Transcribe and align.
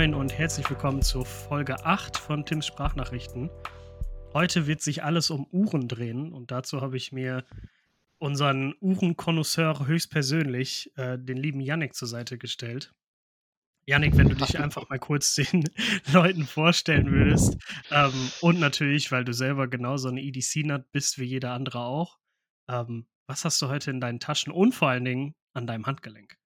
Moin 0.00 0.14
und 0.14 0.32
herzlich 0.32 0.70
willkommen 0.70 1.02
zur 1.02 1.26
Folge 1.26 1.84
8 1.84 2.16
von 2.16 2.46
Tims 2.46 2.66
Sprachnachrichten. 2.66 3.50
Heute 4.32 4.66
wird 4.66 4.80
sich 4.80 5.04
alles 5.04 5.28
um 5.28 5.46
Uhren 5.52 5.88
drehen 5.88 6.32
und 6.32 6.50
dazu 6.50 6.80
habe 6.80 6.96
ich 6.96 7.12
mir 7.12 7.44
unseren 8.16 8.74
Uhrenkonnoisseur 8.80 9.86
höchstpersönlich, 9.86 10.90
äh, 10.96 11.18
den 11.18 11.36
lieben 11.36 11.60
Yannick, 11.60 11.92
zur 11.92 12.08
Seite 12.08 12.38
gestellt. 12.38 12.94
Yannick, 13.84 14.16
wenn 14.16 14.30
du 14.30 14.36
dich 14.36 14.58
einfach 14.58 14.88
mal 14.88 14.98
kurz 14.98 15.34
den 15.34 15.64
Leuten 16.14 16.46
vorstellen 16.46 17.12
würdest. 17.12 17.58
Ähm, 17.90 18.30
und 18.40 18.58
natürlich, 18.58 19.12
weil 19.12 19.26
du 19.26 19.34
selber 19.34 19.68
genauso 19.68 20.08
eine 20.08 20.22
EDC-Nut 20.22 20.90
bist 20.92 21.18
wie 21.18 21.24
jeder 21.24 21.52
andere 21.52 21.80
auch. 21.80 22.18
Ähm, 22.70 23.06
was 23.26 23.44
hast 23.44 23.60
du 23.60 23.68
heute 23.68 23.90
in 23.90 24.00
deinen 24.00 24.18
Taschen 24.18 24.50
und 24.50 24.74
vor 24.74 24.88
allen 24.88 25.04
Dingen 25.04 25.34
an 25.52 25.66
deinem 25.66 25.84
Handgelenk? 25.84 26.39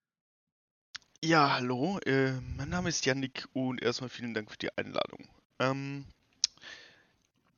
Ja, 1.25 1.55
hallo, 1.55 1.99
äh, 2.05 2.33
mein 2.59 2.69
Name 2.69 2.91
ist 2.91 3.07
Yannick 3.07 3.49
und 3.55 3.81
erstmal 3.81 4.11
vielen 4.11 4.35
Dank 4.35 4.51
für 4.51 4.59
die 4.59 4.77
Einladung. 4.77 5.27
Ähm, 5.59 6.05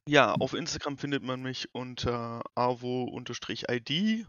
ja, 0.06 0.34
auf 0.34 0.54
Instagram 0.54 0.96
findet 0.96 1.24
man 1.24 1.42
mich 1.42 1.74
unter 1.74 2.44
avo-id 2.54 4.26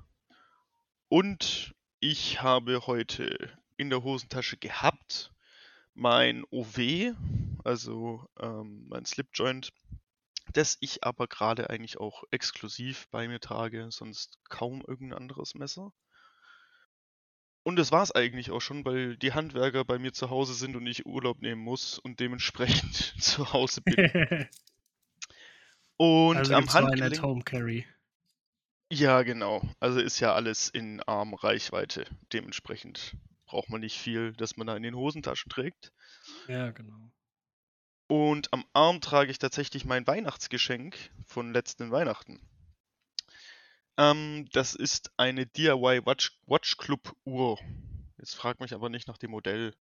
und 1.09 1.75
ich 1.99 2.41
habe 2.41 2.87
heute 2.87 3.55
in 3.77 3.91
der 3.91 4.01
Hosentasche 4.01 4.57
gehabt 4.57 5.31
mein 5.93 6.43
OW, 6.49 7.13
also 7.63 8.27
ähm, 8.39 8.87
mein 8.89 9.05
Slipjoint, 9.05 9.71
das 10.53 10.77
ich 10.79 11.03
aber 11.03 11.27
gerade 11.27 11.69
eigentlich 11.69 11.99
auch 11.99 12.23
exklusiv 12.31 13.07
bei 13.11 13.27
mir 13.27 13.39
trage, 13.39 13.91
sonst 13.91 14.39
kaum 14.49 14.83
irgendein 14.87 15.19
anderes 15.19 15.53
Messer. 15.53 15.93
Und 17.67 17.75
das 17.75 17.91
war's 17.91 18.13
eigentlich 18.13 18.49
auch 18.51 18.61
schon, 18.61 18.85
weil 18.85 19.17
die 19.17 19.33
Handwerker 19.33 19.83
bei 19.83 19.99
mir 19.99 20.13
zu 20.13 20.29
Hause 20.29 20.53
sind 20.53 20.77
und 20.77 20.87
ich 20.87 21.05
Urlaub 21.05 21.41
nehmen 21.41 21.61
muss 21.61 21.99
und 21.99 22.21
dementsprechend 22.21 22.95
zu 23.21 23.51
Hause 23.51 23.81
bin. 23.81 24.47
Und 25.97 26.37
also 26.37 26.53
am 26.53 26.73
Handgelenk. 26.73 27.21
Home 27.21 27.43
Carry. 27.43 27.85
Ja, 28.89 29.21
genau. 29.23 29.61
Also 29.81 29.99
ist 29.99 30.21
ja 30.21 30.33
alles 30.33 30.69
in 30.69 31.01
Armreichweite. 31.01 32.05
Dementsprechend 32.31 33.17
braucht 33.45 33.69
man 33.69 33.81
nicht 33.81 33.97
viel, 33.97 34.31
dass 34.31 34.55
man 34.55 34.67
da 34.67 34.77
in 34.77 34.83
den 34.83 34.95
Hosentaschen 34.95 35.49
trägt. 35.49 35.91
Ja, 36.47 36.71
genau. 36.71 37.11
Und 38.07 38.53
am 38.53 38.63
Arm 38.71 39.01
trage 39.01 39.29
ich 39.29 39.39
tatsächlich 39.39 39.83
mein 39.83 40.07
Weihnachtsgeschenk 40.07 40.95
von 41.25 41.51
letzten 41.51 41.91
Weihnachten. 41.91 42.39
Ähm, 43.97 44.47
das 44.51 44.75
ist 44.75 45.11
eine 45.17 45.45
DIY 45.45 46.05
Watch, 46.05 46.39
Watch 46.45 46.77
Club 46.77 47.15
Uhr. 47.25 47.59
Jetzt 48.17 48.35
frag 48.35 48.59
mich 48.59 48.73
aber 48.73 48.89
nicht 48.89 49.07
nach 49.07 49.17
dem 49.17 49.31
Modell. 49.31 49.75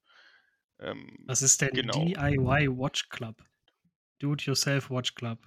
Ähm, 0.78 1.17
Was 1.27 1.42
ist 1.42 1.61
denn 1.61 1.70
genau. 1.70 2.05
DIY 2.05 2.69
Watch 2.78 3.09
Club? 3.09 3.44
Do-it-yourself 4.19 4.91
Watch 4.91 5.14
Club. 5.14 5.39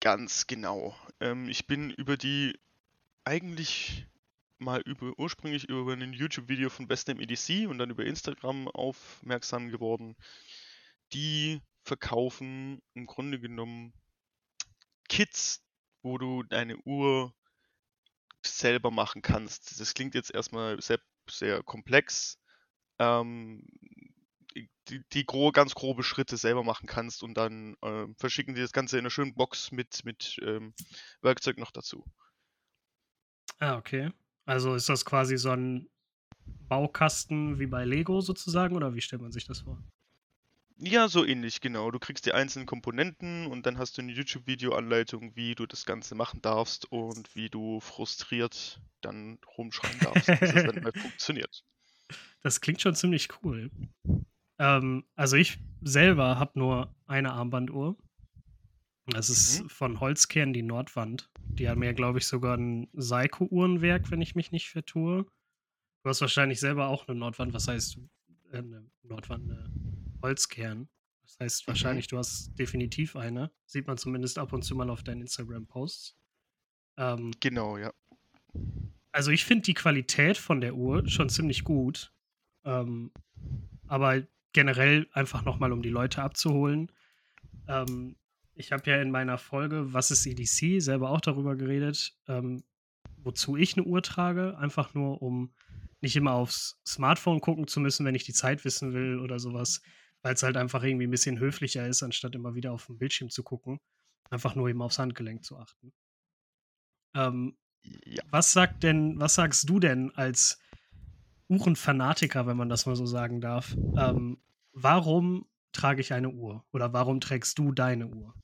Ganz 0.00 0.46
genau. 0.46 0.96
Ähm, 1.20 1.48
ich 1.48 1.66
bin 1.66 1.90
über 1.90 2.16
die 2.16 2.58
eigentlich 3.24 4.06
mal 4.58 4.80
über, 4.80 5.12
ursprünglich 5.18 5.68
über 5.68 5.92
ein 5.92 6.12
YouTube-Video 6.12 6.70
von 6.70 6.88
Bestem 6.88 7.20
EDC 7.20 7.68
und 7.68 7.78
dann 7.78 7.90
über 7.90 8.04
Instagram 8.04 8.68
aufmerksam 8.68 9.70
geworden. 9.70 10.16
Die 11.12 11.60
verkaufen 11.84 12.82
im 12.94 13.06
Grunde 13.06 13.38
genommen 13.38 13.92
Kits, 15.08 15.64
wo 16.02 16.18
du 16.18 16.42
deine 16.42 16.76
Uhr 16.78 17.34
selber 18.44 18.90
machen 18.90 19.22
kannst. 19.22 19.80
Das 19.80 19.94
klingt 19.94 20.14
jetzt 20.14 20.32
erstmal 20.32 20.80
sehr, 20.80 21.00
sehr 21.28 21.62
komplex. 21.62 22.38
Ähm, 22.98 23.64
die, 24.88 25.02
die 25.12 25.26
gro 25.26 25.52
ganz 25.52 25.74
grobe 25.74 26.02
Schritte 26.02 26.36
selber 26.36 26.64
machen 26.64 26.86
kannst 26.86 27.22
und 27.22 27.34
dann 27.34 27.76
äh, 27.82 28.06
verschicken 28.16 28.54
die 28.54 28.60
das 28.60 28.72
Ganze 28.72 28.96
in 28.96 29.02
einer 29.02 29.10
schönen 29.10 29.34
Box 29.34 29.70
mit, 29.70 30.04
mit 30.04 30.38
ähm, 30.42 30.74
Werkzeug 31.20 31.58
noch 31.58 31.70
dazu. 31.70 32.04
Ah, 33.58 33.76
okay. 33.76 34.10
Also 34.46 34.74
ist 34.74 34.88
das 34.88 35.04
quasi 35.04 35.36
so 35.36 35.50
ein 35.50 35.88
Baukasten 36.68 37.58
wie 37.58 37.66
bei 37.66 37.84
Lego 37.84 38.20
sozusagen 38.20 38.76
oder 38.76 38.94
wie 38.94 39.00
stellt 39.00 39.22
man 39.22 39.32
sich 39.32 39.46
das 39.46 39.60
vor? 39.60 39.82
Ja, 40.80 41.08
so 41.08 41.24
ähnlich, 41.24 41.60
genau. 41.60 41.90
Du 41.90 41.98
kriegst 41.98 42.24
die 42.24 42.32
einzelnen 42.32 42.66
Komponenten 42.66 43.46
und 43.46 43.66
dann 43.66 43.78
hast 43.78 43.98
du 43.98 44.02
eine 44.02 44.12
YouTube-Video-Anleitung, 44.12 45.34
wie 45.34 45.56
du 45.56 45.66
das 45.66 45.84
Ganze 45.84 46.14
machen 46.14 46.40
darfst 46.40 46.90
und 46.92 47.34
wie 47.34 47.50
du 47.50 47.80
frustriert 47.80 48.80
dann 49.00 49.38
rumschreien 49.56 49.98
darfst, 49.98 50.26
bis 50.26 50.54
es 50.54 50.64
dann 50.64 50.82
mal 50.82 50.92
funktioniert. 50.92 51.64
Das 52.42 52.60
klingt 52.60 52.80
schon 52.80 52.94
ziemlich 52.94 53.28
cool. 53.42 53.70
Ähm, 54.60 55.04
also 55.16 55.36
ich 55.36 55.58
selber 55.82 56.38
habe 56.38 56.56
nur 56.56 56.94
eine 57.06 57.32
Armbanduhr. 57.32 57.96
Das 59.06 59.30
ist 59.30 59.62
mhm. 59.62 59.68
von 59.70 60.00
Holzkern 60.00 60.52
die 60.52 60.62
Nordwand. 60.62 61.28
Die 61.40 61.68
haben 61.68 61.82
ja, 61.82 61.92
glaube 61.92 62.18
ich, 62.18 62.26
sogar 62.26 62.56
ein 62.56 62.88
Seiko-Uhrenwerk, 62.92 64.12
wenn 64.12 64.20
ich 64.20 64.36
mich 64.36 64.52
nicht 64.52 64.68
vertue. 64.68 65.24
Du 66.04 66.10
hast 66.10 66.20
wahrscheinlich 66.20 66.60
selber 66.60 66.86
auch 66.86 67.08
eine 67.08 67.18
Nordwand. 67.18 67.52
Was 67.52 67.66
heißt 67.66 67.98
äh, 68.52 68.58
eine 68.58 68.88
Nordwand? 69.02 69.50
Eine 69.50 69.72
Holzkern. 70.22 70.88
Das 71.22 71.38
heißt 71.40 71.66
mhm. 71.66 71.68
wahrscheinlich, 71.68 72.06
du 72.08 72.18
hast 72.18 72.54
definitiv 72.58 73.16
eine. 73.16 73.50
Sieht 73.66 73.86
man 73.86 73.98
zumindest 73.98 74.38
ab 74.38 74.52
und 74.52 74.62
zu 74.62 74.74
mal 74.74 74.90
auf 74.90 75.02
deinen 75.02 75.22
Instagram-Posts. 75.22 76.16
Ähm, 76.96 77.32
genau, 77.40 77.76
ja. 77.76 77.92
Also 79.12 79.30
ich 79.30 79.44
finde 79.44 79.62
die 79.62 79.74
Qualität 79.74 80.36
von 80.36 80.60
der 80.60 80.74
Uhr 80.74 81.08
schon 81.08 81.28
ziemlich 81.28 81.64
gut. 81.64 82.12
Ähm, 82.64 83.12
aber 83.86 84.22
generell 84.52 85.08
einfach 85.12 85.44
nochmal, 85.44 85.72
um 85.72 85.82
die 85.82 85.90
Leute 85.90 86.22
abzuholen. 86.22 86.90
Ähm, 87.68 88.16
ich 88.54 88.72
habe 88.72 88.90
ja 88.90 89.00
in 89.00 89.10
meiner 89.10 89.38
Folge 89.38 89.92
Was 89.92 90.10
ist 90.10 90.26
EDC 90.26 90.82
selber 90.82 91.10
auch 91.10 91.20
darüber 91.20 91.56
geredet, 91.56 92.16
ähm, 92.26 92.64
wozu 93.18 93.56
ich 93.56 93.76
eine 93.76 93.86
Uhr 93.86 94.02
trage. 94.02 94.58
Einfach 94.58 94.94
nur, 94.94 95.22
um 95.22 95.54
nicht 96.00 96.16
immer 96.16 96.32
aufs 96.32 96.80
Smartphone 96.86 97.40
gucken 97.40 97.66
zu 97.66 97.80
müssen, 97.80 98.04
wenn 98.04 98.14
ich 98.14 98.24
die 98.24 98.32
Zeit 98.32 98.64
wissen 98.64 98.92
will 98.92 99.20
oder 99.20 99.38
sowas 99.38 99.80
weil 100.22 100.34
es 100.34 100.42
halt 100.42 100.56
einfach 100.56 100.82
irgendwie 100.82 101.06
ein 101.06 101.10
bisschen 101.10 101.38
höflicher 101.38 101.86
ist, 101.86 102.02
anstatt 102.02 102.34
immer 102.34 102.54
wieder 102.54 102.72
auf 102.72 102.86
den 102.86 102.98
Bildschirm 102.98 103.30
zu 103.30 103.42
gucken. 103.42 103.78
Einfach 104.30 104.54
nur 104.54 104.68
eben 104.68 104.82
aufs 104.82 104.98
Handgelenk 104.98 105.44
zu 105.44 105.58
achten. 105.58 105.92
Ähm, 107.14 107.56
ja. 108.04 108.22
Was 108.30 108.52
sagt 108.52 108.82
denn, 108.82 109.18
was 109.18 109.34
sagst 109.34 109.68
du 109.68 109.80
denn 109.80 110.14
als 110.14 110.58
Uhrenfanatiker, 111.48 112.46
wenn 112.46 112.56
man 112.56 112.68
das 112.68 112.86
mal 112.86 112.96
so 112.96 113.06
sagen 113.06 113.40
darf? 113.40 113.76
Ähm, 113.96 114.38
warum 114.72 115.46
trage 115.72 116.00
ich 116.00 116.12
eine 116.12 116.30
Uhr? 116.30 116.64
Oder 116.72 116.92
warum 116.92 117.20
trägst 117.20 117.58
du 117.58 117.72
deine 117.72 118.06
Uhr? 118.06 118.34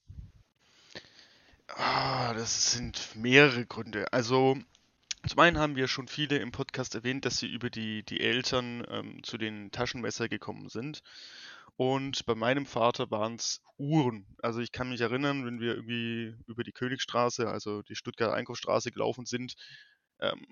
Ah, 1.69 2.33
das 2.35 2.73
sind 2.73 3.17
mehrere 3.17 3.67
Gründe. 3.67 4.13
Also 4.13 4.57
zum 5.27 5.39
einen 5.39 5.59
haben 5.59 5.77
wir 5.77 5.89
schon 5.89 6.07
viele 6.07 6.39
im 6.39 6.53
Podcast 6.53 6.95
erwähnt, 6.95 7.25
dass 7.25 7.39
sie 7.39 7.47
über 7.47 7.71
die, 7.71 8.03
die 8.05 8.21
Eltern 8.21 8.85
ähm, 8.89 9.23
zu 9.23 9.39
den 9.39 9.71
Taschenmesser 9.71 10.29
gekommen 10.29 10.69
sind. 10.69 11.03
Und 11.77 12.25
bei 12.27 12.35
meinem 12.35 12.67
Vater 12.67 13.11
waren 13.11 13.35
es 13.35 13.61
Uhren. 13.79 14.27
Also 14.43 14.61
ich 14.61 14.71
kann 14.71 14.91
mich 14.91 15.01
erinnern, 15.01 15.45
wenn 15.45 15.61
wir 15.61 15.75
irgendwie 15.75 16.35
über 16.47 16.63
die 16.63 16.73
Königstraße, 16.73 17.49
also 17.49 17.83
die 17.83 17.97
Stuttgarter 17.97 18.35
Einkaufsstraße 18.35 18.93
gelaufen 18.93 19.27
sind, 19.27 19.55
ähm, 20.21 20.47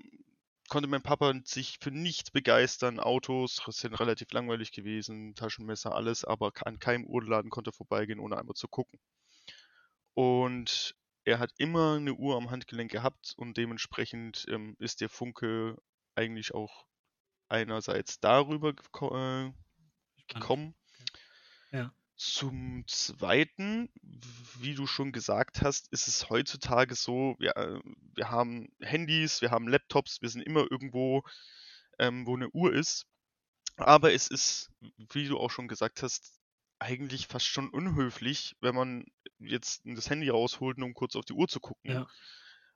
konnte 0.69 0.89
mein 0.89 1.03
Papa 1.03 1.33
sich 1.45 1.79
für 1.81 1.91
nichts 1.93 2.31
begeistern. 2.31 2.99
Autos 2.99 3.63
sind 3.69 3.95
relativ 4.01 4.33
langweilig 4.33 4.73
gewesen, 4.73 5.35
Taschenmesser, 5.35 5.95
alles, 5.95 6.25
aber 6.25 6.53
an 6.65 6.79
keinem 6.79 7.05
Uhrladen 7.05 7.51
konnte 7.51 7.71
er 7.71 7.75
vorbeigehen, 7.75 8.19
ohne 8.19 8.39
einmal 8.39 8.55
zu 8.55 8.69
gucken. 8.69 8.99
Und 10.15 10.97
er 11.25 11.39
hat 11.39 11.53
immer 11.59 11.97
eine 11.97 12.15
Uhr 12.15 12.37
am 12.37 12.51
Handgelenk 12.51 12.91
gehabt 12.91 13.35
und 13.37 13.57
dementsprechend 13.57 14.45
ähm, 14.49 14.77
ist 14.79 15.01
der 15.01 15.09
Funke 15.09 15.77
eigentlich 16.17 16.53
auch 16.53 16.87
einerseits 17.49 18.19
darüber 18.19 18.71
äh, 18.71 19.53
gekommen. 20.27 20.75
Zum 22.25 22.85
Zweiten, 22.87 23.89
wie 24.61 24.77
du 24.77 24.87
schon 24.87 25.11
gesagt 25.11 25.61
hast, 25.61 25.93
ist 25.93 26.07
es 26.07 26.31
heutzutage 26.31 26.95
so, 26.95 27.35
wir, 27.41 27.57
äh, 27.57 27.81
wir 28.15 28.31
haben 28.31 28.69
Handys, 28.81 29.41
wir 29.41 29.51
haben 29.51 29.67
Laptops, 29.67 30.23
wir 30.23 30.29
sind 30.29 30.43
immer 30.43 30.71
irgendwo, 30.71 31.25
ähm, 31.99 32.25
wo 32.25 32.37
eine 32.37 32.49
Uhr 32.51 32.73
ist. 32.73 33.07
Aber 33.77 34.13
es 34.13 34.29
ist, 34.29 34.71
wie 35.13 35.27
du 35.27 35.37
auch 35.37 35.51
schon 35.51 35.67
gesagt 35.67 36.05
hast, 36.05 36.39
eigentlich 36.79 37.27
fast 37.27 37.47
schon 37.47 37.69
unhöflich, 37.69 38.55
wenn 38.61 38.77
man 38.77 39.05
jetzt 39.41 39.83
das 39.85 40.09
Handy 40.09 40.29
rausholt, 40.29 40.79
um 40.79 40.95
kurz 40.95 41.17
auf 41.17 41.25
die 41.25 41.33
Uhr 41.33 41.49
zu 41.49 41.59
gucken. 41.59 41.91
Ja. 41.91 42.07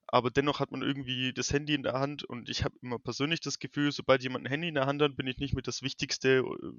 Aber 0.09 0.33
dennoch 0.33 0.59
hat 0.59 0.73
man 0.73 0.83
irgendwie 0.83 1.33
das 1.33 1.53
Handy 1.53 1.75
in 1.75 1.85
der 1.85 1.93
Hand 1.93 2.25
und 2.25 2.49
ich 2.49 2.65
habe 2.65 2.77
immer 2.83 2.99
persönlich 2.99 3.39
das 3.41 3.61
Gefühl, 3.61 3.93
sobald 3.93 4.25
jemand 4.25 4.45
ein 4.45 4.51
Handy 4.51 4.69
in 4.69 4.75
der 4.75 4.87
Hand 4.87 5.03
hat, 5.03 5.17
bin 5.17 5.29
ich 5.29 5.39
nicht 5.39 5.55
mit 5.55 5.69
das 5.69 5.83
Wichtigste 5.83 6.39
äh, 6.39 6.73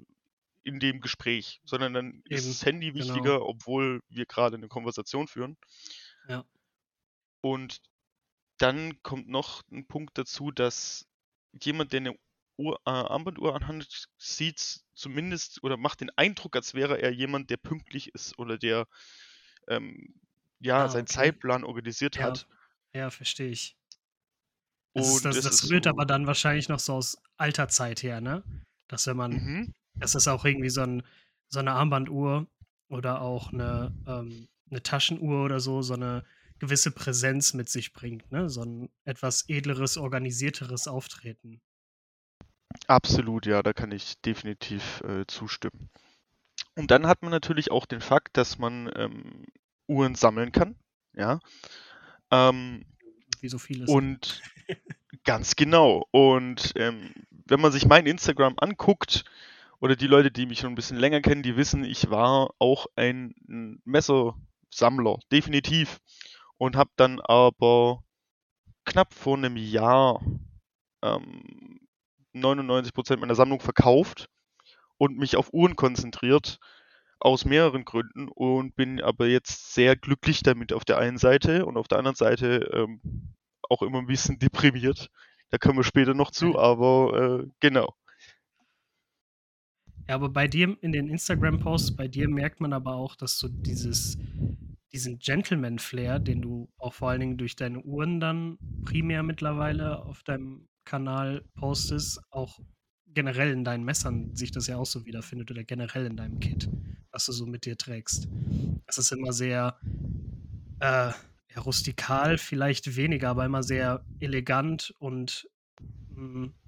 in 0.64 0.80
dem 0.80 1.00
Gespräch, 1.00 1.60
sondern 1.64 1.94
dann 1.94 2.22
Eben, 2.28 2.46
ist 2.46 2.48
das 2.48 2.64
Handy 2.66 2.92
genau. 2.96 2.98
wichtiger, 3.06 3.38
genau. 3.38 3.46
obwohl 3.46 4.00
wir 4.08 4.26
gerade 4.26 4.56
eine 4.56 4.68
Konversation 4.68 5.28
führen. 5.28 5.56
Ja. 6.28 6.44
Und 7.40 7.80
dann 8.58 9.02
kommt 9.02 9.28
noch 9.28 9.62
ein 9.70 9.86
Punkt 9.88 10.18
dazu, 10.18 10.50
dass 10.52 11.06
jemand, 11.62 11.92
der 11.92 12.00
eine 12.00 12.14
Uhr, 12.58 12.76
äh, 12.86 12.90
Armbanduhr 12.90 13.54
anhat, 13.56 14.06
sieht 14.18 14.80
zumindest 14.94 15.62
oder 15.64 15.76
macht 15.76 16.00
den 16.02 16.10
Eindruck, 16.16 16.56
als 16.56 16.74
wäre 16.74 17.00
er 17.02 17.12
jemand, 17.12 17.50
der 17.50 17.58
pünktlich 17.58 18.14
ist 18.14 18.38
oder 18.38 18.58
der 18.58 18.86
ähm, 19.68 20.20
ja 20.60 20.86
Ah, 20.86 20.88
seinen 20.88 21.06
okay. 21.08 21.08
Zeitplan 21.08 21.64
organisiert 21.64 22.18
Ja, 22.18 22.22
hat. 22.22 22.48
ja, 22.94 23.10
verstehe 23.10 23.50
ich. 23.50 23.76
Das 24.94 25.22
Und 25.22 25.24
das 25.24 25.40
das 25.40 25.62
ist 25.62 25.70
rührt 25.70 25.86
so. 25.86 25.90
aber 25.90 26.04
dann 26.06 26.26
wahrscheinlich 26.26 26.68
noch 26.68 26.78
so 26.80 26.94
aus 26.94 27.16
alter 27.36 27.68
Zeit 27.68 28.02
her, 28.02 28.20
ne? 28.20 28.42
Dass 28.88 29.06
wenn 29.06 29.16
man 29.16 29.32
Mhm. 29.32 29.72
Dass 30.00 30.12
das 30.12 30.28
auch 30.28 30.44
irgendwie 30.44 30.70
so 30.70 30.82
'n 30.82 31.02
so 31.48 31.60
'ne 31.62 31.72
Armbanduhr 31.72 32.46
oder 32.88 33.20
auch 33.22 33.52
'ne 33.52 33.92
ähm, 34.06 34.48
'ne 34.70 34.82
Taschenuhr 34.82 35.44
oder 35.44 35.60
so, 35.60 35.82
so 35.82 35.94
'ne 35.96 36.24
gewisse 36.60 36.90
Präsenz 36.92 37.54
mit 37.54 37.68
sich 37.70 37.92
bringt, 37.92 38.30
ne? 38.32 38.48
So 38.50 38.62
'n 38.62 38.90
etwas 39.04 39.44
edleres, 39.48 39.96
organisierteres 39.98 40.88
Auftreten. 40.88 41.60
Absolut, 42.86 43.44
ja, 43.46 43.62
da 43.62 43.72
kann 43.74 43.92
ich 43.92 44.20
definitiv, 44.22 45.02
äh, 45.02 45.26
zustimmen. 45.26 45.90
Und 46.76 46.90
dann 46.90 47.06
hat 47.06 47.22
man 47.22 47.30
natürlich 47.32 47.70
auch 47.70 47.86
den 47.86 48.00
Fakt, 48.00 48.36
dass 48.36 48.58
man, 48.58 48.90
ähm, 48.96 49.46
Uhren 49.88 50.14
sammeln 50.14 50.52
kann, 50.52 50.76
ja. 51.14 51.40
Ähm 52.32 52.84
Wie 53.42 53.48
so 53.48 53.58
vieles. 53.58 53.98
und 53.98 54.44
ganz 55.24 55.56
genau. 55.56 56.06
Und, 56.12 56.72
ähm, 56.76 57.12
wenn 57.46 57.60
man 57.60 57.72
sich 57.72 57.86
mein 57.86 58.06
Instagram 58.06 58.54
anguckt 58.58 59.24
oder 59.80 59.96
die 59.96 60.06
Leute, 60.08 60.30
die 60.30 60.46
mich 60.46 60.60
schon 60.60 60.72
'n 60.72 60.74
bisschen 60.74 60.98
länger 60.98 61.20
kennen, 61.20 61.42
die 61.42 61.56
wissen, 61.56 61.84
ich 61.84 62.10
war 62.10 62.50
auch 62.58 62.86
ein 62.96 63.34
Messersammler, 63.84 65.18
definitiv. 65.32 65.98
Und 66.58 66.76
habe 66.76 66.90
dann 66.96 67.20
aber 67.20 68.02
knapp 68.86 69.14
vor 69.14 69.38
'nem 69.38 69.56
Jahr, 69.56 70.22
ähm, 71.02 71.80
99% 72.34 73.20
meiner 73.20 73.34
Sammlung 73.36 73.60
verkauft 73.60 74.28
und 74.98 75.18
mich 75.18 75.36
auf 75.36 75.52
Uhren 75.54 75.76
konzentriert, 75.76 76.58
aus 77.20 77.44
mehreren 77.46 77.84
Gründen 77.86 78.28
und 78.30 78.76
bin 78.76 79.02
aber 79.02 79.26
jetzt 79.28 79.74
sehr 79.74 79.96
glücklich 79.96 80.42
damit 80.44 80.72
auf 80.74 80.84
der 80.86 80.98
einen 80.98 81.18
Seite 81.18 81.66
und 81.66 81.76
auf 81.78 81.88
der 81.88 81.98
anderen 81.98 82.16
Seite, 82.16 82.70
ähm, 82.74 83.00
auch 83.70 83.82
immer 83.82 84.00
'n 84.00 84.06
bisschen 84.08 84.38
deprimiert. 84.40 85.10
Da 85.50 85.58
kommen 85.58 85.78
wir 85.78 85.84
später 85.84 86.14
noch 86.14 86.30
zu, 86.32 86.58
aber, 86.58 87.42
äh, 87.44 87.48
genau. 87.60 87.94
Ja, 90.08 90.14
aber 90.14 90.30
bei 90.30 90.48
dir 90.48 90.76
in 90.80 90.92
den 90.92 91.08
Instagram-Posts 91.08 91.94
bei 91.96 92.08
dir 92.08 92.28
merkt 92.28 92.60
man 92.60 92.72
aber 92.72 92.94
auch, 92.94 93.14
dass 93.14 93.38
du 93.38 93.48
dieses 93.48 94.16
diesen 94.90 95.18
Gentleman-Flair, 95.18 96.18
den 96.18 96.40
du 96.40 96.70
auch 96.78 96.94
vor 96.94 97.10
allen 97.10 97.20
Dingen 97.20 97.36
durch 97.36 97.56
deine 97.56 97.80
Uhren 97.82 98.20
dann 98.20 98.56
primär 98.86 99.22
mittlerweile 99.22 100.02
auf 100.02 100.22
deinem 100.22 100.66
Kanal 100.86 101.44
postest, 101.54 102.20
auch 102.30 102.58
generell 103.12 103.50
in 103.52 103.64
deinen 103.64 103.84
Messern 103.84 104.34
sich 104.34 104.50
das 104.50 104.66
ja 104.66 104.78
auch 104.78 104.86
so 104.86 105.04
wiederfindet 105.04 105.50
oder 105.50 105.62
generell 105.62 106.06
in 106.06 106.16
deinem 106.16 106.40
Kit, 106.40 106.70
was 107.10 107.26
du 107.26 107.32
so 107.32 107.44
mit 107.44 107.66
dir 107.66 107.76
trägst. 107.76 108.28
Es 108.86 108.96
ist 108.96 109.12
immer 109.12 109.34
sehr, 109.34 109.76
äh, 110.80 111.10
ja, 111.12 111.60
rustikal 111.64 112.38
vielleicht 112.38 112.96
weniger, 112.96 113.30
aber 113.30 113.44
immer 113.44 113.62
sehr 113.62 114.04
elegant 114.20 114.94
und, 114.98 115.48
hm 116.14 116.54
ach, 116.54 116.67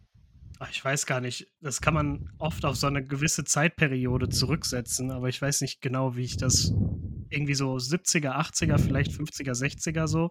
ich 0.70 0.84
weiß 0.84 1.06
gar 1.06 1.20
nicht, 1.20 1.46
das 1.60 1.80
kann 1.80 1.94
man 1.94 2.30
oft 2.38 2.64
auf 2.64 2.76
so 2.76 2.88
'ne 2.90 3.02
gewisse 3.04 3.44
Zeitperiode 3.44 4.28
zurücksetzen, 4.28 5.10
aber 5.10 5.28
ich 5.28 5.40
weiß 5.40 5.62
nicht 5.62 5.80
genau, 5.80 6.16
wie 6.16 6.24
ich 6.24 6.36
das 6.36 6.74
irgendwie 7.30 7.54
so 7.54 7.78
70er, 7.78 8.36
80er, 8.36 8.78
vielleicht 8.78 9.12
50er, 9.12 9.54
60er 9.54 10.06
so 10.08 10.30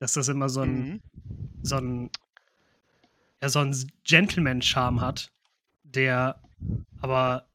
dass 0.00 0.14
das 0.14 0.28
immer 0.28 0.48
so 0.48 0.62
'n 0.62 0.88
Mhm. 0.92 1.00
so 1.62 1.76
'n 1.76 2.10
ja, 3.42 3.48
so 3.48 3.60
'n 3.60 3.70
s 3.70 3.86
Gentleman-Charme 4.04 5.00
hat, 5.00 5.32
der 5.84 6.40
aber 7.00 7.48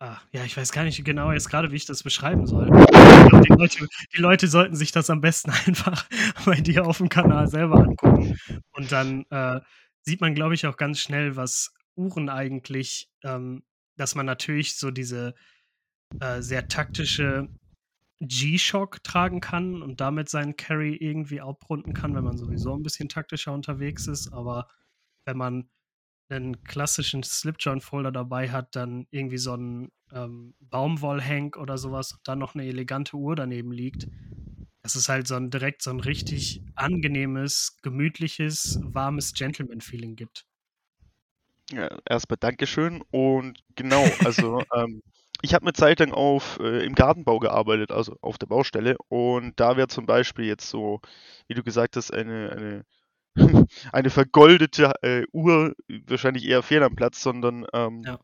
ah, 0.00 0.16
ja, 0.32 0.44
ich 0.44 0.56
weiß 0.56 0.70
gar 0.70 0.84
nicht 0.84 1.04
genau 1.04 1.32
jetzt 1.32 1.50
grade, 1.50 1.72
wie 1.72 1.76
ich 1.76 1.84
das 1.86 2.04
beschreiben 2.04 2.46
soll. 2.46 2.66
Die 2.68 3.52
Leute 3.52 3.88
die 4.16 4.20
Leute 4.20 4.46
sollten 4.46 4.76
sich 4.76 4.92
das 4.92 5.10
am 5.10 5.20
besten 5.20 5.50
einfach 5.66 6.06
bei 6.44 6.60
dir 6.60 6.86
aufm 6.86 7.08
Kanal 7.08 7.48
selber 7.48 7.76
angucken. 7.80 8.36
Und 8.72 8.92
dann, 8.92 9.24
äh, 9.30 9.60
sieht 10.08 10.22
man, 10.22 10.34
glaube 10.34 10.54
ich, 10.56 10.66
auch 10.66 10.78
ganz 10.78 11.00
schnell, 11.00 11.36
was 11.36 11.74
Uhren 11.96 12.30
eigentlich 12.30 13.10
ähm, 13.24 13.64
dass 13.98 14.14
man 14.16 14.26
natürlich 14.26 14.76
so 14.78 14.90
diese, 14.92 15.34
äh, 16.20 16.42
sehr 16.42 16.68
taktische 16.68 17.50
G-Shock 18.20 19.04
tragen 19.04 19.40
kann 19.40 19.82
und 19.82 20.00
damit 20.02 20.28
seinen 20.30 20.56
Carry 20.56 20.96
irgendwie 20.96 21.40
abrunden 21.42 21.94
kann, 21.94 22.14
wenn 22.16 22.24
man 22.24 22.38
sowieso 22.38 22.74
'n 22.76 22.82
bisschen 22.84 23.08
taktischer 23.10 23.52
unterwegs 23.54 24.08
ist. 24.08 24.32
Aber 24.32 24.68
wenn 25.26 25.38
man 25.38 25.70
'nen 26.30 26.64
klassischen 26.64 27.22
Slip-Joint-Folder 27.24 28.12
dabei 28.12 28.50
hat, 28.50 28.76
dann 28.76 29.06
irgendwie 29.12 29.38
so 29.38 29.54
'n, 29.54 29.90
ähm, 30.12 30.54
Baumwoll-Hank 30.60 31.56
oder 31.58 31.78
so 31.78 31.92
was 31.92 32.12
und 32.14 32.20
dann 32.28 32.38
noch 32.40 32.54
'ne 32.56 32.66
elegante 32.66 33.16
Uhr 33.18 33.36
daneben 33.36 33.72
liegt, 33.72 34.08
das 34.88 34.96
ist 34.96 35.08
halt 35.10 35.26
so 35.28 35.36
'n 35.36 35.50
direkt 35.50 35.82
so 35.82 35.90
'n 35.90 36.00
richtig 36.00 36.62
angenehmes, 36.74 37.76
gemütliches, 37.82 38.78
warmes 38.82 39.32
Gentleman-Feeling 39.34 40.16
gibt. 40.16 40.44
Ja, 41.70 41.98
erst 42.08 42.30
mal 42.30 42.36
Dankeschön 42.36 43.02
und 43.10 43.60
genau, 43.76 44.16
also, 44.22 44.62
ähm, 44.74 45.02
ich 45.42 45.52
habe 45.54 45.66
'ne 45.66 45.72
Zeit 45.74 46.00
lang 46.00 46.12
auf 46.12 46.58
äh, 46.60 46.84
im 46.84 46.94
Gartenbau 46.94 47.38
gearbeitet, 47.40 47.90
also 47.92 48.16
auf 48.22 48.38
der 48.38 48.46
Baustelle 48.46 48.96
und 49.08 49.60
da 49.60 49.76
wäre 49.76 49.88
zum 49.88 50.06
Beispiel 50.06 50.46
jetzt 50.46 50.70
so, 50.70 51.00
wie 51.46 51.54
du 51.54 51.62
gesagt 51.62 51.96
hast, 51.96 52.10
eine 52.10 52.50
eine 52.52 52.84
eine 53.92 54.10
vergoldete, 54.10 54.92
äh, 55.02 55.24
Uhr 55.32 55.74
wahrscheinlich 56.06 56.46
eher 56.46 56.62
fehl 56.62 56.82
am 56.82 56.96
Platz, 56.96 57.22
sondern, 57.22 57.66
ähm, 57.74 58.10
Ja. 58.10 58.18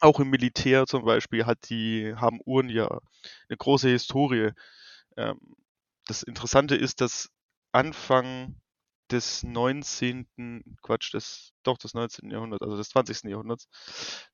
auch 0.00 0.20
im 0.20 0.30
Militär 0.30 0.86
zum 0.86 1.04
Beispiel 1.04 1.46
hat 1.46 1.70
die 1.70 2.14
haben 2.16 2.40
Uhren 2.46 2.68
ja 2.70 2.88
'ne 3.50 3.56
große 3.58 3.88
Historie. 3.90 4.52
Ähm, 5.16 5.38
das 6.06 6.22
Interessante 6.22 6.76
ist, 6.76 7.00
dass 7.00 7.30
Anfang 7.72 8.56
des 9.10 9.42
19. 9.44 10.76
Quatsch, 10.82 11.14
des 11.14 11.52
doch 11.62 11.78
des 11.78 11.94
19. 11.94 12.30
Jahrhunderts, 12.30 12.62
also 12.62 12.76
des 12.76 12.88
20. 12.90 13.30
Jahrhunderts, 13.30 13.68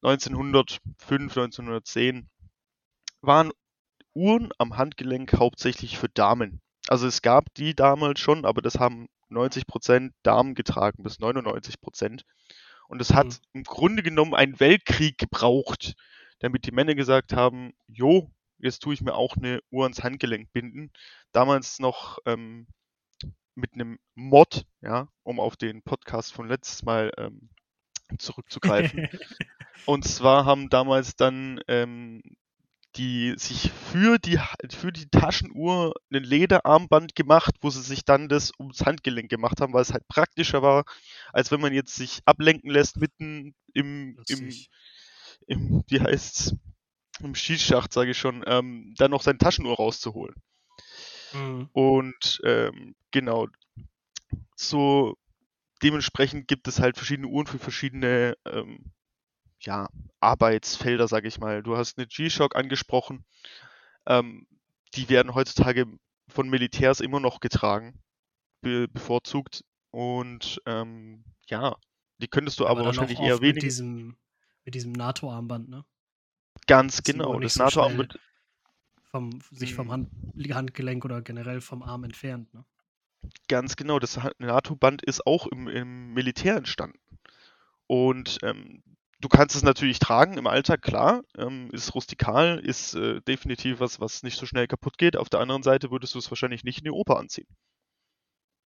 1905, 0.02 1.36
1910 1.36 2.30
waren 3.22 3.52
Uhren 4.14 4.50
am 4.58 4.76
Handgelenk 4.78 5.34
hauptsächlich 5.34 5.98
für 5.98 6.08
Damen. 6.08 6.60
Also, 6.88 7.06
es 7.06 7.22
gab 7.22 7.54
die 7.54 7.74
damals 7.74 8.20
schon, 8.20 8.44
aber 8.46 8.62
das 8.62 8.78
haben 8.80 9.08
90% 9.28 10.14
Damen 10.22 10.54
getragen, 10.54 11.02
bis 11.02 11.18
99% 11.20 12.24
Und 12.88 13.00
es 13.02 13.10
Mhm. 13.10 13.14
hat 13.14 13.40
im 13.52 13.64
Grunde 13.64 14.02
genommen 14.02 14.34
einen 14.34 14.60
Weltkrieg 14.60 15.18
gebraucht, 15.18 15.94
damit 16.40 16.66
die 16.66 16.72
Männer 16.72 16.94
gesagt 16.94 17.32
haben: 17.34 17.72
„Jo, 17.88 18.30
jetzt 18.62 18.80
tue 18.80 18.94
ich 18.94 19.02
mir 19.02 19.14
auch 19.16 19.36
'ne 19.36 19.60
Uhr 19.70 19.84
ans 19.84 20.02
Handgelenk 20.04 20.52
binden.“ 20.54 20.92
Damals 21.32 21.80
noch, 21.80 22.18
ähm, 22.26 22.68
mit 23.56 23.76
'nem 23.76 23.98
Mod, 24.16 24.66
ja, 24.82 25.08
um 25.24 25.40
auf 25.40 25.56
den 25.56 25.82
Podcast 25.82 26.32
von 26.34 26.48
letztes 26.48 26.84
Mal, 26.84 27.12
ähm, 27.18 27.50
zurückzugreifen. 28.18 29.08
Und 29.86 30.06
zwar 30.06 30.46
haben 30.46 30.70
damals 30.70 31.16
dann, 31.16 31.60
ähm, 31.68 32.22
die 32.96 33.34
sich 33.38 33.72
für 33.72 34.18
die 34.18 34.38
für 34.72 34.92
die 34.92 35.08
Taschenuhr 35.10 35.94
'nen 36.10 36.24
Lederarmband 36.24 37.14
gemacht, 37.16 37.54
wo 37.62 37.70
sie 37.70 37.82
sich 37.82 38.04
dann 38.06 38.28
das 38.30 38.52
ums 38.60 38.82
Handgelenk 38.86 39.30
gemacht 39.30 39.60
haben, 39.62 39.72
weil's 39.74 39.92
halt 39.94 40.08
praktischer 40.08 40.62
war, 40.62 40.84
als 41.32 41.50
wenn 41.52 41.60
man 41.62 41.72
jetzt 41.74 41.96
sich 41.96 42.20
ablenken 42.26 42.70
lässt 42.70 42.98
mitten 42.98 43.54
im 43.74 44.18
im 44.28 44.66
im 45.48 45.84
wie 45.88 46.00
heißt's, 46.00 46.56
im 47.22 47.34
Schießschart, 47.34 47.92
sage 47.92 48.12
ich 48.12 48.18
schon, 48.18 48.44
ähm, 48.46 48.94
dann 48.98 49.10
noch 49.12 49.22
seine 49.22 49.38
Taschenuhr 49.38 49.76
rauszuholen. 49.76 50.34
Mhm. 51.32 51.72
Und, 51.74 52.40
ähm, 52.44 52.94
genau. 53.10 53.48
So 54.56 55.16
dementsprechend 55.82 56.48
gibt 56.48 56.68
es 56.68 56.80
halt 56.80 56.96
verschiedene 56.96 57.28
Uhren 57.28 57.46
für 57.46 57.58
verschiedene, 57.58 58.36
ähm, 58.46 58.92
ja, 59.60 59.88
Arbeitsfelder, 60.20 61.08
sage 61.08 61.28
ich 61.28 61.40
mal. 61.40 61.62
Du 61.62 61.76
hast 61.76 61.98
'ne 61.98 62.06
G-Shock 62.06 62.56
angesprochen. 62.56 63.24
Ähm, 64.06 64.46
die 64.94 65.08
werden 65.10 65.34
heutzutage 65.34 65.86
von 66.28 66.50
Militärs 66.50 67.00
immer 67.00 67.20
noch 67.20 67.40
getragen, 67.40 68.00
be 68.62 68.88
bevorzugt 68.88 69.64
und, 69.92 70.60
ähm, 70.66 71.24
ja, 71.48 71.76
die 72.20 72.28
könntest 72.28 72.60
du 72.60 72.66
aber 72.68 72.84
Aber 72.84 72.86
wahrscheinlich 72.86 73.20
eher 73.20 73.38
oft 73.38 73.42
mit 73.42 73.62
diesem 73.62 74.16
mit 74.64 74.74
diesem 74.74 74.92
NATO-Armband, 74.92 75.68
ne? 75.68 75.84
Ganz 76.66 77.02
genau, 77.02 77.38
das 77.38 77.54
so 77.54 77.66
schnell 77.66 77.66
NATO-Armband 77.66 78.18
vom 79.04 79.40
sich 79.52 79.74
vom 79.74 79.86
Mhm. 79.86 79.92
Hand 79.92 80.10
Handgelenk 80.50 81.04
oder 81.04 81.22
generell 81.22 81.60
vom 81.60 81.82
Arm 81.82 82.04
entfernt, 82.04 82.52
ne? 82.54 82.64
Ganz 83.48 83.76
genau, 83.76 83.98
das 84.00 84.18
NATO-Band 84.38 85.02
ist 85.02 85.26
auch 85.26 85.46
im 85.46 85.68
im 85.68 86.12
Militär 86.12 86.56
entstanden. 86.56 86.98
Und, 87.86 88.38
ähm, 88.42 88.82
du 89.20 89.28
kannst 89.28 89.56
es 89.56 89.62
natürlich 89.62 89.98
tragen 90.00 90.38
im 90.38 90.46
Alltag, 90.48 90.82
klar, 90.82 91.24
ähm, 91.36 91.70
ist 91.72 91.94
rustikal, 91.94 92.58
ist, 92.60 92.94
äh, 92.94 93.20
definitiv 93.22 93.80
was, 93.80 94.00
was 94.00 94.22
nicht 94.24 94.38
so 94.38 94.46
schnell 94.46 94.66
kaputtgeht. 94.68 95.16
Auf 95.16 95.30
der 95.30 95.40
anderen 95.40 95.62
Seite 95.62 95.90
würdest 95.92 96.14
du 96.14 96.18
es 96.20 96.30
wahrscheinlich 96.30 96.64
nicht 96.64 96.78
in 96.78 96.84
die 96.84 96.90
Oper 96.90 97.18
anziehen. 97.18 97.48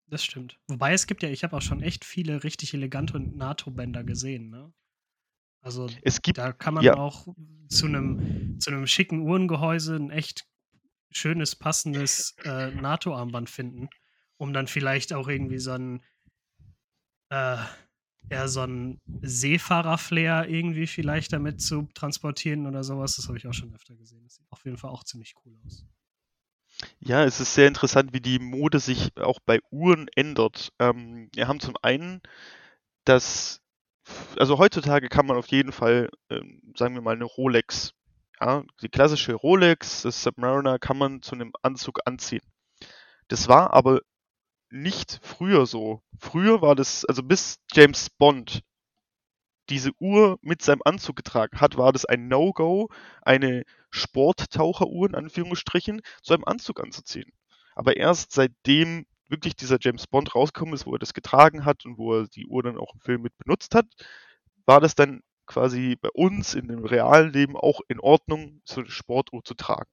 Das 0.06 0.24
stimmt. 0.24 0.58
Wobei 0.66 0.94
es 0.94 1.06
gibt 1.06 1.22
ja, 1.22 1.28
ich 1.28 1.44
habe 1.44 1.56
auch 1.56 1.62
schon 1.62 1.82
echt 1.82 2.04
viele 2.06 2.42
richtig 2.44 2.72
elegante 2.74 3.18
NATO-Bänder 3.20 4.02
gesehen, 4.04 4.48
ne? 4.50 4.72
Also 5.64 6.00
Es 6.02 6.22
gibt, 6.22 6.38
da 6.38 6.52
kann 6.52 6.74
man 6.74 6.88
ja, 6.88 6.94
auch 6.94 7.26
zu 7.68 7.86
einem 7.86 8.20
zu 8.58 8.70
'nem 8.70 8.86
schicken 8.86 9.20
Uhrengehäuse 9.22 9.96
ein 9.96 10.10
echt 10.10 10.46
schönes, 11.12 11.56
passendes, 11.56 12.38
äh, 12.44 12.70
NATO-Armband 12.72 13.50
finden, 13.50 13.90
um 14.38 14.52
dann 14.54 14.68
vielleicht 14.68 15.12
auch 15.14 15.28
irgendwie 15.28 15.58
so 15.60 15.72
'n 15.72 16.02
äh, 17.30 17.56
ja, 18.30 18.48
so 18.48 18.62
'n 18.62 19.00
Seefahrer-Flair 19.22 20.48
irgendwie 20.48 20.86
vielleicht 20.86 21.32
damit 21.32 21.60
zu 21.60 21.88
transportieren 21.94 22.66
oder 22.66 22.84
sowas. 22.84 23.16
Das 23.16 23.28
habe 23.28 23.38
ich 23.38 23.46
auch 23.46 23.54
schon 23.54 23.74
öfter 23.74 23.96
gesehen. 23.96 24.24
Das 24.24 24.36
sieht 24.36 24.46
auf 24.50 24.64
jeden 24.64 24.78
Fall 24.78 24.90
auch 24.90 25.04
ziemlich 25.04 25.34
cool 25.44 25.56
aus. 25.66 25.86
ja, 27.00 27.24
es 27.24 27.40
ist 27.40 27.54
sehr 27.54 27.68
interessant, 27.68 28.12
wie 28.12 28.20
die 28.20 28.38
Mode 28.38 28.80
sich 28.80 29.16
auch 29.16 29.38
bei 29.44 29.60
Uhren 29.70 30.08
ändert. 30.14 30.72
Ähm, 30.78 31.28
wir 31.34 31.48
haben 31.48 31.60
zum 31.60 31.76
einen 31.82 32.20
das, 33.06 33.62
also 34.36 34.58
heutzutage 34.58 35.08
kann 35.08 35.26
man 35.26 35.36
auf 35.36 35.48
jeden 35.48 35.72
Fall, 35.72 36.10
ähm, 36.30 36.62
sagen 36.76 36.94
wir 36.94 37.02
mal, 37.02 37.14
eine 37.14 37.24
Rolex, 37.24 37.92
ja, 38.40 38.64
die 38.82 38.88
klassische 38.88 39.34
Rolex, 39.34 40.02
das 40.02 40.22
Submariner 40.22 40.78
kann 40.78 40.98
man 40.98 41.22
zu 41.22 41.34
einem 41.34 41.52
Anzug 41.62 42.00
anziehen. 42.04 42.42
Das 43.28 43.48
war 43.48 43.72
aber 43.72 44.00
nicht 44.70 45.20
früher 45.22 45.66
so. 45.66 46.02
Früher 46.18 46.60
war 46.60 46.74
das, 46.74 47.04
also 47.04 47.22
bis 47.22 47.60
James 47.72 48.10
Bond 48.10 48.62
diese 49.70 49.92
Uhr 49.98 50.38
mit 50.42 50.62
seinem 50.62 50.82
Anzug 50.84 51.16
getragen 51.16 51.60
hat, 51.60 51.78
war 51.78 51.92
das 51.92 52.04
ein 52.04 52.28
No-Go, 52.28 52.90
eine 53.22 53.64
Sporttaucheruhr 53.90 55.08
in 55.08 55.14
Anführungsstrichen 55.14 56.02
zu 56.22 56.34
einem 56.34 56.44
Anzug 56.44 56.80
anzuziehen. 56.80 57.32
Aber 57.74 57.96
erst 57.96 58.32
seitdem 58.32 59.06
wirklich 59.34 59.56
dieser 59.56 59.78
James 59.80 60.06
Bond 60.06 60.34
rausgekommen 60.34 60.74
ist, 60.74 60.86
wo 60.86 60.94
er 60.94 60.98
das 60.98 61.12
getragen 61.12 61.64
hat 61.64 61.84
und 61.84 61.98
wo 61.98 62.14
er 62.14 62.28
die 62.28 62.46
Uhr 62.46 62.62
dann 62.62 62.78
auch 62.78 62.94
im 62.94 63.00
Film 63.00 63.22
mit 63.22 63.36
benutzt 63.38 63.74
hat, 63.74 63.86
war 64.66 64.80
das 64.80 64.94
dann 64.94 65.20
quasi 65.46 65.96
bei 66.00 66.08
uns 66.10 66.54
in 66.54 66.68
dem 66.68 66.84
realen 66.84 67.32
Leben 67.32 67.56
auch 67.56 67.80
in 67.88 68.00
Ordnung, 68.00 68.62
so 68.64 68.80
eine 68.80 68.90
Sportuhr 68.90 69.42
zu 69.44 69.54
tragen. 69.54 69.90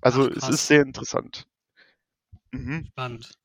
Also 0.00 0.28
Ach, 0.28 0.36
es 0.36 0.48
ist 0.48 0.66
sehr 0.66 0.82
interessant. 0.82 1.46
Mhm. 2.52 2.86
Spannend. 2.86 3.38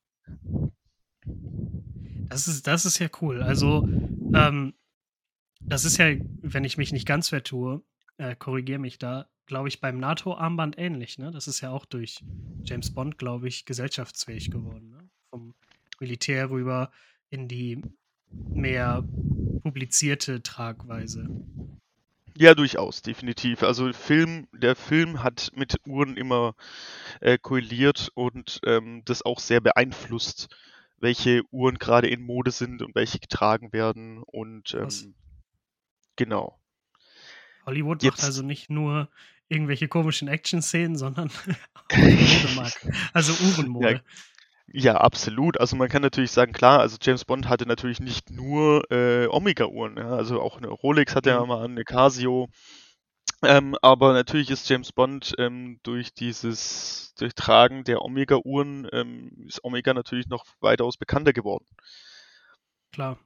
Das 2.30 2.48
ist 2.48 2.68
das 2.68 2.86
ist 2.86 3.00
ja 3.00 3.08
cool. 3.22 3.42
Also, 3.42 3.88
ähm, 3.88 4.74
das 5.62 5.86
ist 5.86 5.98
ja, 5.98 6.08
wenn 6.42 6.66
ich 6.66 6.78
mich 6.78 6.92
nicht 6.92 7.08
ganz 7.08 7.30
vertue, 7.30 7.84
äh, 8.18 8.36
korrigiere 8.36 8.80
mich 8.80 9.00
da, 9.00 9.30
glaube 9.48 9.70
ich, 9.70 9.82
beim 9.82 10.00
NATO-Armband 10.00 10.78
ähnlich, 10.78 11.18
ne? 11.18 11.32
Das 11.32 11.48
ist 11.48 11.62
ja 11.62 11.72
auch 11.72 11.86
durch 11.86 12.24
James 12.64 12.94
Bond, 12.94 13.18
glaube 13.18 13.48
ich, 13.48 13.66
gesellschaftsfähig 13.66 14.52
geworden, 14.52 14.90
ne? 14.92 15.10
Vom 15.30 15.56
Militär 16.00 16.50
rüber 16.50 16.92
in 17.30 17.48
die 17.48 17.82
mehr 18.30 19.04
publizierte 19.64 20.44
Tragweise. 20.44 21.30
Ja, 22.38 22.54
durchaus, 22.54 23.02
definitiv. 23.02 23.64
Also 23.64 23.92
Film, 23.94 24.48
der 24.54 24.76
Film 24.76 25.24
hat 25.24 25.52
mit 25.56 25.76
Uhren 25.88 26.18
immer 26.18 26.56
äh, 27.20 27.40
korreliert 27.40 28.12
und 28.14 28.60
ähm, 28.64 29.02
das 29.06 29.24
auch 29.24 29.40
sehr 29.40 29.60
beeinflusst, 29.60 30.48
welche 31.00 31.42
Uhren 31.52 31.80
gerade 31.80 32.08
in 32.08 32.22
Mode 32.22 32.52
sind 32.52 32.84
und 32.84 32.94
welche 32.94 33.18
getragen 33.18 33.74
werden. 33.74 34.22
Und 34.22 34.76
ähm, 34.76 35.16
genau. 36.16 36.60
Hollywood 37.66 38.04
macht 38.04 38.04
Jetzt, 38.04 38.24
also 38.24 38.44
nicht 38.44 38.70
nur 38.70 39.10
irgendwelche 39.50 39.88
komischen 39.88 40.28
Action-Szenen, 40.28 40.98
sondern. 40.98 41.32
Also 43.14 43.34
ja, 43.80 43.96
Uhrenmode. 43.96 44.04
ja, 44.68 44.96
absolut. 44.98 45.60
Also 45.60 45.76
man 45.76 45.90
kann 45.90 46.02
natürlich 46.02 46.32
sagen, 46.32 46.54
klar, 46.54 46.80
also 46.82 46.98
James 47.02 47.26
Bond 47.26 47.48
hatte 47.50 47.66
natürlich 47.68 48.00
nicht 48.00 48.30
nur 48.32 48.84
äh, 48.92 49.28
Omega-Uhren, 49.28 49.98
ja, 49.98 50.10
also 50.10 50.42
auch 50.42 50.58
eine 50.58 50.68
Rolex 50.70 51.16
hatte 51.16 51.32
er 51.32 51.42
Mhm. 51.42 51.48
mal 51.48 51.66
eine 51.66 51.84
Casio. 51.86 52.50
Ähm, 53.44 53.76
aber 53.82 54.14
natürlich 54.14 54.50
ist 54.50 54.68
James 54.70 54.92
Bond 54.92 55.34
ähm, 55.38 55.80
durch 55.84 56.14
dieses 56.14 57.14
Durchtragen 57.20 57.84
der 57.84 58.02
Omega-Uhren 58.04 58.88
ähm, 58.92 59.46
ist 59.48 59.64
Omega 59.64 59.94
natürlich 59.94 60.28
noch 60.28 60.46
weitaus 60.60 60.98
bekannter 60.98 61.34
geworden. 61.34 61.66
Klar. 62.92 63.18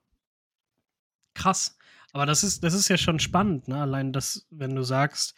Krass. 1.34 1.78
Aber 2.13 2.25
das 2.25 2.44
ist, 2.44 2.63
das 2.63 2.74
ist 2.74 2.89
ja 2.89 2.98
schon 2.98 3.20
spannend, 3.20 3.68
ne? 3.68 3.82
Allein 3.82 4.13
das, 4.13 4.46
wenn 4.50 4.75
du 4.75 4.84
sagst, 4.84 5.36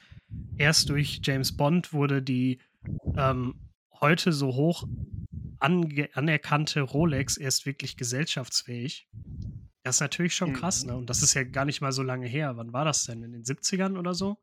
erst 0.58 0.89
durch 0.89 1.22
James 1.24 1.56
Bond 1.56 1.94
wurde 1.94 2.22
die 2.24 2.60
ähm, 3.15 3.56
heute 4.01 4.34
so 4.34 4.56
hoch 4.56 4.88
anerkannte 5.60 6.82
Rolex 6.82 7.38
erst 7.38 7.65
wirklich 7.65 7.98
gesellschaftsfähig. 7.98 9.10
Das 9.84 9.98
ist 9.98 10.01
natürlich 10.01 10.36
schon 10.36 10.53
krass, 10.53 10.86
Mhm. 10.86 10.88
ne? 10.88 10.96
Und 10.98 11.10
das 11.10 11.24
ist 11.24 11.34
ja 11.36 11.44
gar 11.44 11.65
nicht 11.65 11.82
mal 11.82 11.92
so 11.94 12.03
lange 12.03 12.27
her. 12.27 12.58
Wann 12.58 12.74
war 12.74 12.86
das 12.86 13.06
denn? 13.06 13.24
In 13.24 13.34
den 13.34 13.46
70ern 13.46 13.98
oder 13.98 14.13
so? 14.13 14.38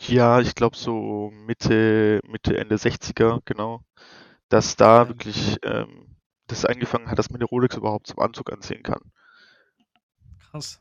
Ja, 0.00 0.40
ich 0.40 0.54
glaube 0.54 0.76
so 0.76 1.30
Mitte, 1.46 2.20
Mitte, 2.26 2.56
Ende 2.58 2.76
60er, 2.78 3.40
genau, 3.44 3.84
dass 4.50 4.76
da 4.76 5.08
Ja, 5.08 5.08
wirklich 5.08 5.58
ähm, 5.64 6.16
das 6.48 6.64
angefangen 6.66 7.08
hat, 7.10 7.18
dass 7.18 7.30
man 7.30 7.40
eine 7.40 7.46
Rolex 7.48 7.76
überhaupt 7.76 8.08
zum 8.08 8.20
Anzug 8.20 8.52
anziehen 8.52 8.82
kann. 8.82 9.12
Krass. 10.52 10.80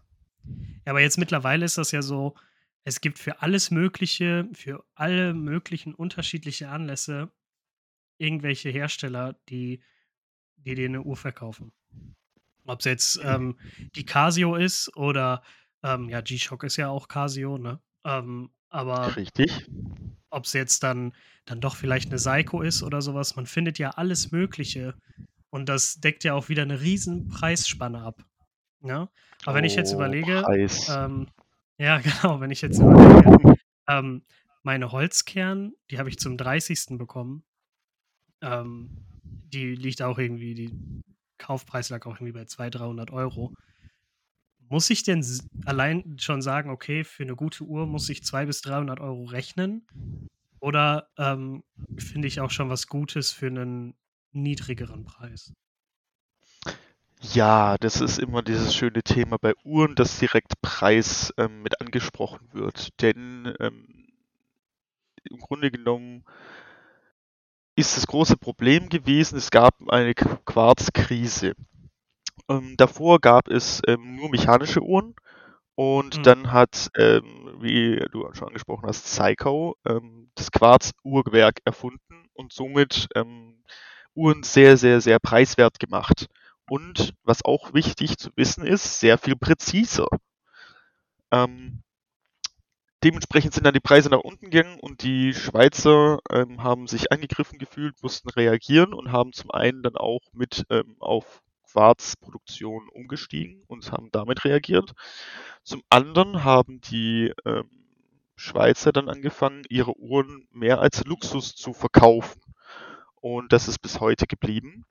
Ja, 0.86 0.92
aber 0.92 1.02
jetzt 1.02 1.18
mittlerweile 1.18 1.66
ist 1.66 1.78
das 1.78 1.92
ja 1.92 2.02
so, 2.02 2.36
es 2.84 3.02
gibt 3.02 3.20
für 3.20 3.42
alles 3.42 3.72
Mögliche, 3.72 4.50
für 4.54 4.84
alle 4.96 5.34
möglichen 5.34 5.94
unterschiedliche 5.94 6.70
Anlässe 6.70 7.32
irgendwelche 8.18 8.70
Hersteller, 8.70 9.40
die, 9.50 9.84
die 10.58 10.76
dir 10.76 10.86
eine 10.86 11.02
Uhr 11.02 11.16
verkaufen. 11.16 11.72
Ob 12.66 12.80
es 12.80 12.86
jetzt 12.86 13.20
ähm, 13.24 13.58
die 13.96 14.06
Casio 14.06 14.56
ist 14.56 14.96
oder 14.96 15.42
ähm, 15.84 16.10
ja, 16.10 16.22
G-Shock 16.22 16.64
ist 16.64 16.78
ja 16.78 16.90
auch 16.90 17.08
Casio, 17.08 17.58
ne? 17.58 17.82
Ähm, 18.04 18.52
aber 18.70 19.16
Richtig. 19.16 19.68
ob 20.30 20.46
es 20.46 20.54
jetzt 20.54 20.84
dann, 20.84 21.14
dann 21.46 21.62
doch 21.62 21.76
vielleicht 21.76 22.10
eine 22.10 22.20
Seiko 22.20 22.62
ist 22.62 22.84
oder 22.84 23.02
sowas, 23.02 23.36
man 23.36 23.48
findet 23.48 23.80
ja 23.80 23.92
alles 23.92 24.32
Mögliche. 24.32 24.96
Und 25.50 25.68
das 25.68 26.00
deckt 26.00 26.24
ja 26.24 26.34
auch 26.34 26.48
wieder 26.50 26.62
eine 26.62 26.82
riesen 26.82 27.28
Preisspanne 27.28 28.02
ab. 28.02 28.24
Ja? 28.84 29.10
Aber 29.46 29.56
wenn 29.56 29.64
ich 29.64 29.76
jetzt 29.76 29.92
Oh, 29.92 29.96
überlege, 29.96 30.44
ähm, 30.90 31.28
ja, 31.78 32.00
genau, 32.00 32.40
wenn 32.40 32.52
ich 32.52 32.62
jetzt 32.62 32.80
überlege, 32.80 33.56
ähm, 33.88 34.24
meine 34.64 34.92
Holzkern, 34.92 35.74
die 35.90 36.00
habe 36.00 36.10
ich 36.10 36.20
zum 36.20 36.38
30. 36.38 36.98
bekommen. 36.98 37.44
Ähm, 38.42 38.90
die 39.24 39.76
liegt 39.76 40.02
auch 40.02 40.18
irgendwie, 40.18 40.54
die 40.54 40.72
Kaufpreis 41.38 41.90
lag 41.90 42.06
auch 42.06 42.16
irgendwie 42.16 42.34
bei 42.34 42.46
200, 42.46 42.82
300 42.82 43.12
Euro. 43.12 43.54
Muss 44.70 44.90
ich 44.90 45.04
denn 45.04 45.26
allein 45.66 46.18
schon 46.18 46.42
sagen, 46.42 46.70
okay, 46.70 47.04
für 47.04 47.24
eine 47.24 47.36
gute 47.36 47.64
Uhr 47.66 47.86
muss 47.88 48.10
ich 48.10 48.24
200 48.24 48.48
bis 48.48 48.62
300 48.62 49.00
Euro 49.00 49.26
rechnen? 49.26 49.86
Oder 50.60 51.10
ähm, 51.18 51.64
finde 51.98 52.28
ich 52.28 52.40
auch 52.40 52.52
schon 52.52 52.70
was 52.70 52.88
Gutes 52.88 53.32
für 53.32 53.48
einen 53.48 53.96
niedrigeren 54.32 55.04
Preis? 55.04 55.52
Ja, 57.22 57.78
das 57.78 58.02
ist 58.02 58.20
immer 58.20 58.42
dieses 58.42 58.76
schöne 58.76 59.02
Thema 59.02 59.38
bei 59.38 59.54
Uhren, 59.64 59.96
dass 59.96 60.20
direkt 60.20 60.62
Preis 60.62 61.34
ähm, 61.38 61.62
mit 61.62 61.80
angesprochen 61.80 62.50
wird. 62.52 62.90
Denn 63.02 63.54
ähm, 63.62 64.08
im 65.30 65.40
Grunde 65.40 65.72
genommen 65.72 66.24
ist 67.76 67.98
das 67.98 68.08
große 68.08 68.38
Problem 68.38 68.90
gewesen, 68.90 69.38
es 69.38 69.50
gab 69.52 69.76
eine 69.90 70.12
Qu- 70.14 70.40
Quarzkrise. 70.46 71.54
Ähm, 72.50 72.76
davor 72.78 73.20
gab 73.20 73.50
es 73.50 73.82
ähm, 73.88 74.16
nur 74.18 74.30
mechanische 74.30 74.82
Uhren 74.82 75.16
und 75.76 76.26
Mhm. 76.26 76.28
dann 76.28 76.52
hat, 76.52 76.90
ähm, 76.98 77.58
wie 77.62 77.98
du 78.12 78.28
schon 78.34 78.50
angesprochen 78.50 78.88
hast, 78.88 79.08
Seiko 79.14 79.78
ähm, 79.88 80.32
das 80.36 80.52
Quarz-Uhrwerk 80.52 81.60
erfunden 81.66 82.28
und 82.34 82.54
somit 82.54 83.10
Uhren 84.14 84.44
sehr, 84.44 84.78
sehr, 84.78 85.02
sehr 85.02 85.20
preiswert 85.20 85.80
gemacht. 85.80 86.28
Und 86.70 87.14
was 87.24 87.44
auch 87.44 87.74
wichtig 87.74 88.18
zu 88.18 88.30
wissen 88.36 88.66
ist, 88.66 89.00
sehr 89.00 89.18
viel 89.18 89.36
präziser. 89.36 90.08
Ähm, 91.32 91.84
dementsprechend 93.04 93.54
sind 93.54 93.66
dann 93.66 93.74
die 93.74 93.80
Preise 93.80 94.10
nach 94.10 94.20
unten 94.20 94.50
gegangen 94.50 94.80
und 94.80 95.04
die 95.04 95.34
Schweizer 95.34 96.20
ähm, 96.30 96.64
haben 96.64 96.88
sich 96.88 97.12
angegriffen 97.12 97.58
gefühlt, 97.58 98.02
mussten 98.02 98.30
reagieren 98.30 98.94
und 98.94 99.12
haben 99.12 99.34
zum 99.34 99.52
einen 99.52 99.84
dann 99.84 99.96
auch 99.96 100.22
mit 100.34 100.66
ähm, 100.70 100.96
auf 101.00 101.42
Quarzproduktion 101.72 102.90
umgestiegen 102.90 103.64
und 103.68 103.92
haben 103.92 104.10
damit 104.12 104.44
reagiert. 104.46 104.94
Zum 105.64 105.82
anderen 105.90 106.44
haben 106.44 106.82
die 106.82 107.34
ähm, 107.46 107.70
Schweizer 108.36 108.92
dann 108.92 109.08
angefangen, 109.08 109.64
ihre 109.70 109.98
Uhren 109.98 110.48
mehr 110.52 110.80
als 110.80 111.06
Luxus 111.06 111.56
zu 111.56 111.74
verkaufen. 111.74 112.42
Und 113.16 113.54
das 113.54 113.68
ist 113.68 113.80
bis 113.80 114.00
heute 114.00 114.26
geblieben. 114.26 114.86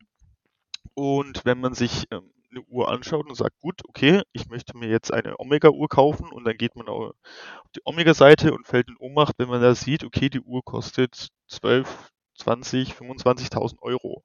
Und 0.95 1.45
wenn 1.45 1.61
man 1.61 1.75
sich 1.75 2.07
ähm, 2.11 2.33
eine 2.51 2.63
Uhr 2.63 2.89
anschaut 2.91 3.29
und 3.29 3.37
sagt, 3.37 3.59
gut, 3.61 3.83
okay, 3.89 4.23
ich 4.33 4.49
möchte 4.49 4.77
mir 4.77 4.89
jetzt 4.89 5.13
eine 5.13 5.39
Omega-Uhr 5.39 5.89
kaufen 5.89 6.31
und 6.33 6.45
dann 6.45 6.57
geht 6.57 6.77
man 6.77 6.89
auf 6.89 7.13
die 7.77 7.81
Omega-Seite 7.85 8.53
und 8.53 8.67
fällt 8.67 8.89
in 8.89 8.97
Ohnmacht, 8.99 9.35
wenn 9.39 9.49
man 9.49 9.63
da 9.63 9.75
sieht, 9.75 10.05
okay, 10.05 10.29
die 10.31 10.41
Uhr 10.41 10.63
kostet 10.65 11.29
12, 11.49 12.11
20, 12.37 12.93
25.000 12.95 13.81
Euro. 13.83 14.23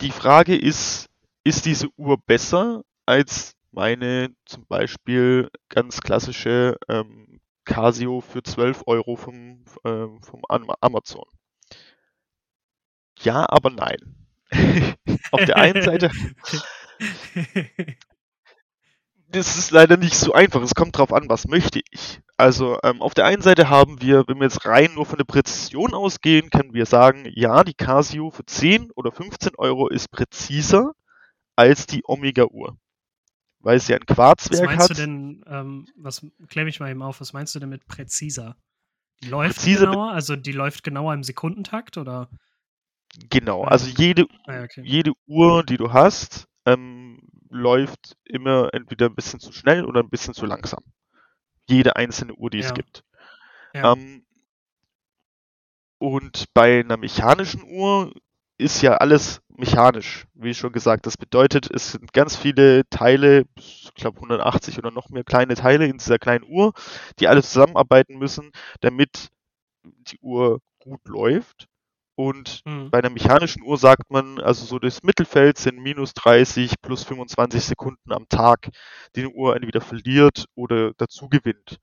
die 0.00 0.10
Frage 0.10 0.56
ist, 0.56 1.06
ist 1.44 1.66
diese 1.66 1.88
Uhr 1.96 2.18
besser 2.18 2.82
als 3.06 3.52
meine 3.70 4.34
zum 4.44 4.66
Beispiel 4.66 5.50
ganz 5.68 6.00
klassische 6.00 6.76
ähm, 6.88 7.40
Casio 7.64 8.20
für 8.20 8.42
12 8.42 8.84
Euro 8.86 9.16
vom, 9.16 9.64
äh, 9.84 10.06
vom 10.22 10.42
Amazon? 10.80 11.24
Ja, 13.22 13.46
aber 13.48 13.70
nein. 13.70 14.14
Auf 15.30 15.44
der 15.44 15.56
einen 15.56 15.82
Seite 15.82 16.10
das 19.30 19.58
ist 19.58 19.70
leider 19.70 19.96
nicht 19.96 20.14
so 20.14 20.32
einfach. 20.32 20.62
Es 20.62 20.74
kommt 20.74 20.96
drauf 20.96 21.12
an, 21.12 21.28
was 21.28 21.46
möchte 21.46 21.80
ich. 21.90 22.20
Also 22.36 22.78
ähm, 22.82 23.02
auf 23.02 23.14
der 23.14 23.26
einen 23.26 23.42
Seite 23.42 23.68
haben 23.68 24.00
wir, 24.00 24.26
wenn 24.26 24.38
wir 24.38 24.44
jetzt 24.44 24.64
rein 24.64 24.94
nur 24.94 25.06
von 25.06 25.18
der 25.18 25.24
Präzision 25.24 25.92
ausgehen, 25.92 26.50
können 26.50 26.72
wir 26.72 26.86
sagen, 26.86 27.26
ja, 27.34 27.64
die 27.64 27.74
Casio 27.74 28.30
für 28.30 28.46
10 28.46 28.90
oder 28.92 29.12
15 29.12 29.56
Euro 29.56 29.88
ist 29.88 30.10
präziser 30.10 30.92
als 31.56 31.86
die 31.86 32.02
Omega-Uhr. 32.04 32.76
Weil 33.60 33.80
sie 33.80 33.94
ein 33.94 34.06
Quarzwerk 34.06 34.60
hat. 34.60 34.68
Was 34.68 34.76
meinst 34.76 34.90
hat. 34.90 34.90
du 34.90 34.94
denn, 34.94 35.44
ähm, 35.48 35.88
was 35.96 36.24
klär 36.48 36.64
mich 36.64 36.78
mal 36.78 36.90
eben 36.90 37.02
auf, 37.02 37.20
was 37.20 37.32
meinst 37.32 37.54
du 37.54 37.58
denn 37.58 37.70
mit 37.70 37.86
präziser? 37.86 38.56
Die 39.22 39.28
läuft 39.28 39.56
präziser 39.56 39.86
genauer, 39.86 40.12
also 40.12 40.36
die 40.36 40.52
läuft 40.52 40.84
genauer 40.84 41.12
im 41.12 41.24
Sekundentakt 41.24 41.98
oder? 41.98 42.28
Genau, 43.30 43.64
also 43.64 43.86
jede, 43.86 44.26
ah, 44.46 44.62
okay. 44.62 44.82
jede 44.84 45.12
Uhr, 45.26 45.64
die 45.64 45.76
du 45.76 45.92
hast, 45.92 46.46
ähm, 46.66 47.20
läuft 47.50 48.16
immer 48.24 48.70
entweder 48.72 49.06
ein 49.06 49.14
bisschen 49.14 49.40
zu 49.40 49.52
schnell 49.52 49.84
oder 49.84 50.00
ein 50.00 50.10
bisschen 50.10 50.34
zu 50.34 50.46
langsam. 50.46 50.84
Jede 51.68 51.96
einzelne 51.96 52.34
Uhr, 52.34 52.50
die 52.50 52.58
ja. 52.58 52.66
es 52.66 52.74
gibt. 52.74 53.04
Ja. 53.74 53.92
Ähm, 53.92 54.24
und 55.98 56.46
bei 56.54 56.80
einer 56.80 56.96
mechanischen 56.96 57.64
Uhr 57.64 58.12
ist 58.58 58.82
ja 58.82 58.96
alles 58.96 59.40
mechanisch, 59.48 60.26
wie 60.34 60.54
schon 60.54 60.72
gesagt. 60.72 61.06
Das 61.06 61.16
bedeutet, 61.16 61.70
es 61.70 61.92
sind 61.92 62.12
ganz 62.12 62.36
viele 62.36 62.88
Teile, 62.90 63.44
ich 63.56 63.90
glaube 63.94 64.16
180 64.16 64.78
oder 64.78 64.90
noch 64.90 65.10
mehr 65.10 65.24
kleine 65.24 65.54
Teile 65.54 65.86
in 65.86 65.98
dieser 65.98 66.18
kleinen 66.18 66.44
Uhr, 66.44 66.72
die 67.18 67.28
alle 67.28 67.42
zusammenarbeiten 67.42 68.18
müssen, 68.18 68.52
damit 68.80 69.28
die 69.84 70.18
Uhr 70.20 70.60
gut 70.78 71.06
läuft. 71.06 71.67
Und 72.18 72.62
mhm. 72.64 72.90
bei 72.90 72.98
einer 72.98 73.10
mechanischen 73.10 73.62
Uhr 73.62 73.78
sagt 73.78 74.10
man, 74.10 74.40
also 74.40 74.64
so 74.64 74.80
das 74.80 75.04
Mittelfeld 75.04 75.56
sind 75.56 75.78
minus 75.78 76.14
30 76.14 76.80
plus 76.82 77.04
25 77.04 77.62
Sekunden 77.62 78.12
am 78.12 78.28
Tag, 78.28 78.70
die 79.14 79.20
eine 79.20 79.30
Uhr 79.30 79.54
entweder 79.54 79.80
verliert 79.80 80.46
oder 80.56 80.94
dazu 80.94 81.28
gewinnt. 81.28 81.78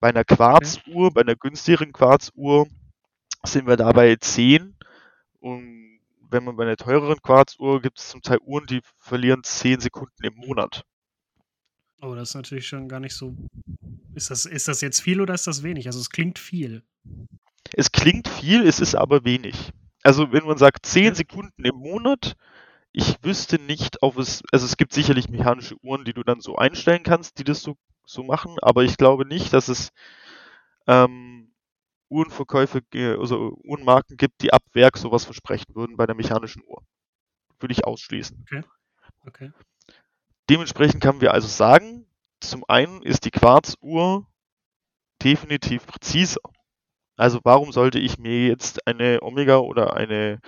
Bei 0.00 0.10
einer 0.10 0.24
Quarzuhr, 0.24 1.06
okay. 1.06 1.14
bei 1.14 1.20
einer 1.22 1.34
günstigeren 1.34 1.94
Quarzuhr 1.94 2.66
sind 3.42 3.66
wir 3.66 3.78
dabei 3.78 4.16
10. 4.16 4.76
Und 5.40 6.00
wenn 6.28 6.44
man 6.44 6.56
bei 6.56 6.64
einer 6.64 6.76
teureren 6.76 7.22
Quarzuhr 7.22 7.80
gibt 7.80 8.00
es 8.00 8.10
zum 8.10 8.20
Teil 8.20 8.40
Uhren, 8.42 8.66
die 8.66 8.82
verlieren 8.98 9.42
10 9.42 9.80
Sekunden 9.80 10.24
im 10.24 10.34
Monat. 10.34 10.84
Oh, 12.02 12.14
das 12.14 12.28
ist 12.28 12.34
natürlich 12.34 12.68
schon 12.68 12.86
gar 12.86 13.00
nicht 13.00 13.14
so. 13.14 13.34
Ist 14.14 14.30
das, 14.30 14.44
ist 14.44 14.68
das 14.68 14.82
jetzt 14.82 15.00
viel 15.00 15.22
oder 15.22 15.32
ist 15.32 15.46
das 15.46 15.62
wenig? 15.62 15.86
Also 15.86 16.00
es 16.00 16.10
klingt 16.10 16.38
viel. 16.38 16.82
Es 17.74 17.92
klingt 17.92 18.28
viel, 18.28 18.66
es 18.66 18.80
ist 18.80 18.94
aber 18.94 19.24
wenig. 19.24 19.72
Also 20.02 20.32
wenn 20.32 20.44
man 20.44 20.58
sagt 20.58 20.86
10 20.86 21.14
Sekunden 21.14 21.64
im 21.64 21.76
Monat, 21.76 22.36
ich 22.92 23.22
wüsste 23.22 23.60
nicht, 23.60 24.02
ob 24.02 24.18
es, 24.18 24.42
also 24.52 24.64
es 24.66 24.76
gibt 24.76 24.92
sicherlich 24.92 25.28
mechanische 25.28 25.76
Uhren, 25.82 26.04
die 26.04 26.14
du 26.14 26.22
dann 26.22 26.40
so 26.40 26.56
einstellen 26.56 27.02
kannst, 27.02 27.38
die 27.38 27.44
das 27.44 27.62
so, 27.62 27.76
so 28.06 28.22
machen, 28.22 28.56
aber 28.62 28.84
ich 28.84 28.96
glaube 28.96 29.26
nicht, 29.26 29.52
dass 29.52 29.68
es 29.68 29.90
ähm, 30.86 31.52
Uhrenverkäufe, 32.08 32.82
also 33.18 33.58
Uhrenmarken 33.62 34.16
gibt, 34.16 34.42
die 34.42 34.52
ab 34.52 34.62
Werk 34.72 34.96
sowas 34.96 35.24
versprechen 35.24 35.74
würden 35.74 35.96
bei 35.96 36.06
der 36.06 36.16
mechanischen 36.16 36.62
Uhr. 36.66 36.82
Würde 37.60 37.72
ich 37.72 37.84
ausschließen. 37.84 38.40
Okay. 38.42 38.62
okay. 39.26 39.52
Dementsprechend 40.48 41.02
können 41.02 41.20
wir 41.20 41.34
also 41.34 41.48
sagen, 41.48 42.06
zum 42.40 42.64
einen 42.68 43.02
ist 43.02 43.24
die 43.24 43.30
Quarzuhr 43.30 44.26
definitiv 45.22 45.86
präziser. 45.86 46.40
Also 47.18 47.40
warum 47.42 47.72
sollte 47.72 47.98
ich 47.98 48.18
mir 48.18 48.46
jetzt 48.46 48.86
eine 48.86 49.18
Omega 49.22 49.58
oder 49.58 49.96
eine, 49.96 50.40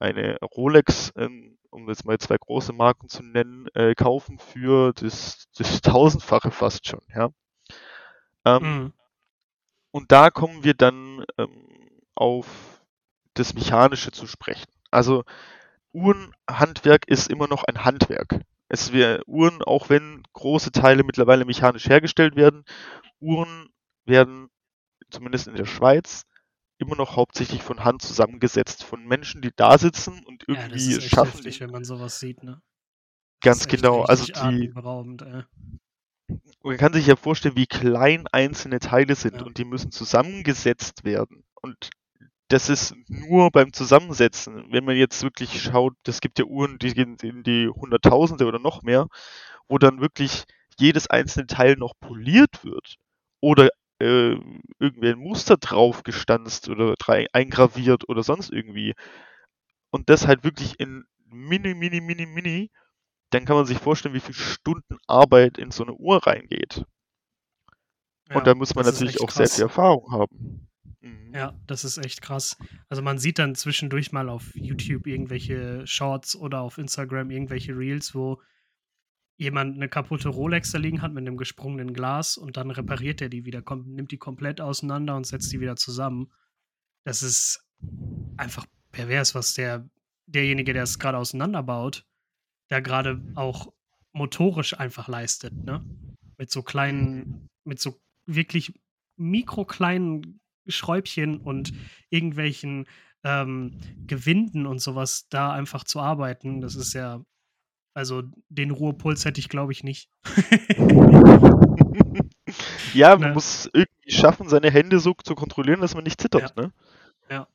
eine 0.00 0.36
Rolex, 0.42 1.12
ähm, 1.16 1.56
um 1.70 1.88
jetzt 1.88 2.04
mal 2.04 2.18
zwei 2.18 2.36
große 2.36 2.72
Marken 2.72 3.08
zu 3.08 3.22
nennen, 3.22 3.68
äh, 3.74 3.94
kaufen 3.94 4.38
für 4.38 4.92
das, 4.92 5.46
das 5.56 5.80
tausendfache 5.82 6.50
fast 6.50 6.88
schon, 6.88 7.00
ja. 7.14 7.30
Ähm, 8.44 8.62
mhm. 8.62 8.92
Und 9.92 10.10
da 10.10 10.30
kommen 10.30 10.64
wir 10.64 10.74
dann 10.74 11.24
ähm, 11.38 11.68
auf 12.16 12.82
das 13.34 13.54
Mechanische 13.54 14.10
zu 14.10 14.26
sprechen. 14.26 14.70
Also 14.90 15.22
Uhrenhandwerk 15.92 17.06
ist 17.06 17.30
immer 17.30 17.46
noch 17.46 17.62
ein 17.64 17.84
Handwerk. 17.84 18.40
Es 18.68 18.92
wäre 18.92 19.22
Uhren, 19.26 19.62
auch 19.62 19.90
wenn 19.90 20.24
große 20.32 20.72
Teile 20.72 21.04
mittlerweile 21.04 21.44
mechanisch 21.44 21.88
hergestellt 21.88 22.34
werden, 22.34 22.64
Uhren 23.20 23.68
werden 24.04 24.50
zumindest 25.16 25.48
in 25.48 25.56
der 25.56 25.66
Schweiz, 25.66 26.24
immer 26.78 26.96
noch 26.96 27.16
hauptsächlich 27.16 27.62
von 27.62 27.84
Hand 27.84 28.02
zusammengesetzt. 28.02 28.84
Von 28.84 29.06
Menschen, 29.06 29.42
die 29.42 29.52
da 29.54 29.78
sitzen 29.78 30.24
und 30.24 30.44
irgendwie 30.46 30.90
ja, 30.90 30.96
das 30.96 31.04
ist 31.04 31.10
schaffen. 31.10 31.32
Heftig, 31.32 31.60
wenn 31.60 31.70
man 31.70 31.84
sowas 31.84 32.20
sieht, 32.20 32.42
ne? 32.42 32.60
Ganz 33.42 33.66
genau. 33.66 34.02
Also 34.02 34.26
die. 34.26 34.72
Man 36.62 36.76
kann 36.76 36.92
sich 36.92 37.06
ja 37.06 37.14
vorstellen, 37.14 37.56
wie 37.56 37.66
klein 37.66 38.26
einzelne 38.32 38.80
Teile 38.80 39.14
sind 39.14 39.36
ja. 39.36 39.42
und 39.42 39.58
die 39.58 39.64
müssen 39.64 39.92
zusammengesetzt 39.92 41.04
werden. 41.04 41.44
Und 41.62 41.90
das 42.48 42.68
ist 42.68 42.94
nur 43.08 43.50
beim 43.50 43.72
Zusammensetzen. 43.72 44.72
Wenn 44.72 44.84
man 44.84 44.96
jetzt 44.96 45.22
wirklich 45.22 45.62
schaut, 45.62 45.94
es 46.06 46.20
gibt 46.20 46.38
ja 46.38 46.44
Uhren, 46.44 46.78
die 46.78 46.94
gehen 46.94 47.16
in 47.22 47.44
die 47.44 47.68
Hunderttausende 47.68 48.46
oder 48.46 48.58
noch 48.58 48.82
mehr, 48.82 49.06
wo 49.68 49.78
dann 49.78 50.00
wirklich 50.00 50.44
jedes 50.78 51.08
einzelne 51.08 51.46
Teil 51.46 51.76
noch 51.76 51.94
poliert 52.00 52.64
wird 52.64 52.96
oder 53.40 53.68
äh, 53.98 54.36
irgendwie 54.78 55.08
ein 55.08 55.18
Muster 55.18 55.56
drauf 55.56 56.02
gestanzt 56.02 56.68
oder 56.68 56.94
eingraviert 57.32 58.08
oder 58.08 58.22
sonst 58.22 58.52
irgendwie. 58.52 58.94
Und 59.90 60.10
das 60.10 60.26
halt 60.26 60.44
wirklich 60.44 60.78
in 60.80 61.04
mini, 61.24 61.74
mini, 61.74 62.00
mini, 62.00 62.26
mini, 62.26 62.70
dann 63.30 63.44
kann 63.44 63.56
man 63.56 63.66
sich 63.66 63.78
vorstellen, 63.78 64.14
wie 64.14 64.20
viele 64.20 64.34
Stunden 64.34 64.98
Arbeit 65.06 65.58
in 65.58 65.70
so 65.70 65.84
eine 65.84 65.94
Uhr 65.94 66.26
reingeht. 66.26 66.84
Ja, 68.28 68.36
und 68.36 68.46
da 68.46 68.54
muss 68.54 68.74
man 68.74 68.84
natürlich 68.84 69.20
auch 69.20 69.26
krass. 69.26 69.36
sehr 69.36 69.48
viel 69.48 69.62
Erfahrung 69.62 70.10
haben. 70.10 70.68
Mhm. 71.00 71.34
Ja, 71.34 71.54
das 71.66 71.84
ist 71.84 71.98
echt 71.98 72.22
krass. 72.22 72.56
Also 72.88 73.02
man 73.02 73.18
sieht 73.18 73.38
dann 73.38 73.54
zwischendurch 73.54 74.12
mal 74.12 74.28
auf 74.28 74.54
YouTube 74.54 75.06
irgendwelche 75.06 75.86
Shorts 75.86 76.34
oder 76.36 76.60
auf 76.60 76.78
Instagram 76.78 77.30
irgendwelche 77.30 77.76
Reels, 77.76 78.14
wo 78.14 78.40
jemand 79.36 79.76
eine 79.76 79.88
kaputte 79.88 80.28
Rolex 80.28 80.72
da 80.72 80.78
liegen 80.78 81.02
hat 81.02 81.12
mit 81.12 81.26
einem 81.26 81.36
gesprungenen 81.36 81.92
Glas 81.92 82.36
und 82.36 82.56
dann 82.56 82.70
repariert 82.70 83.20
er 83.20 83.28
die 83.28 83.44
wieder, 83.44 83.62
kommt, 83.62 83.86
nimmt 83.86 84.10
die 84.10 84.18
komplett 84.18 84.60
auseinander 84.60 85.16
und 85.16 85.26
setzt 85.26 85.52
die 85.52 85.60
wieder 85.60 85.76
zusammen. 85.76 86.32
Das 87.04 87.22
ist 87.22 87.64
einfach 88.36 88.66
pervers, 88.92 89.34
was 89.34 89.54
der, 89.54 89.88
derjenige, 90.26 90.72
der 90.72 90.84
es 90.84 90.98
gerade 90.98 91.18
auseinanderbaut, 91.18 92.06
da 92.68 92.80
gerade 92.80 93.22
auch 93.34 93.72
motorisch 94.12 94.78
einfach 94.78 95.08
leistet, 95.08 95.52
ne? 95.52 95.84
Mit 96.38 96.50
so 96.50 96.62
kleinen, 96.62 97.48
mit 97.64 97.80
so 97.80 98.00
wirklich 98.24 98.78
mikrokleinen 99.16 100.40
Schräubchen 100.66 101.38
und 101.38 101.72
irgendwelchen 102.10 102.86
ähm, 103.22 103.78
Gewinden 104.06 104.66
und 104.66 104.80
sowas 104.80 105.28
da 105.28 105.52
einfach 105.52 105.84
zu 105.84 106.00
arbeiten, 106.00 106.60
das 106.60 106.74
ist 106.74 106.94
ja 106.94 107.24
also 107.96 108.22
den 108.50 108.70
Ruhepuls 108.72 109.24
hätte 109.24 109.40
ich, 109.40 109.48
glaube 109.48 109.72
ich, 109.72 109.82
nicht. 109.82 110.10
ja, 112.92 113.16
man 113.16 113.28
ne? 113.28 113.32
muss 113.32 113.70
irgendwie 113.72 114.10
schaffen, 114.10 114.50
seine 114.50 114.70
Hände 114.70 114.98
so 114.98 115.14
zu 115.24 115.34
kontrollieren, 115.34 115.80
dass 115.80 115.94
man 115.94 116.04
nicht 116.04 116.20
zittert, 116.20 116.52
ja. 116.54 116.62
ne? 116.62 116.72
Ja. 117.30 117.48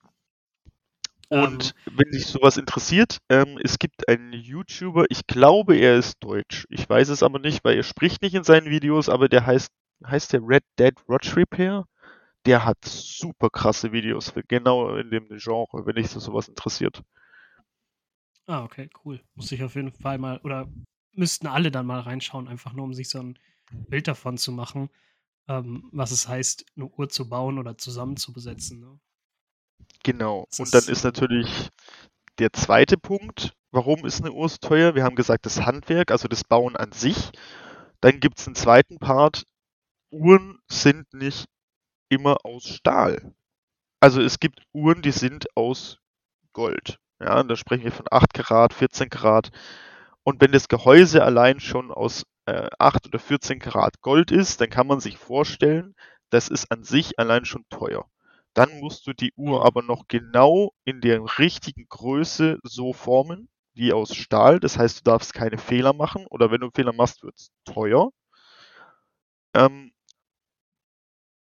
Und 1.29 1.75
ähm, 1.85 1.93
wenn 1.95 2.11
dich 2.11 2.25
sowas 2.25 2.57
interessiert, 2.57 3.19
ähm, 3.29 3.59
es 3.63 3.77
gibt 3.77 4.09
einen 4.09 4.33
YouTuber, 4.33 5.05
ich 5.09 5.27
glaube, 5.27 5.77
er 5.77 5.95
ist 5.95 6.15
deutsch. 6.21 6.65
Ich 6.69 6.89
weiß 6.89 7.09
es 7.09 7.21
aber 7.21 7.37
nicht, 7.37 7.63
weil 7.63 7.77
er 7.77 7.83
spricht 7.83 8.23
nicht 8.23 8.33
in 8.33 8.43
seinen 8.43 8.71
Videos, 8.71 9.09
aber 9.09 9.29
der 9.29 9.45
heißt, 9.45 9.69
heißt 10.07 10.33
der 10.33 10.41
Red 10.41 10.63
Dead 10.79 10.95
Watch 11.05 11.37
Repair? 11.37 11.85
Der 12.47 12.65
hat 12.65 12.83
super 12.83 13.51
krasse 13.51 13.91
Videos, 13.91 14.33
genau 14.47 14.95
in 14.95 15.11
dem 15.11 15.27
Genre, 15.37 15.85
wenn 15.85 15.97
dich 15.97 16.09
sowas 16.09 16.47
interessiert. 16.47 17.03
Ah, 18.47 18.63
okay, 18.63 18.89
cool. 19.05 19.21
Muss 19.35 19.51
ich 19.51 19.63
auf 19.63 19.75
jeden 19.75 19.91
Fall 19.91 20.17
mal, 20.17 20.39
oder 20.43 20.67
müssten 21.13 21.47
alle 21.47 21.71
dann 21.71 21.85
mal 21.85 21.99
reinschauen, 22.01 22.47
einfach 22.47 22.73
nur 22.73 22.85
um 22.85 22.93
sich 22.93 23.09
so 23.09 23.19
ein 23.19 23.37
Bild 23.71 24.07
davon 24.07 24.37
zu 24.37 24.51
machen, 24.51 24.89
ähm, 25.47 25.89
was 25.91 26.11
es 26.11 26.27
heißt, 26.27 26.65
eine 26.75 26.87
Uhr 26.87 27.09
zu 27.09 27.29
bauen 27.29 27.59
oder 27.59 27.77
zusammenzubesetzen. 27.77 28.79
Ne? 28.79 28.99
Genau. 30.03 30.47
Das 30.49 30.59
Und 30.59 30.73
dann 30.73 30.91
ist 30.91 31.03
natürlich 31.03 31.69
der 32.39 32.51
zweite 32.53 32.97
Punkt, 32.97 33.53
warum 33.71 34.05
ist 34.05 34.21
eine 34.21 34.31
Uhr 34.31 34.49
so 34.49 34.57
teuer? 34.57 34.95
Wir 34.95 35.03
haben 35.03 35.15
gesagt, 35.15 35.45
das 35.45 35.61
Handwerk, 35.61 36.11
also 36.11 36.27
das 36.27 36.43
Bauen 36.43 36.75
an 36.75 36.91
sich. 36.91 37.31
Dann 38.01 38.19
gibt 38.19 38.39
es 38.39 38.47
einen 38.47 38.55
zweiten 38.55 38.97
Part, 38.97 39.45
Uhren 40.11 40.59
sind 40.67 41.13
nicht 41.13 41.47
immer 42.09 42.45
aus 42.45 42.67
Stahl. 42.67 43.33
Also 43.99 44.21
es 44.21 44.39
gibt 44.39 44.63
Uhren, 44.73 45.01
die 45.01 45.11
sind 45.11 45.55
aus 45.55 45.99
Gold. 46.53 46.99
Ja, 47.21 47.43
da 47.43 47.55
sprechen 47.55 47.83
wir 47.83 47.91
von 47.91 48.07
8 48.09 48.33
Karat, 48.33 48.73
14 48.73 49.09
Karat. 49.09 49.51
Und 50.23 50.41
wenn 50.41 50.51
das 50.51 50.67
Gehäuse 50.67 51.23
allein 51.23 51.59
schon 51.59 51.91
aus 51.91 52.25
äh, 52.45 52.67
8 52.79 53.07
oder 53.07 53.19
14 53.19 53.59
Karat 53.59 54.01
Gold 54.01 54.31
ist, 54.31 54.59
dann 54.61 54.69
kann 54.69 54.87
man 54.87 54.99
sich 54.99 55.17
vorstellen, 55.17 55.95
das 56.31 56.47
ist 56.49 56.71
an 56.71 56.83
sich 56.83 57.19
allein 57.19 57.45
schon 57.45 57.65
teuer. 57.69 58.05
Dann 58.53 58.79
musst 58.79 59.07
du 59.07 59.13
die 59.13 59.33
Uhr 59.35 59.65
aber 59.65 59.83
noch 59.83 60.07
genau 60.07 60.73
in 60.83 61.01
der 61.01 61.21
richtigen 61.39 61.85
Größe 61.89 62.59
so 62.63 62.93
formen, 62.93 63.49
wie 63.73 63.93
aus 63.93 64.15
Stahl. 64.15 64.59
Das 64.59 64.77
heißt, 64.77 64.99
du 64.99 65.03
darfst 65.03 65.33
keine 65.33 65.57
Fehler 65.57 65.93
machen 65.93 66.25
oder 66.29 66.51
wenn 66.51 66.61
du 66.61 66.71
Fehler 66.73 66.93
machst, 66.93 67.23
wird 67.23 67.35
es 67.37 67.51
teuer. 67.65 68.11
Ähm, 69.53 69.91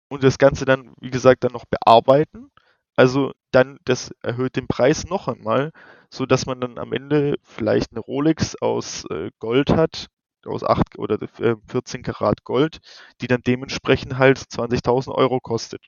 und 0.09 0.23
das 0.23 0.37
Ganze 0.37 0.65
dann, 0.65 0.93
wie 1.01 1.09
gesagt, 1.11 1.43
dann 1.43 1.51
noch 1.53 1.65
bearbeiten. 1.65 2.51
Also 2.95 3.33
dann, 3.55 3.79
das 3.85 4.11
erhöht 4.21 4.57
den 4.57 4.67
Preis 4.67 5.05
noch 5.05 5.29
einmal, 5.29 5.71
so 6.09 6.25
dass 6.25 6.45
man 6.45 6.59
dann 6.59 6.77
am 6.77 6.91
Ende 6.91 7.37
vielleicht 7.41 7.91
eine 7.91 8.01
Rolex 8.01 8.55
aus 8.57 9.05
äh, 9.09 9.31
Gold 9.39 9.69
hat, 9.69 10.07
aus 10.45 10.63
8 10.63 10.99
oder 10.99 11.21
äh, 11.39 11.55
14 11.67 12.03
Karat 12.03 12.43
Gold, 12.43 12.79
die 13.21 13.27
dann 13.27 13.41
dementsprechend 13.41 14.17
halt 14.17 14.39
20.000 14.39 15.13
Euro 15.15 15.39
kostet. 15.39 15.87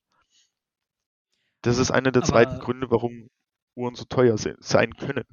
Das 1.62 1.78
ist 1.78 1.92
einer 1.92 2.12
der 2.12 2.24
zweiten 2.24 2.56
Aber, 2.56 2.64
Gründe, 2.64 2.90
warum 2.90 3.30
Uhren 3.76 3.96
so 3.96 4.06
teuer 4.06 4.38
se 4.38 4.56
sein 4.60 4.94
können. 4.94 5.26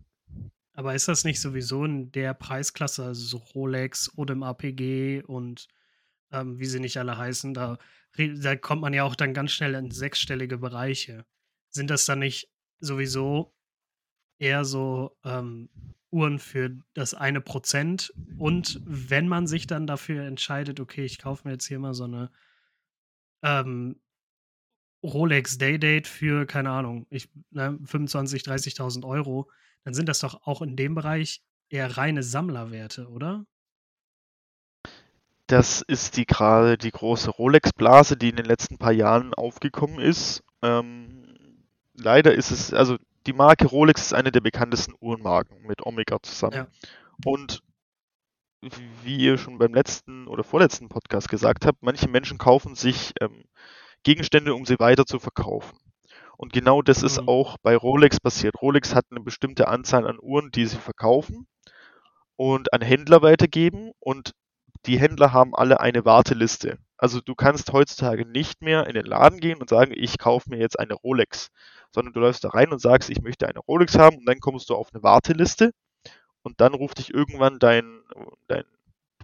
aber 0.72 0.94
ist 0.94 1.06
das 1.06 1.24
nicht 1.24 1.40
sowieso 1.40 1.84
in 1.84 2.10
der 2.10 2.34
Preisklasse, 2.34 3.04
also 3.04 3.24
so 3.24 3.36
Rolex, 3.54 4.10
Audem 4.18 4.42
APG 4.42 5.22
und 5.22 5.68
ähm, 6.32 6.58
wie 6.58 6.66
sie 6.66 6.80
nicht 6.80 6.98
alle 6.98 7.16
heißen, 7.16 7.54
da, 7.54 7.78
da 8.16 8.56
kommt 8.56 8.82
man 8.82 8.92
ja 8.92 9.04
auch 9.04 9.14
dann 9.14 9.34
ganz 9.34 9.52
schnell 9.52 9.74
in 9.74 9.92
sechsstellige 9.92 10.58
Bereiche. 10.58 11.24
Sind 11.74 11.90
das 11.90 12.06
dann 12.06 12.20
nicht 12.20 12.48
sowieso 12.78 13.52
eher 14.38 14.64
so 14.64 15.16
ähm, 15.24 15.68
Uhren 16.10 16.38
für 16.38 16.76
das 16.94 17.14
eine 17.14 17.40
Prozent? 17.40 18.14
Und 18.38 18.80
wenn 18.84 19.26
man 19.26 19.46
sich 19.46 19.66
dann 19.66 19.86
dafür 19.86 20.24
entscheidet, 20.24 20.78
okay, 20.78 21.04
ich 21.04 21.18
kaufe 21.18 21.46
mir 21.48 21.54
jetzt 21.54 21.66
hier 21.66 21.80
mal 21.80 21.94
so 21.94 22.04
eine 22.04 22.30
ähm, 23.42 24.00
Rolex 25.02 25.58
Day-Date 25.58 26.06
für, 26.06 26.46
keine 26.46 26.70
Ahnung, 26.70 27.06
ich, 27.10 27.28
ne, 27.50 27.78
25.000, 27.84 28.44
30.000 28.44 29.04
Euro, 29.04 29.50
dann 29.82 29.94
sind 29.94 30.08
das 30.08 30.20
doch 30.20 30.46
auch 30.46 30.62
in 30.62 30.76
dem 30.76 30.94
Bereich 30.94 31.42
eher 31.68 31.96
reine 31.96 32.22
Sammlerwerte, 32.22 33.08
oder? 33.08 33.44
Das 35.46 35.82
ist 35.82 36.16
die 36.16 36.24
gerade 36.24 36.78
die 36.78 36.90
große 36.90 37.30
Rolex-Blase, 37.30 38.16
die 38.16 38.30
in 38.30 38.36
den 38.36 38.46
letzten 38.46 38.78
paar 38.78 38.92
Jahren 38.92 39.34
aufgekommen 39.34 39.98
ist. 39.98 40.42
Ähm, 40.62 41.23
leider 41.94 42.34
ist 42.34 42.50
es, 42.50 42.72
also 42.72 42.96
die 43.26 43.32
Marke 43.32 43.66
Rolex 43.66 44.02
ist 44.02 44.14
eine 44.14 44.30
der 44.32 44.40
bekanntesten 44.40 44.94
Uhrenmarken 45.00 45.62
mit 45.66 45.84
Omega 45.86 46.18
zusammen. 46.22 46.54
Ja. 46.54 46.66
Und 47.24 47.62
wie 49.02 49.18
ihr 49.18 49.36
schon 49.36 49.58
beim 49.58 49.74
letzten 49.74 50.26
oder 50.26 50.42
vorletzten 50.42 50.88
Podcast 50.88 51.28
gesagt 51.28 51.66
habt, 51.66 51.82
manche 51.82 52.08
Menschen 52.08 52.38
kaufen 52.38 52.74
sich 52.74 53.12
ähm, 53.20 53.44
Gegenstände, 54.04 54.54
um 54.54 54.64
sie 54.64 54.78
weiter 54.78 55.04
zu 55.06 55.18
verkaufen. 55.18 55.78
Und 56.36 56.52
genau 56.52 56.82
das 56.82 57.02
ist 57.02 57.20
Mhm. 57.20 57.28
auch 57.28 57.58
bei 57.62 57.76
Rolex 57.76 58.20
passiert. 58.20 58.60
Rolex 58.60 58.94
hat 58.94 59.04
eine 59.10 59.20
bestimmte 59.20 59.68
Anzahl 59.68 60.06
an 60.06 60.18
Uhren, 60.20 60.50
die 60.50 60.66
sie 60.66 60.76
verkaufen 60.78 61.46
und 62.36 62.72
an 62.72 62.80
Händler 62.82 63.22
weitergeben 63.22 63.92
und 64.00 64.32
die 64.86 64.98
Händler 64.98 65.32
haben 65.32 65.54
alle 65.54 65.80
eine 65.80 66.04
Warteliste. 66.04 66.78
Also 66.96 67.20
du 67.20 67.34
kannst 67.34 67.72
heutzutage 67.72 68.26
nicht 68.26 68.62
mehr 68.62 68.86
in 68.86 68.94
den 68.94 69.06
Laden 69.06 69.40
gehen 69.40 69.60
und 69.60 69.68
sagen, 69.68 69.92
ich 69.94 70.18
kaufe 70.18 70.48
mir 70.50 70.58
jetzt 70.58 70.78
eine 70.78 70.94
Rolex, 70.94 71.48
sondern 71.92 72.12
du 72.14 72.20
läufst 72.20 72.44
da 72.44 72.50
rein 72.50 72.72
und 72.72 72.80
sagst, 72.80 73.10
ich 73.10 73.20
möchte 73.22 73.48
eine 73.48 73.60
Rolex 73.60 73.98
haben 73.98 74.18
und 74.18 74.26
dann 74.26 74.40
kommst 74.40 74.70
du 74.70 74.74
auf 74.74 74.88
eine 74.92 75.02
Warteliste 75.02 75.72
und 76.42 76.60
dann 76.60 76.74
ruft 76.74 76.98
dich 76.98 77.12
irgendwann 77.12 77.58
dein, 77.58 78.02
dein 78.46 78.64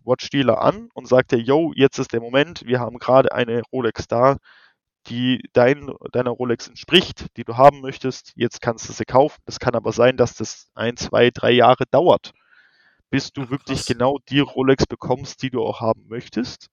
Watch-Dealer 0.05 0.61
an 0.63 0.89
und 0.95 1.07
sagt 1.07 1.33
dir, 1.33 1.39
yo, 1.39 1.73
jetzt 1.75 1.99
ist 1.99 2.13
der 2.13 2.21
Moment, 2.21 2.67
wir 2.67 2.81
haben 2.81 2.99
gerade 2.99 3.33
eine 3.33 3.63
Rolex 3.73 4.09
da, 4.09 4.37
die 5.07 5.43
dein, 5.53 5.91
deiner 6.13 6.31
Rolex 6.31 6.69
entspricht, 6.69 7.27
die 7.37 7.45
du 7.45 7.57
haben 7.57 7.81
möchtest, 7.81 8.33
jetzt 8.37 8.61
kannst 8.61 8.89
du 8.89 8.93
sie 8.93 9.05
kaufen. 9.05 9.41
Das 9.47 9.59
kann 9.59 9.75
aber 9.75 9.93
sein, 9.93 10.17
dass 10.17 10.35
das 10.35 10.71
ein, 10.75 10.97
zwei, 10.97 11.31
drei 11.31 11.53
Jahre 11.53 11.85
dauert, 11.91 12.33
bis 13.11 13.33
du 13.33 13.43
Ach, 13.43 13.51
wirklich 13.51 13.87
genau 13.87 14.19
die 14.29 14.41
Rolex 14.41 14.87
bekommst, 14.87 15.43
die 15.43 15.51
du 15.51 15.63
auch 15.63 15.81
haben 15.81 16.07
möchtest. 16.09 16.69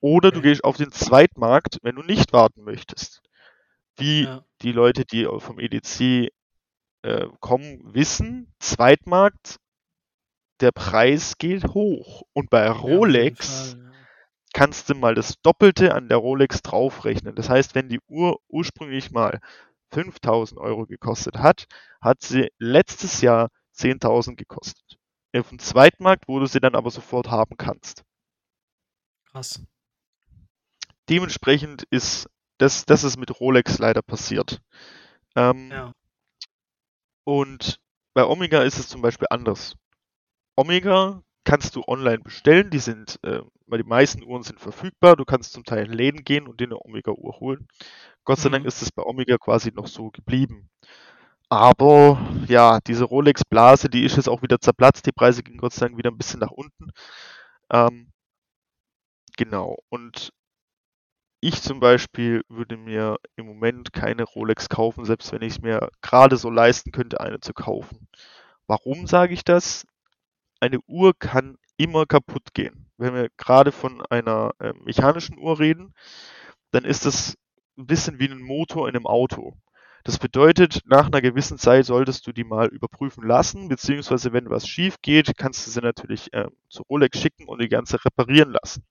Oder 0.00 0.30
du 0.30 0.40
gehst 0.40 0.64
auf 0.64 0.76
den 0.76 0.90
Zweitmarkt, 0.92 1.78
wenn 1.82 1.96
du 1.96 2.02
nicht 2.02 2.32
warten 2.32 2.62
möchtest. 2.62 3.22
Wie 3.96 4.24
Ja. 4.24 4.44
die 4.62 4.72
Leute, 4.72 5.04
die 5.04 5.26
vom 5.38 5.58
EDC 5.58 6.30
äh, 7.02 7.26
kommen, 7.40 7.94
wissen, 7.94 8.52
Zweitmarkt, 8.58 9.56
der 10.60 10.72
Preis 10.72 11.38
geht 11.38 11.64
hoch. 11.74 12.22
Und 12.32 12.50
bei 12.50 12.68
Rolex. 12.70 13.76
Ja. 13.78 13.90
kannst 14.52 14.90
du 14.90 14.94
mal 14.94 15.14
das 15.14 15.36
Doppelte 15.42 15.94
an 15.94 16.08
der 16.08 16.18
Rolex 16.18 16.60
draufrechnen. 16.62 17.36
Das 17.36 17.48
heißt, 17.48 17.74
wenn 17.74 17.88
die 17.88 18.00
Uhr 18.08 18.40
ursprünglich 18.48 19.12
mal 19.12 19.40
5000 19.92 20.58
Euro 20.60 20.86
gekostet 20.86 21.38
hat, 21.38 21.66
hat 22.00 22.20
sie 22.22 22.50
letztes 22.58 23.20
Jahr 23.20 23.50
10.000 23.76 24.36
gekostet. 24.36 24.98
Auf 25.36 25.50
dem 25.50 25.58
Zweitmarkt, 25.60 26.26
wo 26.26 26.40
du 26.40 26.46
sie 26.46 26.58
dann 26.60 26.74
aber 26.74 26.90
sofort 26.90 27.30
haben 27.30 27.56
kannst. 27.56 28.02
Krass. 29.30 29.62
Dementsprechend 31.10 31.84
ist 31.90 32.28
das, 32.58 32.84
das 32.86 33.04
ist 33.04 33.18
mit 33.18 33.40
Rolex 33.40 33.78
leider 33.78 34.02
passiert. 34.02 34.60
Ähm, 35.36 35.70
Ja. 35.70 35.92
Und 37.24 37.80
bei 38.14 38.24
Omega 38.24 38.62
ist 38.62 38.78
es 38.78 38.88
zum 38.88 39.02
Beispiel 39.02 39.26
anders. 39.30 39.76
Omega 40.56 41.22
kannst 41.44 41.76
du 41.76 41.82
online 41.86 42.20
bestellen, 42.20 42.70
die 42.70 42.78
sind, 42.78 43.18
äh, 43.24 43.40
weil 43.66 43.82
die 43.82 43.88
meisten 43.88 44.22
Uhren 44.24 44.42
sind 44.42 44.60
verfügbar, 44.60 45.16
du 45.16 45.24
kannst 45.24 45.52
zum 45.52 45.64
Teil 45.64 45.86
in 45.86 45.92
Läden 45.92 46.24
gehen 46.24 46.46
und 46.48 46.60
dir 46.60 46.66
eine 46.66 46.78
Omega-Uhr 46.78 47.40
holen. 47.40 47.68
Gott 48.24 48.38
sei 48.38 48.50
Dank 48.50 48.64
Mhm. 48.64 48.68
ist 48.68 48.82
es 48.82 48.92
bei 48.92 49.02
Omega 49.04 49.38
quasi 49.38 49.72
noch 49.72 49.86
so 49.88 50.10
geblieben. 50.10 50.70
Aber 51.50 52.20
ja, 52.48 52.80
diese 52.80 53.04
Rolex-Blase, 53.04 53.88
die 53.90 54.04
ist 54.04 54.16
jetzt 54.16 54.28
auch 54.28 54.42
wieder 54.42 54.60
zerplatzt, 54.60 55.06
die 55.06 55.12
Preise 55.12 55.42
gingen 55.42 55.58
Gott 55.58 55.74
sei 55.74 55.86
Dank 55.86 55.98
wieder 55.98 56.10
ein 56.10 56.18
bisschen 56.18 56.40
nach 56.40 56.52
unten. 56.52 56.90
Ähm, 57.72 58.12
genau, 59.36 59.78
und 59.88 60.32
ich 61.40 61.62
zum 61.62 61.80
Beispiel 61.80 62.42
würde 62.48 62.76
mir 62.76 63.16
im 63.36 63.46
Moment 63.46 63.92
keine 63.92 64.24
Rolex 64.24 64.68
kaufen, 64.68 65.04
selbst 65.04 65.32
wenn 65.32 65.42
ich 65.42 65.54
es 65.54 65.60
mir 65.60 65.90
gerade 66.02 66.36
so 66.36 66.50
leisten 66.50 66.92
könnte, 66.92 67.20
eine 67.20 67.40
zu 67.40 67.52
kaufen. 67.54 68.08
Warum 68.66 69.06
sage 69.06 69.34
ich 69.34 69.44
das? 69.44 69.86
Eine 70.60 70.80
Uhr 70.86 71.14
kann 71.18 71.56
immer 71.76 72.04
kaputt 72.06 72.52
gehen. 72.52 72.90
Wenn 72.98 73.14
wir 73.14 73.30
gerade 73.38 73.72
von 73.72 74.02
einer 74.10 74.52
äh, 74.60 74.74
mechanischen 74.84 75.38
Uhr 75.38 75.58
reden, 75.58 75.94
dann 76.72 76.84
ist 76.84 77.06
das 77.06 77.36
ein 77.78 77.86
bisschen 77.86 78.18
wie 78.18 78.28
ein 78.28 78.42
Motor 78.42 78.88
in 78.88 78.94
einem 78.94 79.06
Auto. 79.06 79.56
Das 80.04 80.18
bedeutet, 80.18 80.80
nach 80.86 81.06
einer 81.06 81.20
gewissen 81.22 81.58
Zeit 81.58 81.86
solltest 81.86 82.26
du 82.26 82.32
die 82.32 82.44
mal 82.44 82.68
überprüfen 82.68 83.26
lassen, 83.26 83.68
beziehungsweise 83.68 84.32
wenn 84.32 84.50
was 84.50 84.66
schief 84.66 84.96
geht, 85.02 85.36
kannst 85.36 85.66
du 85.66 85.70
sie 85.70 85.80
natürlich 85.80 86.32
äh, 86.32 86.48
zu 86.68 86.82
Rolex 86.84 87.18
schicken 87.18 87.48
und 87.48 87.60
die 87.60 87.68
ganze 87.68 88.02
reparieren 88.04 88.50
lassen. 88.50 88.84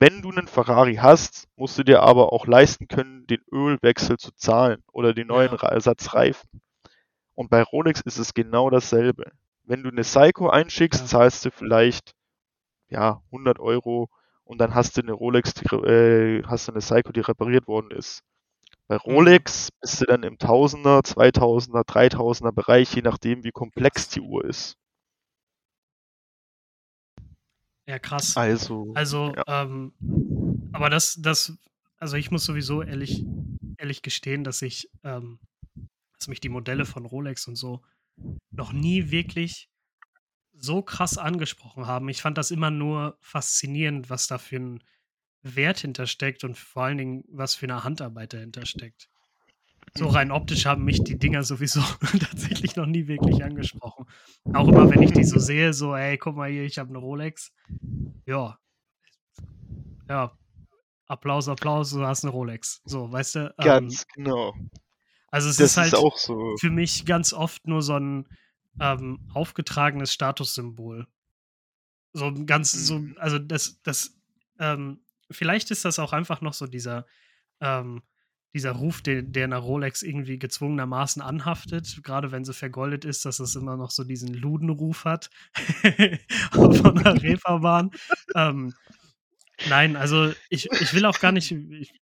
Wenn 0.00 0.22
du 0.22 0.30
einen 0.30 0.48
Ferrari 0.48 0.96
hast, 0.96 1.46
musst 1.56 1.78
du 1.78 1.84
dir 1.84 2.02
aber 2.02 2.32
auch 2.32 2.46
leisten 2.46 2.88
können, 2.88 3.26
den 3.26 3.40
Ölwechsel 3.52 4.16
zu 4.18 4.32
zahlen 4.32 4.82
oder 4.92 5.14
die 5.14 5.24
neuen 5.24 5.52
Ja. 5.52 5.68
Ersatzreifen. 5.68 6.60
Und 7.34 7.50
bei 7.50 7.62
Rolex 7.62 8.00
ist 8.02 8.18
es 8.18 8.34
genau 8.34 8.70
dasselbe. 8.70 9.32
Wenn 9.64 9.82
du 9.84 9.90
eine 9.90 10.04
Seiko 10.04 10.48
einschickst, 10.50 11.02
Ja. 11.02 11.06
zahlst 11.06 11.44
du 11.44 11.50
vielleicht 11.50 12.14
ja 12.88 13.22
100 13.32 13.60
Euro 13.60 14.10
und 14.44 14.58
dann 14.60 14.74
hast 14.74 14.96
du 14.96 15.02
eine 15.02 15.12
Rolex, 15.12 15.54
die, 15.54 15.66
äh, 15.76 16.44
hast 16.44 16.68
du 16.68 16.72
eine 16.72 16.80
Seiko, 16.82 17.12
die 17.12 17.20
repariert 17.20 17.68
worden 17.68 17.90
ist. 17.92 18.22
Bei 18.88 18.96
Mhm. 18.96 19.00
Rolex 19.12 19.70
bist 19.80 20.00
du 20.02 20.06
dann 20.06 20.22
im 20.24 20.38
Tausender, 20.38 21.02
2000er, 21.04 21.84
3000er 21.84 22.52
Bereich, 22.52 22.94
je 22.94 23.02
nachdem, 23.02 23.44
wie 23.44 23.52
komplex 23.52 24.08
die 24.10 24.20
Uhr 24.22 24.44
ist. 24.46 24.76
Ja, 27.86 27.98
krass. 27.98 28.36
Also, 28.36 28.92
Also, 28.94 29.34
ja. 29.36 29.62
ähm, 29.62 29.92
aber 30.72 30.90
das, 30.90 31.18
das, 31.20 31.56
also 31.98 32.16
ich 32.16 32.30
muss 32.30 32.44
sowieso 32.44 32.82
ehrlich, 32.82 33.24
ehrlich 33.78 34.02
gestehen, 34.02 34.44
dass 34.44 34.62
ich, 34.62 34.90
ähm, 35.02 35.38
dass 36.18 36.28
mich 36.28 36.40
die 36.40 36.48
Modelle 36.48 36.84
von 36.86 37.06
Rolex 37.06 37.46
und 37.46 37.56
so 37.56 37.82
noch 38.50 38.72
nie 38.72 39.10
wirklich 39.10 39.68
so 40.56 40.82
krass 40.82 41.18
angesprochen 41.18 41.86
haben. 41.86 42.08
Ich 42.08 42.22
fand 42.22 42.38
das 42.38 42.50
immer 42.50 42.70
nur 42.70 43.18
faszinierend, 43.20 44.08
was 44.08 44.26
da 44.26 44.38
für 44.38 44.56
ein 44.56 44.84
Wert 45.42 45.80
hintersteckt 45.80 46.44
und 46.44 46.56
vor 46.56 46.84
allen 46.84 46.98
Dingen, 46.98 47.24
was 47.28 47.54
für 47.54 47.66
eine 47.66 47.84
Handarbeit 47.84 48.32
dahinter 48.32 48.64
steckt. 48.64 49.10
So 49.96 50.08
rein 50.08 50.32
optisch 50.32 50.66
haben 50.66 50.84
mich 50.84 51.04
die 51.04 51.18
Dinger 51.18 51.44
sowieso 51.44 51.80
tatsächlich 52.18 52.74
noch 52.74 52.86
nie 52.86 53.06
wirklich 53.06 53.44
angesprochen. 53.44 54.06
Auch 54.52 54.66
immer, 54.66 54.90
wenn 54.90 55.02
ich 55.02 55.12
die 55.12 55.22
so 55.22 55.38
sehe, 55.38 55.72
so, 55.72 55.94
ey, 55.94 56.18
guck 56.18 56.34
mal 56.34 56.50
hier, 56.50 56.64
ich 56.64 56.78
habe 56.78 56.88
eine 56.90 56.98
Rolex. 56.98 57.52
Ja. 58.26 58.58
Ja. 60.08 60.36
Applaus, 61.06 61.48
Applaus, 61.48 61.90
du 61.90 62.04
hast 62.04 62.24
eine 62.24 62.32
Rolex. 62.32 62.80
So, 62.84 63.12
weißt 63.12 63.34
du? 63.36 63.54
Ähm, 63.58 63.64
Ganz 63.64 64.06
genau. 64.08 64.54
Also 65.30 65.48
es 65.48 65.56
Das 65.58 65.72
ist 65.72 65.76
halt 65.76 65.92
ist 65.92 65.98
auch 65.98 66.16
so. 66.16 66.56
für 66.58 66.70
mich 66.70 67.04
ganz 67.06 67.32
oft 67.32 67.66
nur 67.68 67.82
so 67.82 67.94
ein 67.96 68.26
ähm, 68.80 69.20
aufgetragenes 69.32 70.12
Statussymbol. 70.12 71.06
So 72.14 72.26
ein 72.26 72.46
ganz, 72.46 72.72
so, 72.72 72.98
Mhm. 72.98 73.16
also 73.18 73.38
das, 73.38 73.80
das, 73.82 74.16
ähm, 74.58 75.04
vielleicht 75.30 75.70
ist 75.70 75.84
das 75.84 75.98
auch 76.00 76.12
einfach 76.12 76.40
noch 76.40 76.54
so 76.54 76.66
dieser, 76.66 77.06
ähm, 77.60 78.02
dieser 78.54 78.70
Ruf, 78.72 79.02
der, 79.02 79.22
der 79.22 79.44
einer 79.44 79.58
Rolex 79.58 80.02
irgendwie 80.02 80.38
gezwungenermaßen 80.38 81.20
anhaftet, 81.20 82.00
gerade 82.04 82.30
wenn 82.30 82.44
sie 82.44 82.54
vergoldet 82.54 83.04
ist, 83.04 83.24
dass 83.24 83.40
es 83.40 83.56
immer 83.56 83.76
noch 83.76 83.90
so 83.90 84.04
diesen 84.04 84.32
Ludenruf 84.32 85.04
hat 85.04 85.28
von 86.52 86.94
der 86.94 87.14
Reeperbahn. 87.22 87.90
ähm, 88.36 88.72
nein, 89.68 89.96
also 89.96 90.32
ich, 90.48 90.70
ich 90.70 90.94
will 90.94 91.04
auch 91.04 91.18
gar 91.18 91.32
nicht, 91.32 91.50
ich, 91.50 92.00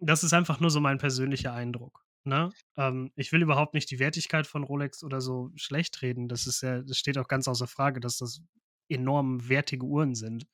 das 0.00 0.24
ist 0.24 0.32
einfach 0.32 0.58
nur 0.58 0.70
so 0.70 0.80
mein 0.80 0.98
persönlicher 0.98 1.52
Eindruck. 1.52 2.04
Ne? 2.24 2.52
Ähm, 2.76 3.12
ich 3.14 3.30
will 3.32 3.42
überhaupt 3.42 3.74
nicht 3.74 3.90
die 3.90 4.00
Wertigkeit 4.00 4.46
von 4.48 4.64
Rolex 4.64 5.04
oder 5.04 5.20
so 5.20 5.52
schlecht 5.54 6.02
reden. 6.02 6.26
Das 6.26 6.46
ist 6.46 6.62
ja, 6.62 6.82
das 6.82 6.98
steht 6.98 7.18
auch 7.18 7.28
ganz 7.28 7.46
außer 7.46 7.68
Frage, 7.68 8.00
dass 8.00 8.18
das 8.18 8.40
enorm 8.88 9.48
wertige 9.48 9.86
Uhren 9.86 10.14
sind. 10.14 10.46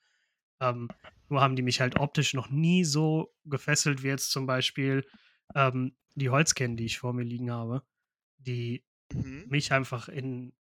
Ähm, 0.60 0.88
nur 1.30 1.40
haben 1.40 1.56
die 1.56 1.62
mich 1.62 1.80
halt 1.80 1.98
optisch 1.98 2.34
noch 2.34 2.50
nie 2.50 2.84
so 2.84 3.32
gefesselt 3.44 4.02
wie 4.02 4.08
jetzt 4.08 4.32
zum 4.32 4.46
Beispiel 4.46 5.06
ähm, 5.54 5.94
die 6.14 6.30
Holzkennen, 6.30 6.76
die 6.76 6.86
ich 6.86 6.98
vor 6.98 7.12
mir 7.12 7.24
liegen 7.24 7.50
habe, 7.50 7.82
die 8.38 8.82
Mhm. 9.12 9.46
mich 9.48 9.72
einfach 9.72 10.08
in, 10.08 10.52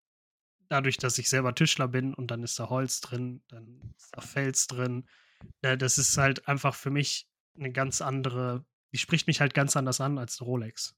dadurch, 0.68 0.96
dass 0.96 1.18
ich 1.18 1.28
selber 1.28 1.54
Tischler 1.54 1.88
bin 1.88 2.14
und 2.14 2.30
dann 2.30 2.42
ist 2.42 2.58
da 2.58 2.68
Holz 2.68 3.00
drin, 3.00 3.42
dann 3.48 3.80
ist 3.96 4.10
da 4.16 4.20
Fels 4.20 4.66
drin, 4.66 5.08
äh, 5.62 5.76
das 5.76 5.98
ist 5.98 6.16
halt 6.16 6.48
einfach 6.48 6.74
für 6.74 6.90
mich 6.90 7.28
eine 7.56 7.72
ganz 7.72 8.00
andere, 8.00 8.64
die 8.92 8.98
spricht 8.98 9.26
mich 9.26 9.40
halt 9.40 9.54
ganz 9.54 9.76
anders 9.76 10.00
an 10.00 10.18
als 10.18 10.40
eine 10.40 10.46
Rolex. 10.46 10.96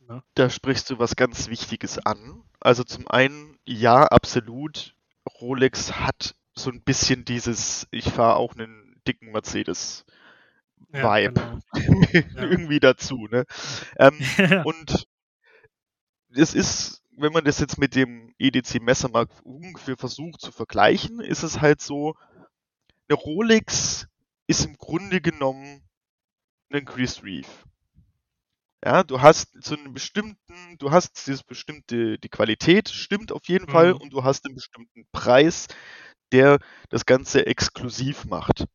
Ne? 0.00 0.22
Da 0.34 0.50
sprichst 0.50 0.90
du 0.90 0.98
was 0.98 1.16
ganz 1.16 1.48
Wichtiges 1.48 1.98
an. 1.98 2.42
Also 2.60 2.84
zum 2.84 3.08
einen, 3.08 3.58
ja, 3.64 4.04
absolut. 4.04 4.94
Rolex 5.40 5.92
hat 5.94 6.36
so 6.54 6.70
ein 6.70 6.82
bisschen 6.82 7.24
dieses, 7.24 7.88
ich 7.90 8.04
fahre 8.04 8.36
auch 8.36 8.54
einen 8.54 9.00
dicken 9.06 9.32
Mercedes 9.32 10.04
Vibe 11.02 11.34
genau. 11.34 11.60
Irgendwie 12.36 12.80
dazu, 12.80 13.26
ne? 13.30 13.44
Ähm, 13.98 14.18
und 14.64 15.06
es 16.30 16.54
ist, 16.54 17.02
wenn 17.16 17.32
man 17.32 17.44
das 17.44 17.60
jetzt 17.60 17.78
mit 17.78 17.94
dem 17.94 18.34
EDC 18.38 18.80
Messermarkt 18.80 19.40
ungefähr 19.44 19.96
versucht 19.96 20.40
zu 20.40 20.52
vergleichen, 20.52 21.20
ist 21.20 21.42
es 21.42 21.60
halt 21.60 21.80
so, 21.80 22.14
eine 23.08 23.16
Rolex 23.18 24.06
ist 24.46 24.64
im 24.64 24.76
Grunde 24.76 25.20
genommen 25.20 25.82
ein 26.72 26.84
Chris 26.84 27.22
Reeve. 27.22 27.48
Ja, 28.84 29.02
du 29.02 29.22
hast 29.22 29.50
so 29.64 29.76
einen 29.76 29.94
bestimmten, 29.94 30.76
du 30.78 30.90
hast 30.90 31.26
dieses 31.26 31.42
bestimmte, 31.42 32.18
die 32.18 32.28
Qualität 32.28 32.90
stimmt 32.90 33.32
auf 33.32 33.46
jeden 33.46 33.68
Fall 33.68 33.94
Mhm. 33.94 34.00
und 34.00 34.12
du 34.12 34.24
hast 34.24 34.44
einen 34.44 34.56
bestimmten 34.56 35.06
Preis, 35.10 35.68
der 36.32 36.58
das 36.90 37.06
Ganze 37.06 37.46
exklusiv 37.46 38.26
macht. 38.26 38.66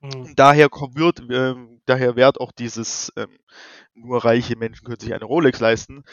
Mhm. 0.00 0.20
Und 0.22 0.38
daher 0.38 0.68
kommt, 0.68 0.96
wird, 0.96 1.20
ähm, 1.30 1.80
daher 1.86 2.16
wert 2.16 2.40
auch 2.40 2.52
dieses, 2.52 3.12
ähm, 3.16 3.38
nur 3.94 4.24
reiche 4.24 4.56
Menschen 4.56 4.84
können 4.84 5.00
sich 5.00 5.14
eine 5.14 5.24
Rolex 5.24 5.60
leisten. 5.60 6.04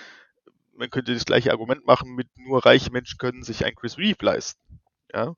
Man 0.75 0.89
könnte 0.89 1.13
das 1.13 1.25
gleiche 1.25 1.51
Argument 1.51 1.85
machen 1.85 2.13
mit 2.15 2.27
nur 2.37 2.65
reiche 2.65 2.91
Menschen 2.91 3.17
können 3.17 3.43
sich 3.43 3.65
ein 3.65 3.75
Chris 3.75 3.97
Reeve 3.97 4.23
leisten. 4.23 4.61
Ja. 5.13 5.35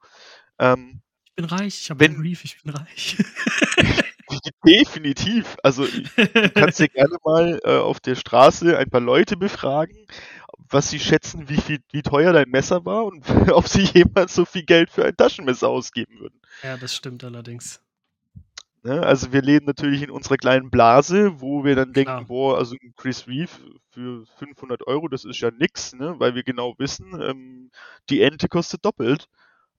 Ähm, 0.58 1.02
Ich 1.26 1.36
bin 1.36 1.46
reich, 1.46 1.82
ich 1.82 1.90
habe 1.90 2.06
einen 2.06 2.18
Brief, 2.18 2.44
ich 2.44 2.62
bin 2.62 2.74
reich. 2.74 3.18
definitiv. 4.66 5.58
Also 5.64 5.86
du 5.86 6.50
kannst 6.52 6.80
dir 6.80 6.90
gerne 6.90 7.18
mal 7.24 7.60
äh, 7.64 7.78
auf 7.78 8.00
der 8.00 8.16
Straße 8.16 8.78
ein 8.78 8.90
paar 8.90 9.02
Leute 9.02 9.38
befragen, 9.38 10.06
was 10.58 10.90
sie 10.90 11.00
schätzen, 11.00 11.50
wie 11.50 11.62
viel, 11.62 11.80
wie 11.92 12.02
teuer 12.02 12.34
dein 12.34 12.50
Messer 12.50 12.86
war 12.86 13.06
und 13.06 13.24
ob 13.52 13.68
sie 13.68 13.84
jemals 13.84 14.36
so 14.36 14.46
viel 14.46 14.64
Geld 14.64 14.90
für 14.90 15.06
ein 15.06 15.16
Taschenmesser 15.16 15.70
ausgeben 15.70 16.20
würden. 16.20 16.42
ja, 16.64 16.78
das 16.78 16.96
stimmt 16.96 17.24
allerdings. 17.24 17.82
Ne? 18.84 19.04
Also 19.06 19.32
wir 19.34 19.42
leben 19.42 19.66
natürlich 19.66 20.02
in 20.04 20.10
unserer 20.12 20.38
kleinen 20.38 20.70
Blase, 20.72 21.42
wo 21.42 21.64
wir 21.66 21.76
dann 21.76 21.94
denken, 21.94 22.28
boah, 22.28 22.58
also 22.58 22.76
ein 22.82 22.94
Chris 22.96 23.28
Reeve 23.28 23.52
für 23.92 24.26
500 24.38 24.88
Euro, 24.88 25.08
das 25.10 25.26
ist 25.26 25.40
ja 25.42 25.52
nix, 25.52 25.94
ne? 25.94 26.16
weil 26.20 26.36
wir 26.36 26.44
genau 26.44 26.76
wissen, 26.78 27.20
ähm, 27.22 27.72
die 28.10 28.22
Ente 28.22 28.48
kostet 28.48 28.86
doppelt. 28.86 29.28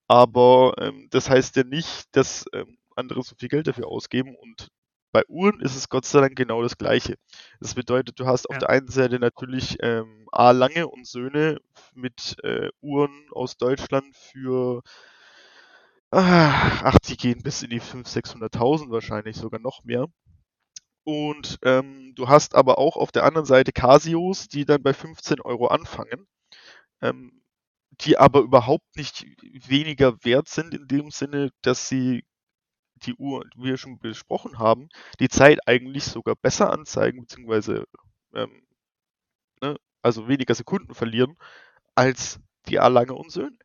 Aber 0.07 0.75
ähm, 0.79 1.07
das 1.11 1.29
heißt 1.29 1.55
ja 1.55 1.63
nicht, 1.63 2.15
dass 2.15 2.45
ähm, 2.53 2.77
andere 2.95 3.23
so 3.23 3.35
viel 3.37 3.49
Geld 3.49 3.67
dafür 3.67 3.87
ausgeben. 3.87 4.35
Und 4.35 4.69
bei 5.13 5.23
Uhren 5.27 5.59
ist 5.61 5.75
es 5.75 5.89
Gott 5.89 6.05
sei 6.05 6.21
Dank 6.21 6.35
genau 6.35 6.61
das 6.61 6.77
Gleiche. 6.77 7.15
Das 7.59 7.75
bedeutet, 7.75 8.19
du 8.19 8.25
hast 8.27 8.49
auf 8.49 8.55
Ja. 8.55 8.59
der 8.61 8.69
einen 8.69 8.89
Seite 8.89 9.19
natürlich 9.19 9.77
ähm, 9.81 10.27
A. 10.31 10.51
Lange 10.51 10.87
und 10.87 11.07
Söhne 11.07 11.59
mit 11.95 12.37
äh, 12.43 12.69
Uhren 12.81 13.11
aus 13.31 13.57
Deutschland 13.57 14.15
für 14.15 14.81
ach, 16.11 16.99
die 16.99 17.17
gehen 17.17 17.41
bis 17.43 17.63
in 17.63 17.69
die 17.69 17.81
500.000, 17.81 18.05
600.000 18.07 18.91
wahrscheinlich, 18.91 19.37
sogar 19.37 19.59
noch 19.59 19.83
mehr. 19.83 20.07
Und 21.03 21.59
ähm, 21.63 22.13
du 22.15 22.27
hast 22.29 22.55
aber 22.55 22.77
auch 22.77 22.95
auf 22.97 23.11
der 23.11 23.23
anderen 23.23 23.45
Seite 23.45 23.71
Casios, 23.71 24.47
die 24.47 24.65
dann 24.65 24.83
bei 24.83 24.93
15 24.93 25.41
Euro 25.41 25.67
anfangen, 25.67 26.27
ähm, 27.01 27.41
die 27.91 28.17
aber 28.17 28.41
überhaupt 28.41 28.97
nicht 28.97 29.25
weniger 29.43 30.23
wert 30.23 30.49
sind 30.49 30.73
in 30.73 30.87
dem 30.87 31.11
Sinne, 31.11 31.51
dass 31.61 31.89
sie 31.89 32.25
die 32.97 33.15
Uhr, 33.15 33.45
wie 33.55 33.65
wir 33.71 33.77
schon 33.77 33.99
besprochen 33.99 34.59
haben, 34.59 34.89
die 35.19 35.29
Zeit 35.29 35.59
eigentlich 35.67 36.05
sogar 36.05 36.35
besser 36.35 36.71
anzeigen, 36.71 37.21
beziehungsweise 37.21 37.85
ähm, 38.35 38.63
ne, 39.61 39.77
also 40.01 40.27
weniger 40.27 40.55
Sekunden 40.55 40.93
verlieren, 40.93 41.37
als 41.95 42.39
die 42.67 42.79
A-Lange 42.79 43.13
und 43.15 43.31
Söhne. 43.31 43.57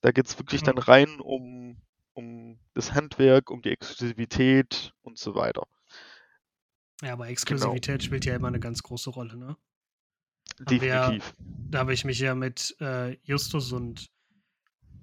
Da 0.00 0.12
geht's 0.12 0.38
wirklich 0.38 0.62
dann 0.62 0.76
Mhm. 0.76 0.82
rein 0.82 1.20
um, 1.20 1.76
um 2.14 2.58
das 2.74 2.92
Handwerk, 2.94 3.50
um 3.50 3.62
die 3.62 3.70
Exklusivität 3.70 4.94
und 5.02 5.18
so 5.18 5.34
weiter. 5.34 5.66
Ja, 7.02 7.14
aber 7.14 7.28
Exklusivität 7.28 8.02
spielt 8.02 8.24
ja 8.26 8.34
immer 8.36 8.48
eine 8.48 8.60
ganz 8.60 8.82
große 8.82 9.10
Rolle, 9.10 9.36
ne? 9.36 9.56
Wir 10.68 10.82
ja- 10.84 11.10
Definitiv. 11.10 11.34
Da 11.70 11.78
habe 11.78 11.92
ich 11.94 12.04
mich 12.04 12.18
ja 12.18 12.34
mit 12.34 12.76
äh, 12.80 13.16
Justus 13.22 13.72
und 13.72 14.10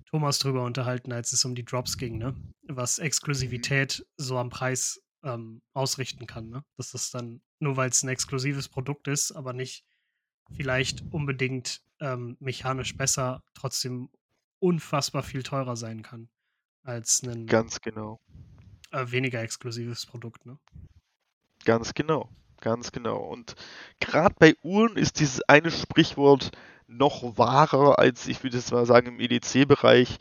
Thomas 0.06 0.40
drüber 0.40 0.64
unterhalten, 0.64 1.12
als 1.12 1.32
es 1.34 1.44
um 1.46 1.56
die 1.56 1.66
Drops 1.66 1.98
ging, 1.98 2.18
ne? 2.18 2.36
Was 2.64 3.00
Exklusivität 3.00 4.06
so 4.18 4.38
am 4.38 4.50
Preis 4.50 5.02
ähm, 5.24 5.62
ausrichten 5.74 6.28
kann, 6.28 6.50
ne? 6.50 6.64
Dass 6.76 6.92
das 6.92 7.10
dann, 7.12 7.42
nur 7.60 7.78
weil 7.78 7.90
es 7.90 8.04
ein 8.04 8.10
exklusives 8.10 8.68
Produkt 8.70 9.08
ist, 9.08 9.32
aber 9.32 9.54
nicht 9.54 9.86
vielleicht 10.56 11.04
unbedingt 11.12 11.82
ähm, 12.00 12.38
mechanisch 12.40 12.96
besser, 12.96 13.44
trotzdem 13.54 14.10
unfassbar 14.60 15.24
viel 15.24 15.44
teurer 15.44 15.76
sein 15.76 16.04
kann 16.04 16.30
als 16.84 17.22
ein 17.24 17.48
Ganz 17.48 17.82
genau. 17.82 18.20
äh, 18.92 19.06
weniger 19.12 19.42
exklusives 19.42 20.06
Produkt, 20.06 20.46
ne? 20.46 20.58
Ganz 21.66 21.94
genau. 21.94 22.30
Ganz 22.62 22.92
genau. 22.92 23.18
Und 23.20 23.56
gerade 24.00 24.36
bei 24.40 24.56
Uhren 24.64 24.98
ist 24.98 25.20
dieses 25.20 25.42
eine 25.48 25.70
Sprichwort 25.70 26.52
noch 26.88 27.38
wahrer 27.38 28.00
als, 28.00 28.28
ich 28.28 28.42
würde 28.44 28.58
jetzt 28.58 28.72
mal 28.72 28.86
sagen, 28.86 29.08
im 29.08 29.20
EDC-Bereich. 29.20 30.18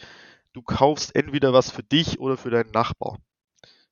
Du 0.52 0.62
kaufst 0.62 1.14
entweder 1.14 1.52
was 1.52 1.70
für 1.70 1.82
dich 1.82 2.18
oder 2.18 2.36
für 2.36 2.50
deinen 2.50 2.72
Nachbar. 2.72 3.18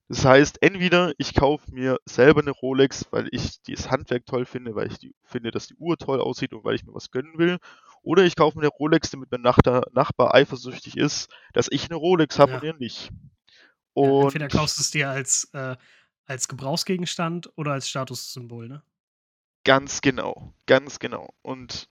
Das 0.08 0.24
heißt, 0.24 0.62
entweder 0.62 1.12
ich 1.18 1.34
kaufe 1.34 1.70
mir 1.72 1.98
selber 2.04 2.40
eine 2.42 2.50
Rolex, 2.50 3.06
weil 3.10 3.28
ich 3.32 3.62
das 3.62 3.90
Handwerk 3.90 4.26
toll 4.26 4.44
finde, 4.44 4.74
weil 4.74 4.88
ich 4.88 4.98
die, 4.98 5.14
finde, 5.24 5.50
dass 5.50 5.66
die 5.66 5.76
Uhr 5.76 5.96
toll 5.96 6.20
aussieht 6.20 6.52
und 6.52 6.62
weil 6.64 6.74
ich 6.74 6.84
mir 6.84 6.94
was 6.94 7.10
gönnen 7.10 7.38
will. 7.38 7.58
Oder 8.02 8.24
ich 8.24 8.36
kaufe 8.36 8.58
mir 8.58 8.62
eine 8.64 8.68
Rolex, 8.70 9.10
damit 9.10 9.30
mein 9.30 9.40
Nachbar, 9.40 9.86
Nachbar 9.92 10.34
eifersüchtig 10.34 10.96
ist, 10.98 11.30
dass 11.54 11.68
ich 11.70 11.86
eine 11.86 11.96
Rolex 11.96 12.38
habe 12.38 12.52
Ja. 12.52 12.58
und 12.58 12.64
er 12.64 12.74
nicht. 12.74 13.10
Ja, 13.96 14.10
Und 14.10 14.22
entweder 14.24 14.48
kaufst 14.48 14.76
du 14.78 14.82
es 14.82 14.90
dir 14.90 15.08
als, 15.08 15.48
äh, 15.52 15.76
als 16.26 16.48
Gebrauchsgegenstand 16.48 17.50
oder 17.56 17.72
als 17.72 17.88
Statussymbol, 17.88 18.68
ne? 18.68 18.82
Ganz 19.64 20.02
genau, 20.02 20.52
ganz 20.66 20.98
genau. 20.98 21.30
Und 21.42 21.88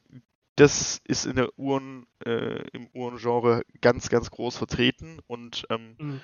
das 0.56 1.02
ist 1.06 1.26
in 1.26 1.36
der 1.38 1.58
Uhren, 1.58 2.06
äh, 2.24 2.68
im 2.70 2.88
Uhrengenre 2.94 3.64
ganz, 3.82 4.10
ganz 4.10 4.30
groß 4.30 4.58
vertreten. 4.58 5.20
Und 5.26 5.66
ähm, 5.72 5.96
Mhm. 5.98 6.22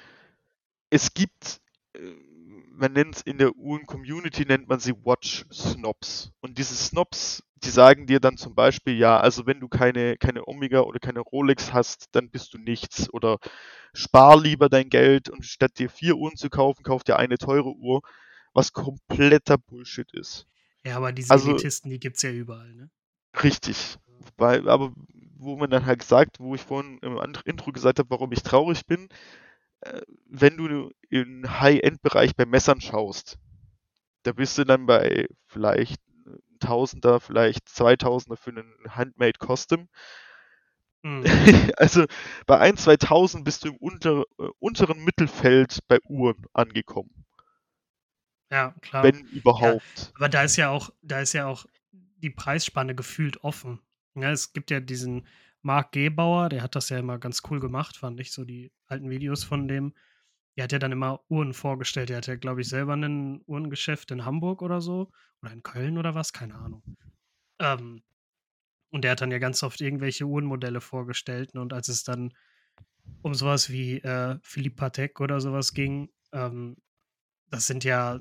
es 0.92 1.14
gibt, 1.16 1.62
man 2.80 2.94
nennt 2.94 3.18
es 3.18 3.22
in 3.24 3.38
der 3.38 3.56
Uhren-Community, 3.56 4.46
nennt 4.46 4.70
man 4.70 4.80
sie 4.80 4.94
Watch-Snobs. 4.94 6.32
Und 6.40 6.58
diese 6.58 6.76
Snobs, 6.76 7.44
die 7.58 7.70
sagen 7.70 8.08
dir 8.08 8.20
dann 8.20 8.38
zum 8.38 8.56
Beispiel, 8.56 8.98
ja, 8.98 9.20
also 9.20 9.46
wenn 9.46 9.60
du 9.60 9.68
keine, 9.68 10.18
keine 10.18 10.48
Omega 10.48 10.82
oder 10.82 11.00
keine 11.00 11.20
Rolex 11.20 11.74
hast, 11.74 12.08
dann 12.14 12.30
bist 12.30 12.54
du 12.54 12.58
nichts. 12.58 13.12
Oder 13.14 13.38
spar 13.94 14.40
lieber 14.40 14.70
dein 14.70 14.90
Geld 14.90 15.30
und 15.30 15.46
statt 15.46 15.78
dir 15.78 15.90
vier 15.90 16.16
Uhren 16.16 16.38
zu 16.38 16.50
kaufen, 16.50 16.84
kauf 16.84 17.04
dir 17.04 17.18
eine 17.18 17.38
teure 17.38 17.74
Uhr, 17.74 18.02
was 18.54 18.72
kompletter 18.72 19.58
Bullshit 19.58 20.12
ist. 20.14 20.48
Ja, 20.86 20.96
aber 20.96 21.12
diese 21.12 21.32
Also- 21.32 21.50
Elitisten, 21.52 21.92
die 21.92 22.00
gibt's 22.00 22.22
ja 22.22 22.32
überall, 22.32 22.74
ne? 22.74 22.90
Richtig. 23.44 23.98
Weil, 24.38 24.68
aber 24.70 24.94
wo 25.38 25.56
man 25.58 25.70
dann 25.70 25.86
halt 25.86 26.04
sagt, 26.04 26.40
wo 26.40 26.56
ich 26.56 26.62
vorhin 26.62 27.00
im 27.00 27.20
Intro 27.46 27.72
gesagt 27.72 28.00
habe, 28.00 28.10
warum 28.10 28.32
ich 28.32 28.42
traurig 28.42 28.86
bin, 28.86 29.06
äh, 29.06 29.14
wenn 30.26 30.58
du 30.58 30.92
im 31.10 31.60
High-End-Bereich 31.62 32.36
bei 32.36 32.46
Messern 32.46 32.82
schaust, 32.82 33.40
da 34.24 34.34
bist 34.34 34.58
du 34.58 34.66
dann 34.66 34.86
bei 34.86 35.28
vielleicht 35.48 36.02
ein 36.28 36.60
Tausender, 36.60 37.20
vielleicht 37.20 37.68
2000er 37.70 38.38
für 38.38 38.52
einen 38.52 38.74
Handmade 38.90 39.40
Custom. 39.40 39.90
Mhm. 41.04 41.24
Also 41.78 42.06
bei 42.46 42.60
1, 42.60 42.84
2000 42.84 43.44
bist 43.46 43.64
du 43.64 43.70
im 43.70 43.78
unter, 43.78 44.24
äh, 44.40 44.48
unteren 44.60 45.04
Mittelfeld 45.04 45.80
bei 45.88 46.00
Uhren 46.08 46.46
angekommen, 46.54 47.26
Ja, 48.52 48.76
klar. 48.82 49.04
wenn 49.04 49.28
Ja, 49.58 49.76
überhaupt. 49.76 50.14
aber 50.16 50.30
da 50.30 50.44
ist 50.44 50.56
ja 50.56 50.70
auch, 50.70 50.92
da 51.02 51.22
ist 51.22 51.34
ja 51.34 51.48
auch 51.48 51.66
die 51.92 52.30
Preisspanne 52.30 52.96
gefühlt 52.96 53.44
offen. 53.44 53.80
Ja, 54.16 54.32
es 54.32 54.54
gibt 54.54 54.72
ja 54.72 54.80
diesen 54.80 55.28
Marc 55.62 55.92
Gebauer, 55.92 56.50
der 56.50 56.62
hat 56.64 56.76
das 56.76 56.90
ja 56.90 57.00
immer 57.00 57.20
ganz 57.20 57.42
cool 57.50 57.60
gemacht, 57.60 57.98
fand 57.98 58.20
ich, 58.20 58.32
so 58.32 58.46
die 58.46 58.72
alten 58.86 59.10
Videos 59.10 59.44
von 59.44 59.68
dem. 59.68 59.94
Der 60.58 60.64
hat 60.66 60.72
ja 60.72 60.80
dann 60.80 60.92
immer 60.92 61.22
Uhren 61.30 61.54
vorgestellt. 61.54 62.10
Der 62.10 62.18
hat 62.18 62.28
ja, 62.28 62.36
glaube 62.36 62.62
ich, 62.62 62.70
selber 62.70 62.94
ein 62.94 63.42
Uhrengeschäft 63.46 64.12
in 64.12 64.26
Hamburg 64.26 64.62
oder 64.62 64.82
so. 64.82 65.12
Oder 65.42 65.54
in 65.54 65.64
Köln 65.64 65.98
oder 65.98 66.16
was, 66.16 66.34
keine 66.34 66.56
Ahnung. 66.56 66.84
Ähm, 67.60 68.04
und 68.92 69.04
der 69.04 69.12
hat 69.12 69.22
dann 69.22 69.32
ja 69.32 69.40
ganz 69.40 69.64
oft 69.64 69.80
irgendwelche 69.82 70.26
Uhrenmodelle 70.26 70.82
vorgestellt. 70.82 71.54
ne, 71.54 71.62
Und 71.62 71.74
als 71.74 71.88
es 71.88 72.04
dann 72.04 72.34
um 73.22 73.34
sowas 73.34 73.70
wie 73.70 74.00
äh, 74.00 74.38
Philippe 74.44 74.76
Patek 74.76 75.22
oder 75.22 75.40
sowas 75.40 75.74
ging, 75.74 76.10
ähm, 76.34 76.78
das 77.50 77.68
sind 77.68 77.84
ja, 77.84 78.20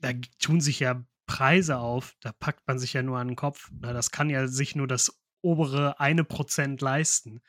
da 0.00 0.12
tun 0.38 0.60
sich 0.60 0.80
ja 0.80 1.04
Preise 1.26 1.78
auf, 1.78 2.16
da 2.20 2.32
packt 2.32 2.66
man 2.66 2.78
sich 2.78 2.92
ja 2.92 3.02
nur 3.02 3.18
an 3.18 3.28
den 3.28 3.36
Kopf. 3.36 3.70
Na, 3.80 3.92
das 3.92 4.10
kann 4.10 4.30
ja 4.30 4.48
sich 4.48 4.74
nur 4.74 4.88
das 4.88 5.19
obere 5.42 6.00
eine 6.00 6.24
Prozent 6.24 6.80
leisten. 6.80 7.40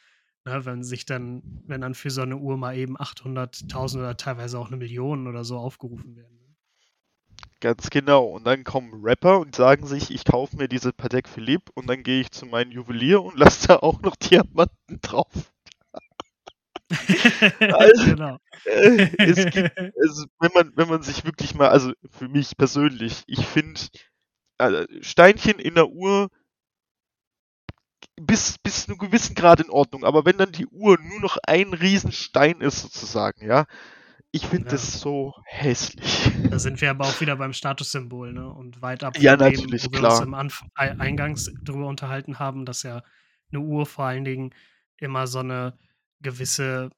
Ne, 0.44 0.66
wenn 0.66 0.84
sich 0.84 1.06
dann, 1.06 1.44
wenn 1.68 1.82
dann 1.82 1.94
für 1.94 2.10
so 2.10 2.22
eine 2.22 2.38
Uhr 2.38 2.58
mal 2.58 2.76
eben 2.76 2.98
800.000 2.98 4.00
oder 4.00 4.18
teilweise 4.18 4.58
auch 4.58 4.68
eine 4.68 4.78
Million 4.78 5.28
oder 5.28 5.44
so 5.44 5.58
aufgerufen 5.58 6.16
werden. 6.16 6.36
ne? 6.38 6.56
Ganz 7.60 7.92
genau. 7.92 8.26
Und 8.26 8.46
dann 8.46 8.64
kommen 8.64 9.04
Rapper 9.04 9.40
und 9.40 9.56
sagen 9.56 9.86
sich, 9.86 10.10
ich 10.10 10.26
kaufe 10.26 10.58
mir 10.58 10.68
diese 10.68 10.94
Patek 10.94 11.30
Philippe 11.30 11.72
und 11.76 11.88
dann 11.88 12.02
gehe 12.02 12.22
ich 12.22 12.32
zu 12.32 12.48
meinem 12.48 12.72
Juwelier 12.72 13.22
und 13.22 13.38
lasse 13.38 13.68
da 13.68 13.76
auch 13.78 14.02
noch 14.02 14.16
Diamanten 14.16 15.00
drauf. 15.02 15.52
Also, 17.60 18.04
genau. 18.04 18.38
äh, 18.66 19.10
es 19.18 19.46
gibt, 19.46 19.78
also, 19.80 20.26
wenn 20.40 20.52
man, 20.54 20.72
wenn 20.76 20.90
man 20.90 21.02
sich 21.04 21.24
wirklich 21.24 21.56
mal, 21.56 21.70
also 21.70 21.94
für 22.10 22.28
mich 22.28 22.58
persönlich, 22.58 23.24
ich 23.28 23.46
finde 23.46 23.80
äh, 24.58 24.86
Steinchen 25.02 25.60
in 25.60 25.76
der 25.76 25.88
Uhr 25.88 26.30
bis, 28.26 28.58
bis 28.58 28.86
zu 28.86 28.92
einem 28.92 28.98
gewissen 29.00 29.36
Grad 29.36 29.60
in 29.60 29.70
Ordnung, 29.70 30.04
aber 30.06 30.26
wenn 30.26 30.38
dann 30.38 30.52
die 30.52 30.68
Uhr 30.68 30.98
nur 31.00 31.20
noch 31.20 31.38
ein 31.46 31.74
Riesenstein 31.74 32.62
ist, 32.62 32.82
sozusagen, 32.82 33.46
ja, 33.46 33.66
ich 34.32 34.46
finde 34.46 34.66
Ja. 34.68 34.72
das 34.72 35.00
so 35.00 35.34
hässlich. 35.46 36.32
Da 36.50 36.58
sind 36.58 36.80
wir 36.80 36.90
aber 36.90 37.06
auch 37.06 37.20
wieder 37.20 37.36
beim 37.36 37.52
Statussymbol, 37.54 38.32
ne? 38.32 38.50
Und 38.50 38.82
weit 38.82 39.04
ab 39.04 39.18
Ja, 39.20 39.38
von 39.38 39.52
dem, 39.52 39.60
wo 39.60 39.68
wir 39.68 39.76
uns 39.82 39.92
klar. 39.92 40.24
im 40.24 40.34
Anf 40.34 40.64
Ei- 40.76 40.98
Eingangs 41.00 41.52
drüber 41.66 41.88
unterhalten 41.88 42.40
haben, 42.40 42.66
dass 42.66 42.84
ja 42.84 43.04
eine 43.52 43.62
Uhr 43.62 43.86
vor 43.86 44.06
allen 44.06 44.24
Dingen 44.24 44.56
immer 44.98 45.28
so 45.28 45.40
eine 45.40 45.78
gewisse 46.22 46.92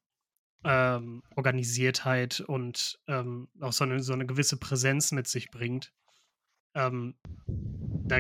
ähm, 0.64 1.24
Organisiertheit 1.36 2.40
und 2.42 3.00
ähm, 3.08 3.48
auch 3.60 3.74
so 3.74 3.84
eine, 3.84 4.02
so 4.02 4.14
eine 4.14 4.26
gewisse 4.28 4.58
Präsenz 4.58 5.12
mit 5.12 5.28
sich 5.28 5.50
bringt. 5.50 5.92
Ähm, 6.76 7.16
da 7.48 8.20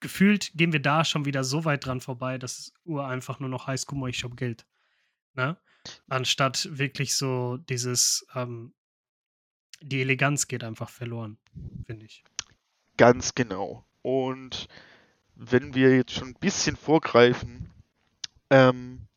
gefühlt 0.00 0.52
gehen 0.54 0.72
wir 0.72 0.80
da 0.80 1.04
schon 1.04 1.24
wieder 1.24 1.44
so 1.44 1.64
weit 1.64 1.86
dran 1.86 2.00
vorbei, 2.00 2.38
dass 2.38 2.72
Uhr 2.84 3.06
einfach 3.06 3.40
nur 3.40 3.48
noch 3.48 3.66
heißt, 3.66 3.86
guck 3.86 3.98
mal, 3.98 4.10
ich 4.10 4.24
hab 4.24 4.36
Geld. 4.36 4.66
Ne? 5.34 5.56
Anstatt 6.08 6.68
wirklich 6.70 7.16
so 7.16 7.56
dieses, 7.56 8.26
ähm, 8.34 8.74
die 9.80 10.00
Eleganz 10.00 10.48
geht 10.48 10.64
einfach 10.64 10.90
verloren, 10.90 11.38
finde 11.86 12.06
ich. 12.06 12.24
Ganz 12.96 13.34
genau. 13.34 13.84
Und 14.02 14.68
wenn 15.34 15.74
wir 15.74 15.96
jetzt 15.96 16.12
schon 16.12 16.28
ein 16.28 16.38
bisschen 16.40 16.76
vorgreifen, 16.76 17.72
ähm, 18.50 19.07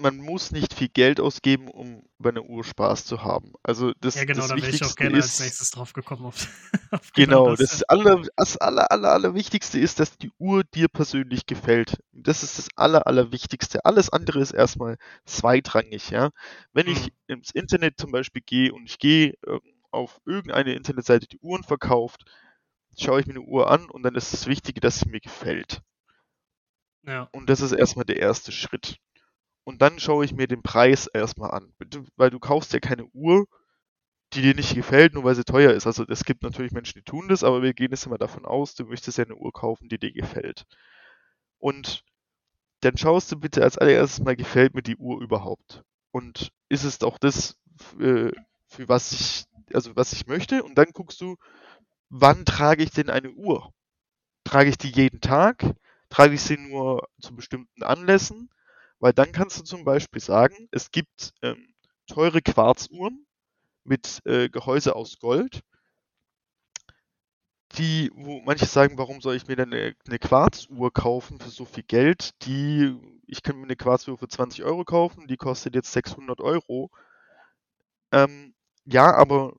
man 0.00 0.16
muss 0.18 0.50
nicht 0.52 0.74
viel 0.74 0.88
Geld 0.88 1.20
ausgeben, 1.20 1.68
um 1.68 2.04
bei 2.18 2.30
einer 2.30 2.44
Uhr 2.44 2.64
Spaß 2.64 3.04
zu 3.04 3.22
haben. 3.24 3.52
Also 3.62 3.92
das, 4.00 4.14
Ja, 4.14 4.24
genau, 4.24 4.46
das 4.46 4.48
da 4.48 4.60
wäre 4.60 4.70
ich 4.70 4.84
auch 4.84 4.94
gerne 4.96 5.16
als 5.18 5.38
ist, 5.38 5.38
nächstes 5.38 5.70
drauf 5.70 5.92
gekommen. 5.92 6.26
Auf, 6.26 6.48
auf 6.90 7.12
genau 7.14 7.56
das. 7.56 7.56
das 7.56 7.82
aller, 7.84 8.22
das 8.36 8.56
aller, 8.58 8.90
aller, 8.92 9.12
aller 9.12 9.34
Wichtigste 9.34 9.78
ist, 9.78 9.98
dass 10.00 10.16
die 10.18 10.30
Uhr 10.38 10.64
dir 10.64 10.88
persönlich 10.88 11.46
gefällt. 11.46 11.98
Das 12.12 12.42
ist 12.42 12.58
das 12.58 12.68
aller, 12.76 13.06
aller 13.06 13.32
Wichtigste. 13.32 13.84
Alles 13.84 14.10
andere 14.10 14.40
ist 14.40 14.52
erstmal 14.52 14.96
zweitrangig, 15.24 16.10
ja. 16.10 16.30
Wenn 16.72 16.86
ich 16.88 17.08
Hm. 17.08 17.12
ins 17.26 17.50
Internet 17.50 17.98
zum 17.98 18.12
Beispiel 18.12 18.42
gehe 18.44 18.72
und 18.72 18.84
ich 18.88 18.98
gehe 18.98 19.34
ähm, 19.46 19.60
auf 19.90 20.20
irgendeine 20.26 20.74
Internetseite, 20.74 21.26
die 21.26 21.38
Uhren 21.40 21.64
verkauft, 21.64 22.24
schaue 22.98 23.20
ich 23.20 23.26
mir 23.26 23.34
eine 23.34 23.42
Uhr 23.42 23.70
an 23.70 23.90
und 23.90 24.02
dann 24.04 24.14
ist 24.16 24.32
das 24.32 24.46
Wichtige, 24.46 24.80
dass 24.80 25.00
sie 25.00 25.08
mir 25.10 25.20
gefällt. 25.20 25.82
Ja, 27.02 27.30
Und 27.32 27.48
das 27.48 27.62
ist 27.62 27.72
erstmal 27.72 28.04
der 28.04 28.18
erste 28.18 28.52
Schritt. 28.52 28.98
Und 29.68 29.82
dann 29.82 29.98
schaue 29.98 30.24
ich 30.24 30.32
mir 30.32 30.48
den 30.48 30.62
Preis 30.62 31.08
erstmal 31.08 31.50
an. 31.50 31.74
Weil 32.16 32.30
du 32.30 32.38
kaufst 32.38 32.72
ja 32.72 32.80
keine 32.80 33.04
Uhr, 33.12 33.46
die 34.32 34.40
dir 34.40 34.54
nicht 34.54 34.74
gefällt, 34.74 35.12
nur 35.12 35.24
weil 35.24 35.34
sie 35.34 35.44
teuer 35.44 35.74
ist. 35.74 35.86
Also 35.86 36.06
es 36.08 36.24
gibt 36.24 36.42
natürlich 36.42 36.72
Menschen, 36.72 36.94
die 37.00 37.04
tun 37.04 37.28
das, 37.28 37.44
aber 37.44 37.60
wir 37.62 37.74
gehen 37.74 37.90
jetzt 37.90 38.06
immer 38.06 38.16
davon 38.16 38.46
aus, 38.46 38.74
du 38.74 38.86
möchtest 38.86 39.18
ja 39.18 39.26
eine 39.26 39.36
Uhr 39.36 39.52
kaufen, 39.52 39.90
die 39.90 39.98
dir 39.98 40.10
gefällt. 40.10 40.64
Und 41.58 42.02
dann 42.80 42.96
schaust 42.96 43.30
du 43.30 43.38
bitte 43.38 43.62
als 43.62 43.76
allererstes 43.76 44.24
mal, 44.24 44.36
gefällt 44.36 44.72
mir 44.74 44.82
die 44.82 44.96
Uhr 44.96 45.20
überhaupt? 45.20 45.82
Und 46.12 46.50
ist 46.70 46.84
es 46.84 47.02
auch 47.02 47.18
das, 47.18 47.58
für, 47.76 48.32
für 48.68 48.88
was 48.88 49.12
ich, 49.12 49.44
also 49.74 49.94
was 49.96 50.14
ich 50.14 50.26
möchte? 50.26 50.62
Und 50.62 50.76
dann 50.78 50.92
guckst 50.94 51.20
du, 51.20 51.36
wann 52.08 52.46
trage 52.46 52.82
ich 52.82 52.92
denn 52.92 53.10
eine 53.10 53.32
Uhr? 53.32 53.70
Trage 54.44 54.70
ich 54.70 54.78
die 54.78 54.92
jeden 54.92 55.20
Tag? 55.20 55.62
Trage 56.08 56.36
ich 56.36 56.40
sie 56.40 56.56
nur 56.56 57.06
zu 57.20 57.36
bestimmten 57.36 57.82
Anlässen? 57.82 58.48
Weil 59.00 59.12
dann 59.12 59.32
kannst 59.32 59.58
du 59.58 59.64
zum 59.64 59.84
Beispiel 59.84 60.20
sagen, 60.20 60.68
es 60.72 60.90
gibt 60.90 61.32
ähm, 61.42 61.74
teure 62.06 62.42
Quarzuhren 62.42 63.26
mit 63.84 64.20
äh, 64.26 64.48
Gehäuse 64.50 64.96
aus 64.96 65.18
Gold, 65.20 65.62
die, 67.72 68.10
wo 68.14 68.40
manche 68.40 68.66
sagen, 68.66 68.98
warum 68.98 69.20
soll 69.20 69.36
ich 69.36 69.46
mir 69.46 69.56
denn 69.56 69.72
eine, 69.72 69.94
eine 70.06 70.18
Quarzuhr 70.18 70.92
kaufen 70.92 71.38
für 71.38 71.50
so 71.50 71.64
viel 71.64 71.84
Geld? 71.84 72.30
Die, 72.44 72.94
ich 73.26 73.42
könnte 73.42 73.58
mir 73.58 73.64
eine 73.66 73.76
Quarzuhr 73.76 74.18
für 74.18 74.28
20 74.28 74.64
Euro 74.64 74.84
kaufen, 74.84 75.26
die 75.28 75.36
kostet 75.36 75.74
jetzt 75.74 75.92
600 75.92 76.40
Euro. 76.40 76.90
Ähm, 78.12 78.54
ja, 78.84 79.14
aber 79.14 79.54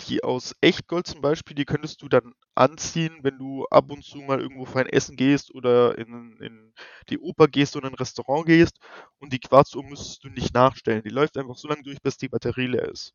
die 0.00 0.22
aus 0.24 0.54
Echtgold 0.60 1.06
zum 1.06 1.20
Beispiel, 1.20 1.54
die 1.56 1.64
könntest 1.64 2.02
du 2.02 2.08
dann 2.08 2.34
anziehen, 2.54 3.18
wenn 3.22 3.38
du 3.38 3.66
ab 3.70 3.90
und 3.90 4.04
zu 4.04 4.18
mal 4.18 4.40
irgendwo 4.40 4.64
fein 4.66 4.86
essen 4.86 5.16
gehst 5.16 5.54
oder 5.54 5.98
in, 5.98 6.36
in 6.40 6.74
die 7.08 7.18
Oper 7.18 7.48
gehst 7.48 7.76
oder 7.76 7.88
in 7.88 7.94
ein 7.94 7.98
Restaurant 7.98 8.46
gehst. 8.46 8.78
Und 9.18 9.32
die 9.32 9.40
Quarzuhr 9.40 9.84
müsstest 9.84 10.24
du 10.24 10.28
nicht 10.28 10.54
nachstellen. 10.54 11.02
Die 11.04 11.10
läuft 11.10 11.36
einfach 11.38 11.56
so 11.56 11.68
lange 11.68 11.82
durch, 11.82 12.00
bis 12.02 12.16
die 12.18 12.28
Batterie 12.28 12.66
leer 12.66 12.88
ist. 12.88 13.14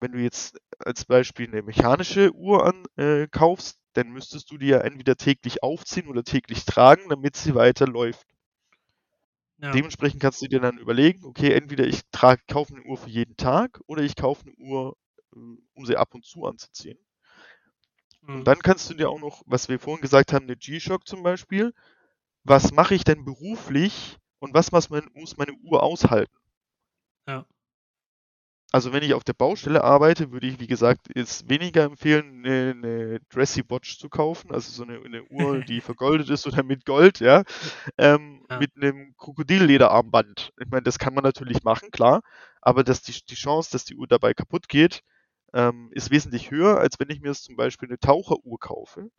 Wenn 0.00 0.12
du 0.12 0.18
jetzt 0.22 0.58
als 0.78 1.04
Beispiel 1.04 1.48
eine 1.48 1.60
mechanische 1.62 2.32
Uhr 2.34 2.64
an, 2.64 2.84
äh, 2.96 3.28
kaufst, 3.28 3.78
dann 3.92 4.08
müsstest 4.08 4.50
du 4.50 4.56
die 4.56 4.68
ja 4.68 4.78
entweder 4.78 5.16
täglich 5.16 5.62
aufziehen 5.62 6.08
oder 6.08 6.24
täglich 6.24 6.64
tragen, 6.64 7.10
damit 7.10 7.36
sie 7.36 7.54
weiter 7.54 7.86
läuft. 7.86 8.26
ja. 9.58 9.72
Dementsprechend 9.72 10.20
kannst 10.20 10.42
du 10.42 10.48
dir 10.48 10.58
dann 10.58 10.78
überlegen, 10.78 11.24
okay, 11.24 11.52
entweder 11.52 11.86
ich 11.86 12.00
trage, 12.10 12.42
kaufe 12.48 12.74
eine 12.74 12.84
Uhr 12.84 12.96
für 12.96 13.10
jeden 13.10 13.36
Tag 13.36 13.80
oder 13.86 14.02
ich 14.02 14.16
kaufe 14.16 14.42
eine 14.46 14.56
Uhr, 14.56 14.96
um 15.74 15.86
sie 15.86 15.96
ab 15.96 16.14
und 16.14 16.24
zu 16.24 16.44
anzuziehen. 16.46 16.98
Hm. 18.26 18.40
Und 18.40 18.44
dann 18.46 18.58
kannst 18.60 18.88
du 18.90 18.94
dir 18.94 19.08
auch 19.10 19.18
noch, 19.18 19.42
was 19.46 19.68
wir 19.68 19.78
vorhin 19.80 20.02
gesagt 20.02 20.32
haben, 20.32 20.44
eine 20.44 20.56
G-Shock 20.56 21.06
zum 21.08 21.22
Beispiel, 21.22 21.72
was 22.44 22.72
mache 22.72 22.94
ich 22.94 23.04
denn 23.04 23.24
beruflich 23.24 24.18
und 24.40 24.54
was 24.54 24.72
muss, 24.72 24.90
mein, 24.90 25.08
muss 25.14 25.36
meine 25.38 25.54
Uhr 25.54 25.82
aushalten? 25.82 26.36
Ja. 27.26 27.46
Also 28.72 28.92
wenn 28.92 29.02
ich 29.02 29.14
auf 29.14 29.24
der 29.24 29.32
Baustelle 29.32 29.84
arbeite, 29.84 30.32
würde 30.32 30.46
ich, 30.48 30.60
wie 30.60 30.66
gesagt, 30.66 31.08
jetzt 31.14 31.48
weniger 31.48 31.84
empfehlen, 31.84 32.44
eine, 32.44 32.70
eine 32.72 33.20
Dressy 33.30 33.62
Watch 33.68 33.98
zu 33.98 34.08
kaufen, 34.08 34.52
also 34.52 34.70
so 34.70 34.82
eine, 34.82 35.00
eine 35.02 35.24
Uhr, 35.24 35.62
die 35.64 35.80
vergoldet 35.80 36.28
ist 36.30 36.46
oder 36.46 36.62
mit 36.62 36.84
Gold, 36.84 37.20
ja, 37.20 37.44
ähm, 37.98 38.46
Ja. 38.50 38.56
mit 38.58 38.76
einem 38.76 39.14
Krokodillederarmband. 39.16 40.52
Ich 40.60 40.68
meine, 40.68 40.82
das 40.82 40.98
kann 40.98 41.14
man 41.14 41.24
natürlich 41.24 41.62
machen, 41.62 41.90
klar, 41.90 42.22
aber 42.60 42.84
dass 42.84 43.02
die, 43.02 43.12
die 43.28 43.34
Chance, 43.36 43.70
dass 43.72 43.84
die 43.84 43.96
Uhr 43.96 44.08
dabei 44.08 44.34
kaputt 44.34 44.68
geht, 44.68 45.02
ähm, 45.54 45.90
ist 45.92 46.10
wesentlich 46.10 46.50
höher, 46.50 46.78
als 46.78 46.98
wenn 47.00 47.10
ich 47.10 47.20
mir 47.20 47.34
zum 47.34 47.56
Beispiel 47.56 47.88
eine 47.88 47.98
Taucheruhr 47.98 48.58
kaufe. 48.58 49.10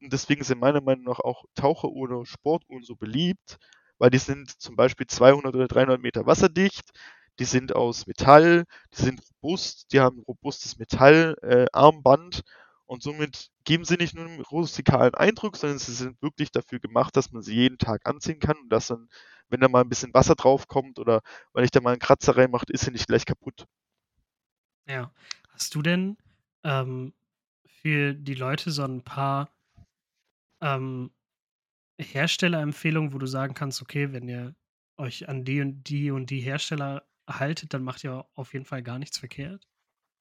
Und 0.00 0.12
deswegen 0.12 0.44
sind 0.44 0.60
meiner 0.60 0.80
Meinung 0.80 1.04
nach 1.04 1.20
auch 1.20 1.44
Taucheruhren 1.54 2.12
oder 2.12 2.26
Sportuhren 2.26 2.82
so 2.82 2.96
beliebt, 2.96 3.58
weil 3.98 4.10
die 4.10 4.18
sind 4.18 4.60
zum 4.60 4.76
Beispiel 4.76 5.06
200 5.06 5.54
oder 5.54 5.68
300 5.68 6.00
Meter 6.00 6.26
wasserdicht, 6.26 6.90
die 7.38 7.44
sind 7.44 7.74
aus 7.74 8.06
Metall, 8.06 8.64
die 8.94 9.02
sind 9.02 9.22
robust, 9.42 9.92
die 9.92 10.00
haben 10.00 10.18
ein 10.18 10.24
robustes 10.24 10.78
Metallarmband 10.78 12.38
äh, 12.38 12.42
und 12.86 13.02
somit 13.02 13.50
geben 13.64 13.84
sie 13.84 13.96
nicht 13.96 14.14
nur 14.14 14.26
einen 14.26 14.40
rustikalen 14.42 15.14
Eindruck, 15.14 15.56
sondern 15.56 15.78
sie 15.78 15.92
sind 15.92 16.20
wirklich 16.20 16.50
dafür 16.50 16.80
gemacht, 16.80 17.16
dass 17.16 17.32
man 17.32 17.42
sie 17.42 17.54
jeden 17.54 17.78
Tag 17.78 18.06
anziehen 18.06 18.40
kann 18.40 18.56
und 18.58 18.68
dass 18.70 18.88
dann, 18.88 19.08
wenn 19.48 19.60
da 19.60 19.68
mal 19.68 19.82
ein 19.82 19.88
bisschen 19.88 20.12
Wasser 20.14 20.34
drauf 20.34 20.68
kommt 20.68 20.98
oder 20.98 21.22
wenn 21.54 21.64
ich 21.64 21.70
da 21.70 21.80
mal 21.80 21.90
einen 21.92 22.00
Kratzer 22.00 22.36
reinmache, 22.36 22.66
ist 22.68 22.84
sie 22.84 22.90
nicht 22.90 23.06
gleich 23.06 23.24
kaputt. 23.24 23.66
Ja. 24.86 25.12
Hast 25.62 25.76
du 25.76 25.82
denn 25.82 26.16
ähm, 26.64 27.14
für 27.66 28.14
die 28.14 28.34
Leute 28.34 28.72
so 28.72 28.82
ein 28.82 29.04
paar, 29.04 29.48
ähm, 30.60 31.10
Herstellerempfehlungen, 32.00 33.12
wo 33.14 33.18
du 33.18 33.26
sagen 33.26 33.54
kannst: 33.54 33.82
„Okay, 33.82 34.12
wenn 34.12 34.28
ihr 34.28 34.56
euch 34.98 35.28
an 35.28 35.44
die 35.44 35.60
und 35.62 35.84
die 35.88 36.10
und 36.12 36.30
die 36.30 36.40
Hersteller 36.40 37.06
haltet, 37.28 37.74
dann 37.74 37.84
macht 37.84 38.04
ihr 38.04 38.26
auf 38.34 38.52
jeden 38.54 38.66
Fall 38.66 38.82
gar 38.82 38.98
nichts 39.00 39.18
verkehrt?“ 39.18 39.68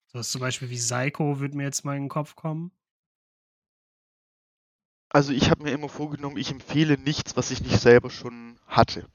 So 0.08 0.20
was 0.20 0.32
zum 0.32 0.42
Beispiel 0.42 0.70
wie 0.72 0.78
Seiko 0.80 1.40
würde 1.42 1.58
mir 1.58 1.64
jetzt 1.66 1.86
mal 1.86 1.98
in 1.98 2.04
den 2.06 2.10
Kopf 2.10 2.36
kommen. 2.36 2.72
Also, 5.10 5.34
ich 5.34 5.50
habe 5.50 5.64
mir 5.64 5.72
immer 5.72 5.90
vorgenommen, 5.90 6.38
ich 6.38 6.52
empfehle 6.52 6.98
nichts, 6.98 7.36
was 7.36 7.52
ich 7.52 7.62
nicht 7.62 7.80
selber 7.80 8.10
schon 8.10 8.60
hatte. 8.68 9.08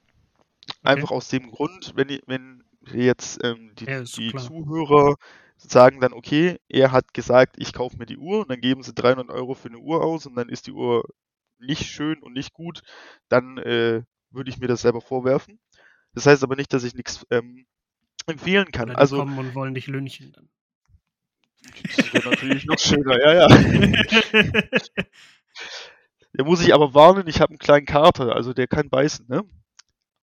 Okay. 0.85 1.07
Einfach 1.07 1.11
aus 1.13 1.29
dem 1.29 1.51
Grund, 1.51 1.93
wenn 1.97 2.21
wenn 2.27 2.65
jetzt, 2.87 3.39
ähm, 3.45 3.75
die 3.77 3.87
Ja, 3.87 4.05
die. 4.05 4.35
Zuhörer 4.35 5.17
sagen 5.59 6.01
dann: 6.01 6.13
„Okay, 6.13 6.59
er 6.69 6.93
hat 6.93 7.15
gesagt, 7.15 7.57
ich 7.59 7.73
kaufe 7.73 7.97
mir 7.99 8.07
die 8.07 8.19
Uhr“, 8.19 8.41
und 8.43 8.51
dann 8.51 8.61
geben 8.61 8.83
sie 8.83 8.95
300 8.95 9.31
Euro 9.31 9.55
für 9.55 9.71
'ne 9.71 9.79
Uhr 9.79 10.03
aus 10.05 10.27
und 10.27 10.37
dann 10.37 10.49
ist 10.49 10.67
die 10.67 10.73
Uhr 10.73 11.05
nicht 11.59 11.87
schön 11.87 12.23
und 12.23 12.35
nicht 12.35 12.53
gut, 12.53 12.83
dann, 13.29 13.59
äh, 13.59 14.03
würde 14.31 14.51
ich 14.51 14.59
mir 14.59 14.69
das 14.69 14.83
selber 14.83 15.01
vorwerfen. 15.01 15.59
Das 16.15 16.27
heißt 16.27 16.45
aber 16.45 16.57
nicht, 16.57 16.73
dass 16.75 16.85
ich 16.85 16.95
nix, 16.95 17.27
ähm, 17.31 17.67
empfehlen 18.27 18.73
kann. 18.73 18.91
Oder 18.91 18.97
die 18.97 19.09
Also 19.09 19.09
kommen 19.09 19.39
und 19.39 19.55
wollen 19.55 19.75
dich 19.75 19.87
lynchen 19.87 20.33
dann. 20.33 20.49
Das 21.93 22.13
wäre 22.13 22.25
natürlich 22.25 22.65
noch 22.67 22.79
schöner, 22.79 23.19
ja, 23.21 23.33
ja. 23.35 23.47
Da 26.35 26.45
muss 26.45 26.61
ich 26.61 26.75
aber 26.75 26.95
warnen, 26.95 27.27
ich 27.29 27.41
habe 27.41 27.55
'n 27.55 27.59
kleinen 27.59 27.87
Kater, 27.87 28.35
also 28.35 28.53
der 28.53 28.67
kann 28.67 28.91
beißen, 28.91 29.27
ne? 29.29 29.45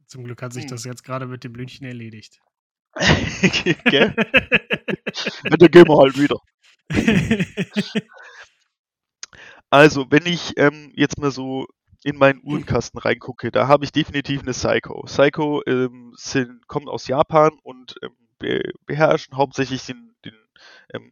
Zum 0.09 0.23
Glück 0.25 0.41
hat 0.41 0.53
sich 0.53 0.65
Mhm. 0.65 0.65
das 0.65 0.83
jetzt 0.83 1.03
grade 1.03 1.27
mit 1.27 1.43
dem 1.43 1.55
Lynchen 1.55 1.85
erledigt. 1.87 2.41
Gell? 3.89 4.13
Ja, 5.43 5.57
dann 5.57 5.71
gehen 5.71 5.87
wir 5.87 5.97
halt 5.97 6.17
wieder. 6.19 6.37
Also, 9.73 10.05
wenn 10.11 10.27
ich, 10.27 10.53
ähm, 10.57 10.91
jetzt 10.95 11.17
mal 11.19 11.31
so 11.31 11.65
in 12.03 12.17
meinen 12.17 12.41
Uhrenkasten 12.43 12.99
reingucke, 12.99 13.49
da 13.51 13.67
habe 13.67 13.85
ich 13.85 13.91
definitiv 13.91 14.43
'ne 14.43 14.53
Seiko. 14.53 15.03
Seiko, 15.07 15.63
ähm, 15.65 16.13
sind 16.15 16.67
kommen 16.67 16.87
aus 16.89 17.07
Japan 17.07 17.53
und, 17.63 17.95
ähm, 18.03 18.11
be 18.37 18.61
beherrschen 18.85 19.35
hauptsächlich 19.35 19.83
den 19.87 20.13
den, 20.25 20.35
ähm, 20.93 21.11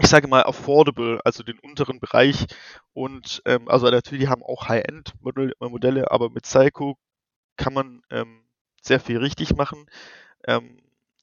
ich 0.00 0.08
sage 0.08 0.28
mal 0.28 0.42
affordable, 0.44 1.20
also 1.24 1.42
den 1.44 1.58
unteren 1.60 2.00
Bereich 2.00 2.46
und, 2.94 3.42
ähm 3.46 3.68
also 3.68 3.88
natürlich, 3.90 4.28
haben 4.28 4.42
auch 4.44 4.68
High-End 4.68 5.14
Modell 5.20 5.54
äh, 5.60 5.68
Modelle, 5.68 6.10
aber 6.12 6.30
mit 6.30 6.46
Seiko 6.46 6.98
kann 7.56 7.74
man, 7.74 8.02
ähm, 8.10 8.44
sehr 8.82 9.00
viel 9.00 9.18
richtig 9.18 9.56
machen. 9.56 9.86
Ähm, 10.48 10.78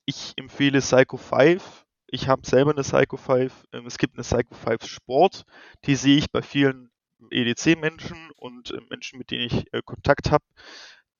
ich 0.05 0.33
empfehle 0.37 0.81
Seiko 0.81 1.17
5. 1.17 1.85
Ich 2.07 2.27
habe 2.27 2.45
selber 2.47 2.73
'ne 2.73 2.83
Seiko 2.83 3.17
5. 3.17 3.65
Ähm, 3.73 3.85
es 3.87 3.97
gibt 3.97 4.17
'ne 4.17 4.23
Seiko 4.23 4.55
5 4.55 4.85
Sport, 4.87 5.43
die 5.85 5.95
sehe 5.95 6.17
ich 6.17 6.31
bei 6.31 6.41
vielen 6.41 6.91
EDC-Menschen 7.31 8.31
und, 8.37 8.71
äh, 8.71 8.81
Menschen, 8.89 9.19
mit 9.19 9.31
denen 9.31 9.45
ich, 9.45 9.73
äh, 9.73 9.81
Kontakt 9.85 10.31
habe, 10.31 10.43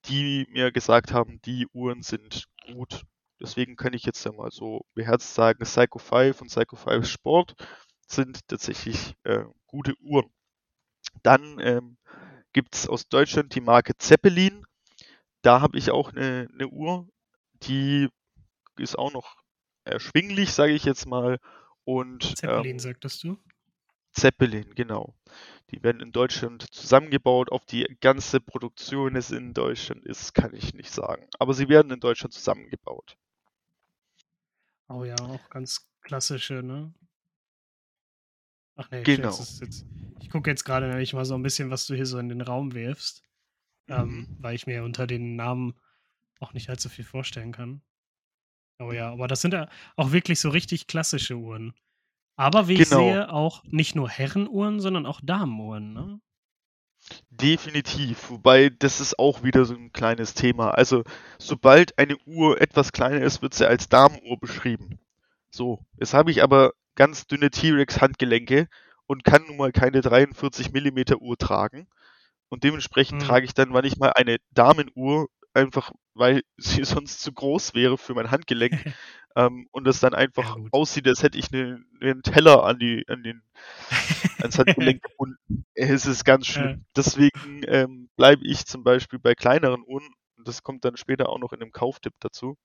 die 0.07 0.47
mir 0.51 0.71
gesagt 0.71 1.13
haben, 1.13 1.41
die 1.45 1.67
Uhren 1.73 2.03
sind 2.03 2.45
gut. 2.73 3.03
Deswegen 3.41 3.75
kann 3.77 3.93
ich 3.93 4.03
jetzt 4.05 4.23
ja 4.25 4.31
mal 4.33 4.51
so 4.51 4.85
beherzt 4.95 5.33
sagen, 5.35 5.65
Seiko 5.65 5.99
5 5.99 6.41
und 6.41 6.49
Seiko 6.51 6.75
5 6.75 7.07
Sport 7.07 7.55
sind 8.07 8.47
tatsächlich, 8.47 9.15
äh, 9.23 9.45
gute 9.67 9.95
Uhren. 10.01 10.31
Dann, 11.23 11.59
ähm, 11.61 11.97
gibt's 12.53 12.87
aus 12.89 13.09
Deutschland 13.09 13.55
die 13.55 13.61
Marke 13.61 13.97
Zeppelin. 13.97 14.65
Da 15.43 15.61
habe 15.61 15.77
ich 15.79 15.91
auch 15.91 16.13
'ne 16.13 16.47
'ne 16.53 16.67
Uhr, 16.69 17.07
die 17.63 18.09
ist 18.81 18.97
auch 18.97 19.13
noch 19.13 19.37
erschwinglich, 19.85 20.53
sage 20.53 20.73
ich 20.73 20.85
jetzt 20.85 21.05
mal 21.07 21.39
und, 21.85 22.35
Zeppelin, 22.35 22.79
ähm 22.79 22.79
sagtest 22.79 23.23
du? 23.23 23.41
Zeppelin, 24.13 24.75
genau. 24.75 25.15
Die 25.71 25.83
werden 25.83 26.01
in 26.01 26.11
Deutschland 26.11 26.65
zusammengebaut. 26.73 27.51
Ob 27.51 27.65
die 27.67 27.97
ganze 28.01 28.41
Produktion 28.41 29.15
es 29.15 29.31
in 29.31 29.53
Deutschland 29.53 30.05
ist, 30.05 30.33
kann 30.33 30.53
ich 30.53 30.73
nicht 30.73 30.91
sagen, 30.91 31.27
aber 31.39 31.53
sie 31.53 31.69
werden 31.69 31.91
in 31.91 31.99
Deutschland 32.01 32.33
zusammengebaut. 32.33 33.17
Oh 34.89 35.03
ja, 35.05 35.23
auch 35.25 35.49
ganz 35.49 35.89
klassische, 36.01 36.61
ne? 36.63 36.93
Ach 38.77 38.89
ne, 38.91 39.03
ich 39.03 39.15
Genau. 39.15 39.47
jetzt 39.47 39.59
jetzt 39.61 39.85
ich 40.19 40.29
gucke 40.29 40.49
jetzt 40.49 40.63
grade 40.65 40.87
nämlich 40.87 41.13
mal 41.13 41.25
so 41.25 41.35
'n 41.35 41.43
bisschen, 41.43 41.69
was 41.71 41.85
du 41.87 41.95
hier 41.95 42.05
so 42.05 42.19
in 42.19 42.29
den 42.29 42.41
Raum 42.41 42.73
wirfst, 42.73 43.23
ähm, 43.89 44.27
Mhm. 44.27 44.31
weil 44.37 44.55
ich 44.55 44.67
mir 44.67 44.83
unter 44.83 45.07
den 45.07 45.35
Namen 45.35 45.79
auch 46.39 46.53
nicht 46.53 46.69
allzu 46.69 46.89
viel 46.89 47.05
vorstellen 47.05 47.51
kann. 47.53 47.81
Oh 48.81 48.91
ja, 48.91 49.11
aber 49.11 49.27
das 49.29 49.41
sind 49.41 49.53
ja 49.53 49.69
auch 49.95 50.11
wirklich 50.11 50.39
so 50.39 50.49
richtig 50.49 50.87
klassische 50.87 51.35
Uhren. 51.37 51.73
Aber 52.37 52.67
wie 52.69 52.77
ich 52.77 52.87
Genau. 52.87 52.89
sehe, 52.89 53.31
auch 53.31 53.63
nicht 53.65 53.95
nur 53.95 54.09
Herrenuhren, 54.09 54.79
sondern 54.81 55.05
auch 55.07 55.21
Damenuhren, 55.23 55.93
ne? 55.93 56.21
Definitiv, 57.29 58.29
wobei 58.29 58.69
das 58.69 58.99
ist 58.99 59.17
auch 59.17 59.41
wieder 59.43 59.65
so 59.65 59.73
'n 59.73 59.91
kleines 59.91 60.33
Thema. 60.33 60.71
Also, 60.71 61.03
sobald 61.39 61.97
eine 61.97 62.17
Uhr 62.25 62.61
etwas 62.61 62.91
kleiner 62.91 63.21
ist, 63.21 63.41
wird 63.41 63.53
sie 63.53 63.67
als 63.67 63.89
Damenuhr 63.89 64.37
beschrieben. 64.39 64.99
So, 65.51 65.79
jetzt 65.97 66.13
habe 66.13 66.31
ich 66.31 66.43
aber 66.43 66.73
ganz 66.95 67.27
dünne 67.27 67.49
T-Rex-Handgelenke 67.51 68.67
und 69.07 69.23
kann 69.23 69.45
nun 69.47 69.57
mal 69.57 69.71
keine 69.71 70.01
43 70.01 70.71
Millimeter 70.73 71.21
Uhr 71.21 71.37
tragen 71.37 71.87
und 72.49 72.63
dementsprechend 72.65 73.21
Mhm. 73.21 73.21
trage 73.21 73.45
ich 73.45 73.53
dann 73.55 73.69
manchmal 73.69 74.13
eine 74.15 74.37
Damenuhr, 74.51 75.29
einfach 75.53 75.91
weil 76.15 76.41
sie 76.57 76.83
sonst 76.85 77.21
zu 77.21 77.33
groß 77.33 77.73
wäre 77.75 77.97
für 77.97 78.13
mein 78.15 78.31
Handgelenk, 78.31 78.83
ähm, 79.35 79.67
und 79.71 79.85
das 79.85 79.99
dann 80.01 80.13
Ja, 80.37 80.47
einfach 80.47 80.55
gut. 80.55 80.71
aussieht, 80.71 81.07
als 81.07 81.23
hätte 81.23 81.37
ich 81.39 81.51
'ne 81.51 81.83
'nen 82.01 82.23
Teller 82.23 82.63
an 82.65 82.79
die 82.79 83.05
an 83.09 83.23
den 83.23 83.43
ans 84.39 84.59
Handgelenk 84.59 85.01
gebunden. 85.03 85.65
Es 85.75 86.05
ist 86.07 86.25
ganz 86.25 86.47
Ja. 86.55 86.75
schlimm. 86.75 86.85
Deswegen, 86.97 87.63
ähm, 87.67 88.09
bleibe 88.17 88.45
ich 88.47 88.65
zum 88.67 88.83
Beispiel 88.83 89.19
bei 89.19 89.35
kleineren 89.35 89.83
Uhren 89.87 90.09
und 90.37 90.47
das 90.47 90.63
kommt 90.63 90.85
dann 90.85 90.97
später 90.97 91.29
auch 91.29 91.39
noch 91.39 91.53
in 91.53 91.59
'nem 91.59 91.71
Kauftipp 91.73 92.13
dazu. 92.21 92.57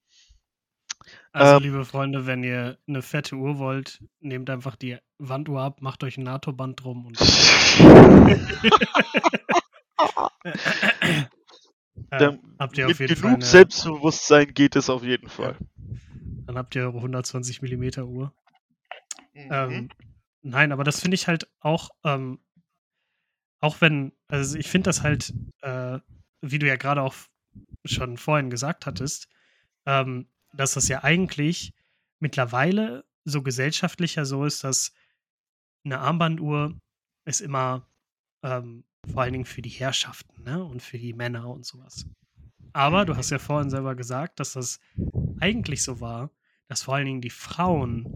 Also, 1.35 1.57
liebe 1.57 1.85
Ähm 1.85 1.85
Freunde, 1.85 2.27
wenn 2.27 2.43
ihr 2.43 2.79
'ne 2.87 3.03
fette 3.03 3.37
Uhr 3.37 3.59
wollt, 3.59 4.01
nehmt 4.21 4.49
einfach 4.51 4.77
die 4.77 4.99
Wanduhr 5.19 5.61
ab, 5.63 5.83
macht 5.83 6.03
euch 6.05 6.17
'n 6.19 6.23
NATO-Band 6.25 6.83
drum 6.83 7.07
und 7.07 7.19
äh, 12.11 12.19
Dann 12.19 12.57
habt 12.59 12.79
ihr 12.79 12.87
auf 12.87 13.01
mit 13.01 13.01
jeden 13.01 13.17
Fall 13.17 13.31
genug 13.31 13.41
'ne 13.41 13.47
Selbstbewusstsein 13.47 14.55
geht 14.55 14.77
es 14.77 14.91
auf 14.91 15.03
jeden 15.05 15.29
Ja. 15.29 15.33
Fall. 15.35 15.59
Dann 16.47 16.57
habt 16.59 16.75
ihr 16.75 16.83
eure 16.85 17.03
120 17.03 17.63
Millimeter 17.63 18.07
Uhr. 18.07 18.33
Mhm. 19.35 19.51
Ähm, 19.51 19.89
nein, 20.43 20.73
aber 20.73 20.85
das 20.85 21.01
finde 21.01 21.15
ich 21.17 21.29
halt 21.29 21.49
auch, 21.61 21.91
ähm 22.05 22.39
auch 23.63 23.81
wenn 23.81 24.13
also, 24.29 24.59
ich 24.59 24.69
finde 24.69 24.89
das 24.89 25.03
halt, 25.03 25.33
äh, 25.63 25.99
wie 26.43 26.59
du 26.59 26.67
ja 26.67 26.77
grade 26.77 27.03
auch 27.03 27.15
schon 27.85 28.17
vorhin 28.19 28.51
gesagt 28.51 28.87
hattest, 28.87 29.29
ähm, 29.87 30.29
dass 30.55 30.75
das 30.75 30.89
ja 30.89 31.05
eigentlich 31.05 31.75
mittlerweile 32.21 33.05
so 33.25 33.43
gesellschaftlich 33.43 34.17
ja 34.17 34.25
so 34.25 34.45
ist, 34.45 34.65
dass 34.65 34.95
'ne 35.85 36.01
Armbanduhr 36.01 36.79
ist 37.27 37.43
immer, 37.43 37.89
ähm, 38.45 38.85
vor 39.07 39.23
allen 39.25 39.33
Dingen 39.35 39.47
für 39.47 39.63
die 39.63 39.71
Herrschaften, 39.71 40.43
ne, 40.45 40.65
und 40.65 40.83
für 40.83 40.99
die 40.99 41.15
Männer 41.15 41.49
und 41.51 41.67
so 41.67 41.79
was. 41.81 42.07
Aber 42.75 43.05
du 43.07 43.17
hast 43.17 43.31
Mhm. 43.31 43.33
ja 43.33 43.39
vorhin 43.41 43.71
selber 43.71 43.97
gesagt, 43.97 44.41
dass 44.41 44.55
das 44.55 44.81
eigentlich 45.39 45.83
so 45.85 46.01
war, 46.01 46.33
dass 46.69 46.83
vor 46.85 46.95
allen 46.97 47.07
Dingen 47.07 47.21
die 47.23 47.31
Frauen 47.31 48.11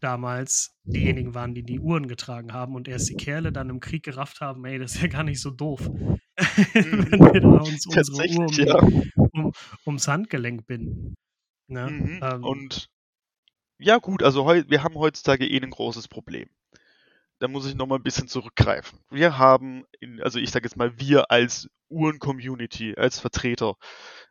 damals 0.00 0.76
diejenigen 0.94 1.34
waren, 1.34 1.54
die 1.54 1.64
die 1.64 1.80
Uhren 1.80 2.08
getragen 2.08 2.52
haben 2.52 2.74
und 2.76 2.88
erst 2.88 3.10
die 3.10 3.16
Kerle 3.16 3.52
dann 3.52 3.70
im 3.70 3.80
Krieg 3.80 4.04
gerafft 4.04 4.40
haben: 4.40 4.64
„Ey, 4.66 4.78
das 4.78 4.96
ist 4.96 5.02
ja 5.02 5.08
gar 5.08 5.24
nicht 5.24 5.40
so 5.40 5.50
doof, 5.50 5.90
wenn 6.74 7.28
wir 7.32 7.40
Mhm. 7.40 7.42
da 7.42 7.62
uns 7.62 7.86
unsere 7.86 8.18
Uhr 8.24 8.46
um 8.48 8.66
ja. 8.66 8.80
um 9.32 9.52
ums 9.86 10.08
Handgelenk 10.08 10.66
binden“, 10.66 11.16
ne? 11.68 11.98
Mhm. 11.98 12.22
Ähm 12.22 12.42
Und 12.42 12.88
ja 13.78 13.98
gut, 13.98 14.22
also 14.24 14.46
wir 14.46 14.82
haben 14.84 14.96
heutzutage 14.96 15.46
eh 15.48 15.60
'nen 15.60 15.70
großes 15.70 16.08
Problem. 16.08 16.50
Da 17.42 17.46
muss 17.46 17.66
ich 17.66 17.74
noch 17.76 17.86
mal 17.86 17.96
'n 17.96 18.02
bisschen 18.02 18.26
zurückgreifen. 18.28 18.98
Wir 19.10 19.38
haben 19.38 19.84
in 20.00 20.20
also, 20.20 20.38
ich 20.40 20.50
sage 20.50 20.64
jetzt 20.66 20.76
mal, 20.76 20.98
wir 20.98 21.30
als 21.30 21.68
Uhren-Community, 21.88 22.94
als 22.96 23.20
Vertreter, 23.20 23.76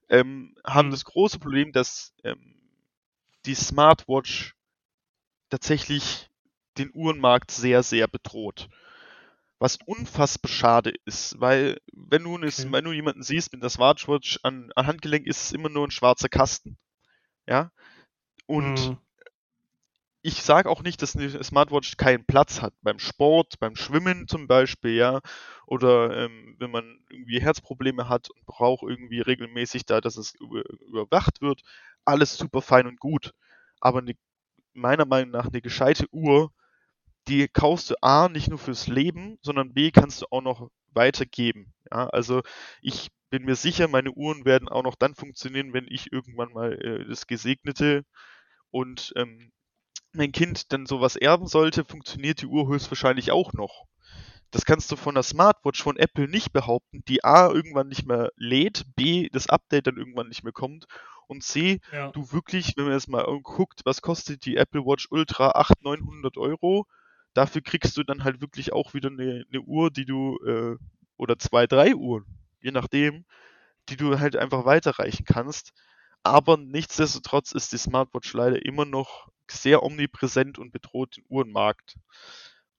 ähm, 0.09 0.55
haben 0.65 0.89
Mhm. 0.89 0.91
das 0.91 1.05
große 1.05 1.39
Problem, 1.39 1.71
dass, 1.71 2.13
ähm, 2.23 2.55
die 3.45 3.55
Smartwatch 3.55 4.55
tatsächlich 5.49 6.29
den 6.77 6.91
Uhrenmarkt 6.93 7.51
sehr, 7.51 7.83
sehr 7.83 8.07
bedroht. 8.07 8.69
Was 9.59 9.77
unfassbar 9.85 10.51
schade 10.51 10.93
ist, 11.05 11.39
weil 11.41 11.79
wenn 11.93 12.23
du 12.25 12.37
'ne 12.37 12.47
S 12.47 12.65
Okay. 12.65 12.71
wenn 12.71 12.85
du 12.85 12.93
jemanden 12.93 13.23
siehst 13.23 13.53
mit 13.53 13.61
'ner 13.63 13.69
Smartwatch 13.71 14.39
an 14.43 14.71
an 14.75 14.87
Handgelenk, 14.87 15.27
ist 15.27 15.43
es 15.45 15.53
immer 15.53 15.69
nur 15.69 15.85
'n 15.85 15.91
schwarzer 15.91 16.29
Kasten, 16.29 16.77
ja? 17.47 17.71
Und 18.47 18.89
Mhm. 18.89 18.97
Ich 20.23 20.43
sage 20.43 20.69
auch 20.69 20.83
nicht, 20.83 21.01
dass 21.01 21.15
'ne 21.15 21.43
Smartwatch 21.43 21.97
keinen 21.97 22.25
Platz 22.25 22.61
hat 22.61 22.73
beim 22.81 22.99
Sport, 22.99 23.59
beim 23.59 23.75
Schwimmen 23.75 24.27
zum 24.27 24.47
Beispiel, 24.47 24.95
ja, 24.95 25.21
oder, 25.67 26.15
ähm, 26.25 26.55
wenn 26.59 26.71
man 26.71 26.99
irgendwie 27.09 27.41
Herzprobleme 27.41 28.09
hat 28.09 28.29
und 28.31 28.45
braucht 28.45 28.83
irgendwie 28.83 29.21
regelmäßig 29.21 29.85
da, 29.85 30.01
dass 30.01 30.17
es 30.17 30.33
über 30.39 30.63
überwacht 30.89 31.41
wird, 31.41 31.61
alles 32.05 32.37
super 32.37 32.61
fein 32.61 32.87
und 32.87 32.99
gut. 32.99 33.33
Aber 33.81 34.01
'ne 34.01 34.15
meiner 34.73 35.05
Meinung 35.05 35.31
nach 35.31 35.51
'ne 35.51 35.61
gescheite 35.61 36.07
Uhr 36.13 36.51
die 37.29 37.47
kaufst 37.49 37.91
du 37.91 37.95
A 38.01 38.29
nicht 38.29 38.49
nur 38.49 38.59
fürs 38.59 38.87
Leben, 38.87 39.37
sondern 39.43 39.73
B 39.73 39.91
kannst 39.91 40.21
du 40.23 40.27
auch 40.31 40.41
noch 40.41 40.69
weitergeben. 40.93 41.73
Ja, 41.91 42.07
also 42.09 42.41
ich 42.81 43.09
bin 43.31 43.45
mir 43.45 43.55
sicher, 43.55 43.87
meine 43.89 44.11
Uhren 44.13 44.45
werden 44.45 44.69
auch 44.69 44.83
noch 44.83 44.95
dann 44.95 45.15
funktionieren, 45.15 45.73
wenn 45.73 45.87
ich 45.89 46.11
irgendwann 46.13 46.53
mal 46.53 46.73
äh, 46.81 47.05
das 47.07 47.27
Gesegnete 47.27 48.05
und 48.71 49.13
ähm, 49.17 49.51
mein 50.17 50.31
Kind 50.31 50.71
dann 50.73 50.85
sowas 50.85 51.15
erben 51.15 51.47
sollte, 51.47 51.85
funktioniert 51.85 52.41
die 52.41 52.47
Uhr 52.47 52.67
höchstwahrscheinlich 52.67 53.31
auch 53.31 53.53
noch. 53.53 53.85
Das 54.51 54.65
kannst 54.65 54.91
du 54.91 54.95
von 54.95 55.13
der 55.13 55.23
Smartwatch 55.23 55.81
von 55.81 55.97
Apple 55.97 56.27
nicht 56.27 56.53
behaupten, 56.53 57.03
die 57.07 57.23
A 57.23 57.49
irgendwann 57.49 57.89
nicht 57.89 58.07
mehr 58.07 58.31
lädt, 58.37 58.85
B 58.95 59.29
das 59.31 59.49
Update 59.49 59.87
dann 59.87 59.97
irgendwann 59.97 60.29
nicht 60.29 60.43
mehr 60.43 60.53
kommt 60.53 60.87
und 61.27 61.43
C, 61.43 61.81
ja. 61.91 62.11
du 62.11 62.31
wirklich, 62.31 62.73
wenn 62.77 62.85
man 62.85 62.93
jetzt 62.93 63.09
mal 63.09 63.25
guckt, 63.43 63.81
was 63.83 64.01
kostet 64.01 64.45
die 64.45 64.55
Apple 64.55 64.85
Watch 64.85 65.07
Ultra 65.11 65.51
800, 65.51 66.01
900 66.01 66.37
Euro, 66.37 66.87
dafür 67.33 67.61
kriegst 67.61 67.97
du 67.97 68.03
dann 68.03 68.23
halt 68.23 68.41
wirklich 68.41 68.73
auch 68.73 68.93
wieder 68.93 69.09
eine, 69.09 69.45
eine 69.51 69.61
Uhr, 69.61 69.91
die 69.91 70.05
du, 70.05 70.37
äh, 70.45 70.77
oder 71.17 71.37
zwei, 71.37 71.67
drei 71.67 71.95
Uhren, 71.95 72.25
je 72.61 72.71
nachdem, 72.71 73.25
die 73.89 73.97
du 73.97 74.19
halt 74.19 74.35
einfach 74.35 74.65
weiterreichen 74.65 75.25
kannst. 75.25 75.73
Aber 76.23 76.57
nichtsdestotrotz 76.57 77.51
ist 77.51 77.73
die 77.73 77.77
Smartwatch 77.77 78.33
leider 78.33 78.65
immer 78.65 78.85
noch 78.85 79.29
sehr 79.51 79.83
omnipräsent 79.83 80.59
und 80.59 80.71
bedroht 80.71 81.17
den 81.17 81.25
Uhrenmarkt. 81.29 81.97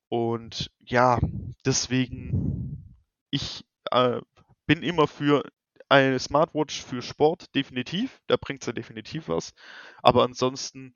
Und 0.08 0.70
ja, 0.80 1.18
deswegen, 1.64 2.94
ich 3.30 3.64
äh, 3.90 4.20
bin 4.66 4.82
immer 4.82 5.06
für 5.06 5.44
eine 5.88 6.18
Smartwatch 6.18 6.82
für 6.82 7.02
Sport, 7.02 7.54
definitiv. 7.54 8.20
Da 8.26 8.36
bringt 8.36 8.62
sie 8.62 8.74
definitiv 8.74 9.28
was. 9.28 9.54
Aber 10.02 10.24
ansonsten, 10.24 10.92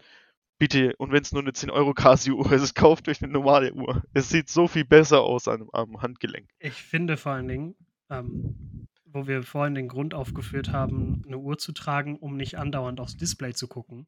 bitte, 0.59 0.95
und 0.97 1.12
wenn 1.12 1.23
es 1.23 1.33
nur 1.33 1.43
eine 1.43 1.53
10 1.53 1.70
Euro 1.70 1.95
Casio-Uhr 1.95 2.53
ist, 2.53 2.75
kauft 2.75 3.09
euch 3.09 3.23
eine 3.23 3.33
normale 3.33 3.73
Uhr. 3.73 4.03
Es 4.12 4.29
sieht 4.29 4.49
so 4.49 4.68
viel 4.68 4.85
besser 4.85 5.23
aus 5.23 5.49
am, 5.49 5.70
am 5.73 6.03
Handgelenk. 6.03 6.49
Ich 6.59 6.75
finde 6.75 7.16
vor 7.16 7.33
allen 7.33 7.49
Dingen, 7.49 7.75
ähm, 8.11 8.89
wo 9.05 9.27
wir 9.27 9.43
vorhin 9.43 9.75
den 9.75 9.89
Grund 9.89 10.14
aufgeführt 10.14 10.70
haben, 10.73 11.23
eine 11.27 11.39
Uhr 11.39 11.59
zu 11.59 11.73
tragen, 11.73 12.16
um 12.16 12.37
nicht 12.37 12.59
andauernd 12.59 13.01
aufs 13.01 13.16
Display 13.16 13.53
zu 13.53 13.68
gucken, 13.68 14.07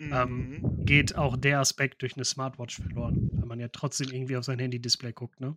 ähm, 0.00 0.60
mhm. 0.60 0.84
geht 0.84 1.16
auch 1.16 1.36
der 1.36 1.60
Aspekt 1.60 2.02
durch 2.02 2.14
eine 2.16 2.24
Smartwatch 2.24 2.76
verloren, 2.76 3.30
weil 3.32 3.46
man 3.46 3.60
ja 3.60 3.68
trotzdem 3.68 4.08
irgendwie 4.10 4.36
auf 4.36 4.44
sein 4.44 4.58
Handy-Display 4.58 5.12
guckt, 5.12 5.40
ne? 5.40 5.56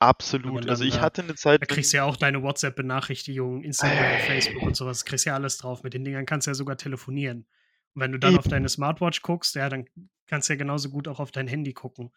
Absolut. 0.00 0.68
Also 0.68 0.84
ich 0.84 1.00
hatte 1.00 1.22
eine 1.22 1.34
Zeit. 1.34 1.62
Da 1.62 1.66
kriegst 1.66 1.92
du 1.92 1.98
ja 1.98 2.04
auch 2.04 2.16
deine 2.16 2.42
WhatsApp-Benachrichtigungen, 2.42 3.62
Instagram, 3.62 4.20
Facebook 4.26 4.62
und 4.62 4.76
sowas. 4.76 5.04
Du 5.04 5.08
kriegst 5.08 5.24
ja 5.24 5.34
alles 5.34 5.56
drauf. 5.56 5.82
Mit 5.82 5.94
den 5.94 6.04
Dingern 6.04 6.26
kannst 6.26 6.46
du 6.46 6.50
ja 6.50 6.54
sogar 6.54 6.76
telefonieren. 6.76 7.46
Und 7.94 8.02
wenn 8.02 8.12
du 8.12 8.18
dann 8.18 8.36
auf 8.36 8.48
deine 8.48 8.68
Smartwatch 8.68 9.22
guckst, 9.22 9.54
ja, 9.54 9.68
dann 9.68 9.86
kannst 10.26 10.48
du 10.48 10.54
ja 10.54 10.58
genauso 10.58 10.90
gut 10.90 11.08
auch 11.08 11.20
auf 11.20 11.30
dein 11.30 11.46
Handy 11.46 11.72
gucken. 11.72 12.10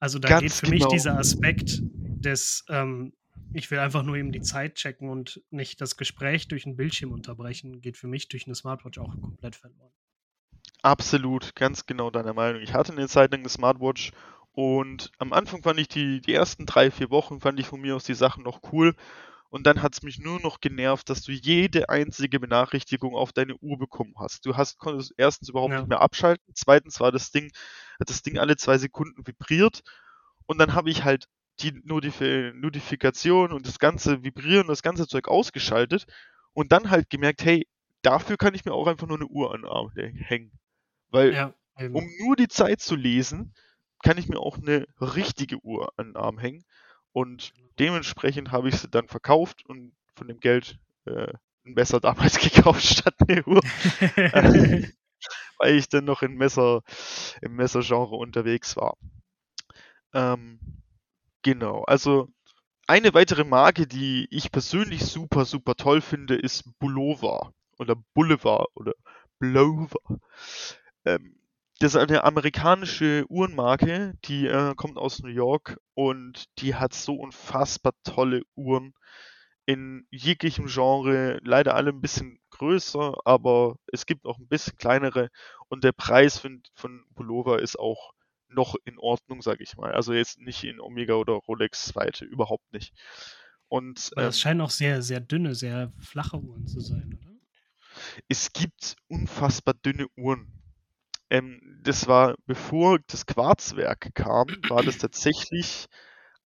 Also 0.00 0.18
da 0.18 0.28
Ganz 0.28 0.42
geht 0.42 0.52
für 0.52 0.66
genau. 0.66 0.74
mich 0.76 0.86
dieser 0.86 1.18
Aspekt 1.18 1.80
des, 1.82 2.64
ähm, 2.68 3.12
ich 3.52 3.70
will 3.70 3.78
einfach 3.78 4.02
nur 4.02 4.16
eben 4.16 4.32
die 4.32 4.40
Zeit 4.40 4.74
checken 4.74 5.08
und 5.08 5.42
nicht 5.50 5.80
das 5.80 5.96
Gespräch 5.96 6.48
durch 6.48 6.66
einen 6.66 6.76
Bildschirm 6.76 7.12
unterbrechen, 7.12 7.80
geht 7.80 7.96
für 7.96 8.08
mich 8.08 8.28
durch 8.28 8.46
eine 8.46 8.54
Smartwatch 8.54 8.98
auch 8.98 9.18
komplett 9.20 9.56
verloren. 9.56 9.92
Absolut, 10.82 11.54
ganz 11.54 11.86
genau 11.86 12.10
deiner 12.10 12.32
Meinung. 12.32 12.62
Ich 12.62 12.72
hatte 12.72 12.92
eine 12.92 13.08
Zeit 13.08 13.32
lang 13.32 13.40
eine 13.40 13.48
Smartwatch 13.48 14.12
und 14.52 15.12
am 15.18 15.32
Anfang 15.32 15.62
fand 15.62 15.78
ich 15.78 15.88
die, 15.88 16.20
die 16.20 16.34
ersten 16.34 16.66
drei, 16.66 16.90
vier 16.90 17.10
Wochen 17.10 17.40
fand 17.40 17.60
ich 17.60 17.66
von 17.66 17.80
mir 17.80 17.96
aus 17.96 18.04
die 18.04 18.14
Sachen 18.14 18.42
noch 18.42 18.60
cool. 18.72 18.94
Und 19.50 19.66
dann 19.66 19.82
hat 19.82 19.94
es 19.94 20.02
mich 20.02 20.18
nur 20.20 20.40
noch 20.40 20.60
genervt, 20.60 21.10
dass 21.10 21.22
du 21.22 21.32
jede 21.32 21.88
einzige 21.88 22.38
Benachrichtigung 22.38 23.16
auf 23.16 23.32
deine 23.32 23.56
Uhr 23.56 23.78
bekommen 23.78 24.14
hast. 24.16 24.46
Du 24.46 24.56
hast 24.56 24.78
konntest 24.78 25.12
erstens 25.16 25.48
überhaupt 25.48 25.72
ja. 25.72 25.80
nicht 25.80 25.88
mehr 25.88 26.00
abschalten, 26.00 26.54
zweitens 26.54 27.00
war 27.00 27.10
das 27.10 27.32
Ding, 27.32 27.50
hat 27.98 28.10
das 28.10 28.22
Ding 28.22 28.38
alle 28.38 28.56
zwei 28.56 28.78
Sekunden 28.78 29.26
vibriert 29.26 29.82
und 30.46 30.58
dann 30.58 30.74
habe 30.74 30.90
ich 30.90 31.04
halt 31.04 31.26
die 31.60 31.72
Notif 31.84 32.20
Notifikation 32.54 33.52
und 33.52 33.66
das 33.66 33.78
ganze 33.78 34.22
Vibrieren, 34.22 34.68
das 34.68 34.82
ganze 34.82 35.06
Zeug 35.06 35.28
ausgeschaltet 35.28 36.06
und 36.52 36.72
dann 36.72 36.90
halt 36.90 37.10
gemerkt, 37.10 37.44
hey, 37.44 37.66
dafür 38.02 38.36
kann 38.36 38.54
ich 38.54 38.64
mir 38.64 38.72
auch 38.72 38.86
einfach 38.86 39.06
nur 39.06 39.18
eine 39.18 39.26
Uhr 39.26 39.52
an 39.52 39.62
den 39.62 39.70
Arm 39.70 39.90
hängen. 39.94 40.52
Weil, 41.10 41.34
ja, 41.34 41.54
um 41.78 42.08
nur 42.20 42.36
die 42.36 42.48
Zeit 42.48 42.80
zu 42.80 42.96
lesen, 42.96 43.54
kann 44.02 44.18
ich 44.18 44.28
mir 44.28 44.38
auch 44.38 44.58
eine 44.58 44.86
richtige 45.00 45.58
Uhr 45.64 45.92
an 45.96 46.08
den 46.08 46.16
Arm 46.16 46.38
hängen. 46.38 46.64
Und 47.12 47.52
dementsprechend 47.78 48.52
habe 48.52 48.68
ich 48.68 48.76
sie 48.76 48.88
dann 48.88 49.08
verkauft 49.08 49.64
und 49.66 49.92
von 50.14 50.28
dem 50.28 50.40
Geld 50.40 50.78
äh, 51.06 51.32
ein 51.64 51.74
Messer 51.74 52.00
damals 52.00 52.38
gekauft 52.38 52.82
statt 52.82 53.14
eine 53.28 53.44
Uhr. 53.44 53.60
weil 55.58 55.76
ich 55.76 55.88
dann 55.88 56.04
noch 56.04 56.22
im 56.22 56.36
Messer, 56.36 56.82
im 57.42 57.56
Messergenre 57.56 58.16
unterwegs 58.16 58.76
war. 58.76 58.96
Ähm, 60.14 60.58
genau, 61.42 61.84
also 61.84 62.28
eine 62.86 63.14
weitere 63.14 63.44
Marke, 63.44 63.86
die 63.86 64.26
ich 64.30 64.50
persönlich 64.50 65.04
super, 65.04 65.44
super 65.44 65.76
toll 65.76 66.00
finde, 66.00 66.34
ist 66.34 66.64
Bulova 66.78 67.52
oder 67.78 67.94
Boulevard 68.14 68.68
oder 68.74 68.94
Blover. 69.38 70.20
Ähm, 71.04 71.36
das 71.78 71.94
ist 71.94 72.00
eine 72.00 72.24
amerikanische 72.24 73.24
Uhrenmarke, 73.30 74.14
die 74.26 74.46
äh, 74.46 74.74
kommt 74.74 74.98
aus 74.98 75.20
New 75.20 75.30
York 75.30 75.78
und 75.94 76.44
die 76.58 76.74
hat 76.74 76.92
so 76.92 77.14
unfassbar 77.14 77.94
tolle 78.04 78.42
Uhren 78.54 78.92
in 79.64 80.06
jeglichem 80.10 80.66
Genre, 80.66 81.38
leider 81.42 81.74
alle 81.74 81.90
ein 81.90 82.00
bisschen 82.00 82.38
größer, 82.50 83.14
aber 83.24 83.76
es 83.86 84.04
gibt 84.04 84.26
auch 84.26 84.38
ein 84.38 84.48
bisschen 84.48 84.76
kleinere 84.76 85.30
und 85.68 85.84
der 85.84 85.92
Preis 85.92 86.38
von, 86.38 86.62
von 86.74 87.04
Pullover 87.14 87.62
ist 87.62 87.78
auch 87.78 88.12
noch 88.48 88.74
in 88.84 88.98
Ordnung, 88.98 89.42
sage 89.42 89.62
ich 89.62 89.76
mal. 89.76 89.92
Also 89.92 90.12
jetzt 90.12 90.38
nicht 90.38 90.64
in 90.64 90.80
Omega 90.80 91.14
oder 91.14 91.34
Rolex 91.34 91.94
Weite, 91.94 92.24
überhaupt 92.24 92.72
nicht. 92.72 92.92
Und 93.68 94.10
ähm, 94.16 94.24
das 94.24 94.40
scheinen 94.40 94.60
auch 94.60 94.70
sehr, 94.70 95.02
sehr 95.02 95.20
dünne, 95.20 95.54
sehr 95.54 95.92
flache 95.98 96.38
Uhren 96.38 96.66
zu 96.66 96.80
sein, 96.80 97.16
oder? 97.18 97.30
Es 98.28 98.52
gibt 98.52 98.96
unfassbar 99.08 99.74
dünne 99.74 100.06
Uhren. 100.16 100.59
Ähm, 101.30 101.80
das 101.82 102.08
war, 102.08 102.34
bevor 102.46 102.98
das 103.06 103.26
Quarzwerk 103.26 104.14
kam, 104.14 104.48
war 104.68 104.82
das 104.82 104.98
tatsächlich 104.98 105.86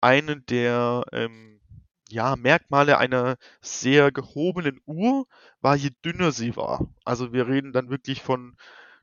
eine 0.01 0.41
der 0.41 1.05
ähm, 1.13 1.61
ja, 2.09 2.37
Merkmale 2.37 2.99
einer 2.99 3.37
sehr 3.63 4.13
gehobenen 4.13 4.81
Uhr, 4.85 5.27
war 5.63 5.77
je 5.77 5.91
dünner 6.05 6.33
sie 6.33 6.57
war. 6.57 6.87
Also 7.05 7.33
wir 7.33 7.49
reden 7.49 7.73
dann 7.73 7.89
wirklich 7.89 8.21
von 8.21 8.57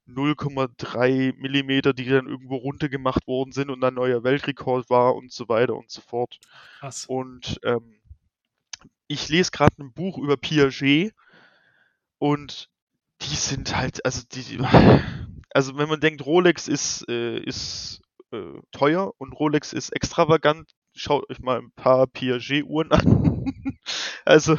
0,3 0.08 1.34
Millimeter, 1.38 1.94
die 1.94 2.06
dann 2.06 2.28
irgendwo 2.28 2.58
runtergemacht 2.58 3.26
worden 3.28 3.52
sind 3.52 3.70
und 3.70 3.82
dann 3.82 3.96
neuer 3.96 4.24
Weltrekord 4.24 4.90
war 4.90 5.16
und 5.16 5.32
so 5.32 5.50
weiter 5.50 5.76
und 5.76 5.90
so 5.90 6.02
fort. 6.02 6.40
Krass. 6.80 7.06
Und 7.08 7.60
ähm, 7.64 8.00
ich 9.08 9.30
lese 9.30 9.52
gerade 9.52 9.76
ein 9.80 9.94
Buch 9.94 10.18
über 10.18 10.38
Piaget 10.38 11.14
und 12.20 12.70
die 13.22 13.36
sind 13.36 13.76
halt, 13.76 14.06
also 14.06 14.24
die, 14.32 14.60
also 15.52 15.78
wenn 15.78 15.90
man 15.90 16.00
denkt, 16.00 16.26
Rolex 16.26 16.68
ist, 16.68 17.08
äh, 17.10 17.40
ist 17.40 18.02
äh, 18.32 18.60
teuer 18.72 19.14
und 19.18 19.34
Rolex 19.34 19.74
ist 19.74 19.90
extravagant, 19.90 20.72
schaut 20.94 21.30
euch 21.30 21.40
mal 21.40 21.60
ein 21.60 21.72
paar 21.72 22.08
Piaget-Uhren 22.08 22.92
an. 22.92 23.46
also, 24.26 24.58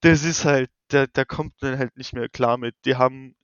das 0.00 0.24
ist 0.24 0.44
halt, 0.44 0.70
da, 0.88 1.06
da 1.06 1.24
kommt 1.24 1.60
man 1.60 1.78
halt 1.78 1.96
nicht 1.96 2.12
mehr 2.12 2.28
klar 2.28 2.56
mit. 2.58 2.74
Die 2.84 2.96
haben 2.96 3.34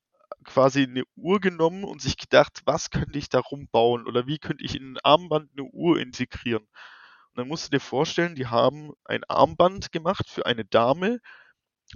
quasi 0.45 0.85
eine 0.85 1.05
Uhr 1.17 1.41
genommen 1.41 1.85
und 1.85 2.01
sich 2.01 2.17
gedacht, 2.17 2.63
was 2.65 2.91
könnte 2.91 3.19
ich 3.19 3.29
da 3.29 3.41
rumbauen 3.41 4.07
oder 4.07 4.27
wie 4.27 4.39
könnte 4.39 4.65
ich 4.65 4.77
in 4.77 4.93
ein 4.93 4.99
Armband 5.03 5.51
eine 5.53 5.65
Uhr 5.65 5.99
integrieren. 5.99 6.63
Und 6.63 7.39
dann 7.39 7.49
musst 7.49 7.67
du 7.67 7.71
dir 7.71 7.81
vorstellen, 7.81 8.35
die 8.35 8.47
haben 8.47 8.93
ein 9.05 9.25
Armband 9.25 9.93
gemacht 9.93 10.31
für 10.31 10.47
eine 10.47 10.65
Dame 10.65 11.21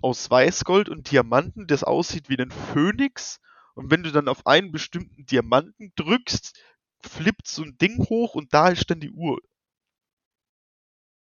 aus 0.02 0.30
Weißgold 0.30 0.88
und 0.88 1.10
Diamanten, 1.10 1.66
das 1.66 1.84
aussieht 1.84 2.28
wie 2.28 2.38
ein 2.38 2.50
Phönix 2.50 3.40
und 3.74 3.90
wenn 3.90 4.02
du 4.02 4.10
dann 4.10 4.28
auf 4.28 4.46
einen 4.46 4.72
bestimmten 4.72 5.26
Diamanten 5.26 5.92
drückst, 5.96 6.58
flippt 7.02 7.48
so 7.48 7.62
ein 7.62 7.78
Ding 7.78 7.98
hoch 8.08 8.34
und 8.34 8.52
da 8.52 8.68
ist 8.68 8.90
dann 8.90 9.00
die 9.00 9.10
Uhr. 9.10 9.40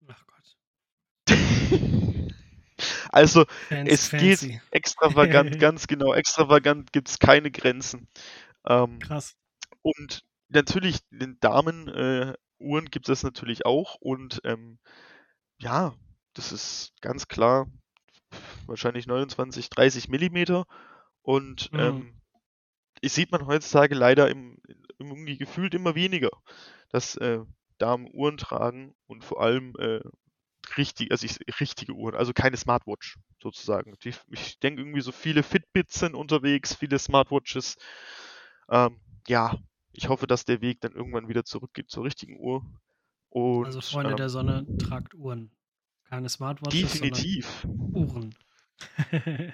Ach 0.07 0.25
Gott. 0.27 0.57
also, 3.11 3.45
Fancy, 3.67 3.91
es 3.91 4.07
fancy. 4.07 4.47
geht 4.49 4.61
extravagant, 4.71 5.59
ganz 5.59 5.87
genau. 5.87 6.13
Extravagant 6.13 6.93
gibt 6.93 7.09
es 7.09 7.19
keine 7.19 7.51
Grenzen. 7.51 8.07
Ähm, 8.65 8.99
Krass. 8.99 9.35
Und 9.81 10.23
natürlich, 10.49 10.99
den 11.09 11.39
Damenuhren 11.39 12.35
äh, 12.59 12.89
gibt 12.89 13.09
es 13.09 13.23
natürlich 13.23 13.65
auch. 13.65 13.95
Und 13.95 14.41
ähm, 14.43 14.79
ja, 15.57 15.93
das 16.33 16.51
ist 16.51 16.93
ganz 17.01 17.27
klar 17.27 17.67
wahrscheinlich 18.65 19.07
29, 19.07 19.69
30 19.69 20.09
Millimeter. 20.09 20.65
Und 21.21 21.71
mhm. 21.71 21.79
ähm, 21.79 22.21
sieht 23.03 23.31
man 23.31 23.45
heutzutage 23.45 23.95
leider 23.95 24.29
im, 24.29 24.57
im 24.99 25.07
irgendwie 25.07 25.37
gefühlt 25.37 25.73
immer 25.73 25.95
weniger, 25.95 26.31
dass 26.89 27.15
äh, 27.17 27.39
Damen 27.77 28.09
Uhren 28.13 28.37
tragen 28.37 28.95
und 29.07 29.23
vor 29.23 29.41
allem 29.41 29.73
äh, 29.77 30.01
richtig, 30.77 31.11
also 31.11 31.25
ich, 31.25 31.39
richtige 31.59 31.93
Uhren, 31.93 32.15
also 32.15 32.33
keine 32.33 32.57
Smartwatch 32.57 33.17
sozusagen. 33.41 33.95
Die, 34.03 34.13
ich 34.31 34.59
denke 34.59 34.81
irgendwie 34.81 35.01
so 35.01 35.11
viele 35.11 35.43
Fitbits 35.43 35.99
sind 35.99 36.15
unterwegs, 36.15 36.75
viele 36.75 36.99
Smartwatches. 36.99 37.77
Ähm, 38.69 38.99
ja, 39.27 39.57
ich 39.93 40.09
hoffe, 40.09 40.27
dass 40.27 40.45
der 40.45 40.61
Weg 40.61 40.81
dann 40.81 40.93
irgendwann 40.93 41.27
wieder 41.27 41.45
zurückgeht 41.45 41.89
zur 41.89 42.03
richtigen 42.03 42.39
Uhr. 42.39 42.63
Und, 43.29 43.65
also 43.65 43.81
Freunde 43.81 44.11
ähm, 44.11 44.17
der 44.17 44.29
Sonne, 44.29 44.65
tragt 44.77 45.13
Uhren. 45.13 45.51
Keine 46.05 46.29
Smartwatches, 46.29 46.93
definitiv. 46.93 47.67
Uhren. 47.93 48.35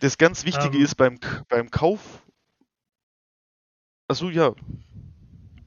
das 0.00 0.18
ganz 0.18 0.44
Wichtige 0.44 0.78
ähm. 0.78 0.84
ist 0.84 0.94
beim, 0.96 1.18
beim 1.48 1.70
Kauf. 1.70 2.25
Achso, 4.16 4.30
ja. 4.30 4.54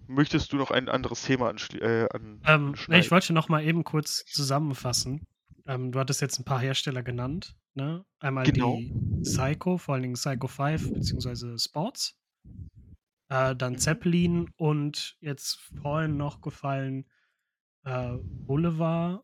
Möchtest 0.08 0.52
du 0.52 0.58
noch 0.58 0.72
ein 0.72 0.89
anderes 0.89 1.22
Thema 1.22 1.54
äh, 1.74 2.08
an, 2.10 2.41
ähm, 2.47 2.74
Ich 2.89 3.12
wollte 3.12 3.32
noch 3.32 3.47
mal 3.47 3.64
eben 3.64 3.84
kurz 3.84 4.26
zusammenfassen. 4.26 5.28
Ähm, 5.68 5.91
du 5.91 6.00
hattest 6.00 6.20
jetzt 6.22 6.39
ein 6.39 6.45
paar 6.45 6.60
Hersteller 6.60 7.04
genannt. 7.04 7.56
Ne? 7.76 8.04
Einmal 8.18 8.45
genau. 8.45 8.78
die 8.78 9.22
Psycho, 9.22 9.78
vor 9.78 9.93
allen 9.93 10.02
Dingen 10.02 10.16
Psycho 10.16 10.47
5 10.47 10.93
bzw. 10.93 11.60
Sports. 11.60 12.18
Äh, 13.28 13.56
dann. 13.56 13.78
Zeppelin 13.78 14.50
und 14.58 15.16
jetzt 15.20 15.60
vorhin 15.84 16.18
noch 16.18 16.41
gefallen 16.41 17.06
äh, 17.86 18.18
Boulevard 18.24 19.24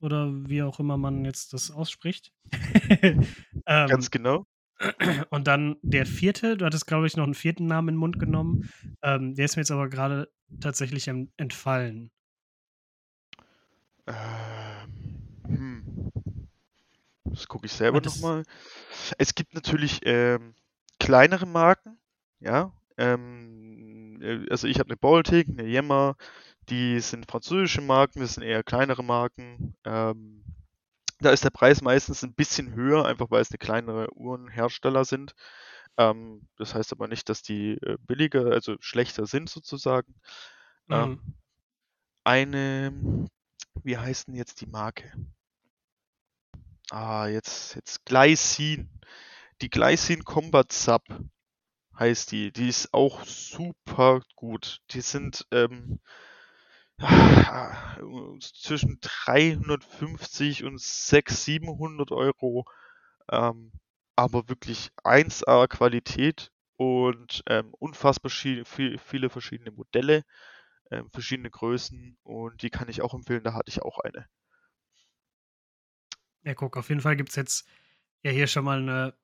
oder 0.00 0.30
wie 0.50 0.62
auch 0.62 0.78
immer 0.80 0.98
man 0.98 1.24
jetzt 1.24 1.54
das 1.54 1.70
ausspricht. 1.70 2.30
ähm, 3.00 3.24
Ganz 3.64 4.10
genau. 4.10 4.44
Und 5.30 5.46
dann 5.46 5.76
der 5.82 6.06
vierte, 6.06 6.56
du 6.56 6.64
hattest, 6.64 6.86
glaube 6.86 7.06
ich, 7.06 7.16
noch 7.16 7.24
einen 7.24 7.34
vierten 7.34 7.66
Namen 7.66 7.88
in 7.88 7.94
den 7.94 8.00
Mund 8.00 8.18
genommen. 8.18 8.70
Ähm, 9.02 9.34
der 9.34 9.44
ist 9.44 9.56
mir 9.56 9.62
jetzt 9.62 9.70
aber 9.70 9.88
gerade 9.88 10.30
tatsächlich 10.60 11.08
entfallen. 11.36 12.10
Ähm, 14.06 15.26
hm. 15.46 16.12
Das 17.24 17.46
gucke 17.46 17.66
ich 17.66 17.72
selber 17.72 18.00
nochmal. 18.00 18.44
Es 19.18 19.34
gibt 19.34 19.54
natürlich 19.54 20.00
ähm, 20.04 20.54
kleinere 20.98 21.46
Marken, 21.46 21.98
ja. 22.40 22.72
Ähm, 22.96 24.18
äh, 24.20 24.46
also 24.50 24.66
ich 24.66 24.78
habe 24.78 24.88
eine 24.88 24.96
Baltic, 24.96 25.48
eine 25.48 25.64
Yemmer, 25.64 26.16
die 26.68 27.00
sind 27.00 27.30
französische 27.30 27.80
Marken, 27.80 28.20
das 28.20 28.34
sind 28.34 28.42
eher 28.42 28.62
kleinere 28.62 29.04
Marken. 29.04 29.74
Ähm, 29.84 30.44
da 31.20 31.30
ist 31.30 31.44
der 31.44 31.50
Preis 31.50 31.82
meistens 31.82 32.22
ein 32.22 32.34
bisschen 32.34 32.74
höher, 32.74 33.04
einfach 33.04 33.30
weil 33.30 33.42
es 33.42 33.50
eine 33.50 33.58
kleinere 33.58 34.08
Uhrenhersteller 34.14 35.04
sind. 35.04 35.34
Ähm, 35.96 36.46
das 36.56 36.74
heißt 36.74 36.92
aber 36.92 37.08
nicht, 37.08 37.28
dass 37.28 37.42
die 37.42 37.72
äh, 37.82 37.96
billiger, 38.00 38.46
also 38.46 38.76
schlechter 38.80 39.26
sind 39.26 39.48
sozusagen. 39.50 40.14
Mhm. 40.86 40.94
Ähm, 40.94 41.34
eine, 42.24 43.28
wie 43.82 43.98
heißt 43.98 44.28
denn 44.28 44.34
jetzt 44.34 44.60
die 44.60 44.66
Marke? 44.66 45.12
Ah, 46.90 47.26
jetzt, 47.26 47.76
jetzt 47.76 48.04
Glycin. 48.04 48.90
Die 49.60 49.70
Glycin 49.70 50.24
Combat 50.24 50.72
Sub 50.72 51.02
heißt 51.98 52.32
die. 52.32 52.52
Die 52.52 52.68
ist 52.68 52.92
auch 52.92 53.24
super 53.24 54.22
gut. 54.34 54.80
Die 54.90 55.00
sind 55.00 55.46
ähm, 55.52 56.00
zwischen 58.40 58.98
350 59.00 60.64
und 60.64 60.80
600, 60.80 61.38
700 61.38 62.12
Euro. 62.12 62.66
Ähm, 63.30 63.72
aber 64.16 64.48
wirklich 64.48 64.90
1A 65.02 65.66
Qualität 65.68 66.52
und 66.76 67.42
ähm, 67.46 67.72
unfassbar 67.78 68.30
viel, 68.30 68.64
viele 68.64 69.30
verschiedene 69.30 69.70
Modelle, 69.70 70.24
ähm, 70.90 71.10
verschiedene 71.10 71.50
Größen 71.50 72.18
und 72.22 72.62
die 72.62 72.70
kann 72.70 72.88
ich 72.88 73.02
auch 73.02 73.14
empfehlen. 73.14 73.44
Da 73.44 73.54
hatte 73.54 73.70
ich 73.70 73.82
auch 73.82 73.98
eine. 73.98 74.26
Ja, 76.42 76.54
guck, 76.54 76.76
auf 76.76 76.88
jeden 76.88 77.00
Fall 77.00 77.16
gibt 77.16 77.30
es 77.30 77.36
jetzt 77.36 77.68
ja 78.22 78.30
hier 78.30 78.46
schon 78.46 78.64
mal 78.64 78.78
eine 78.78 79.14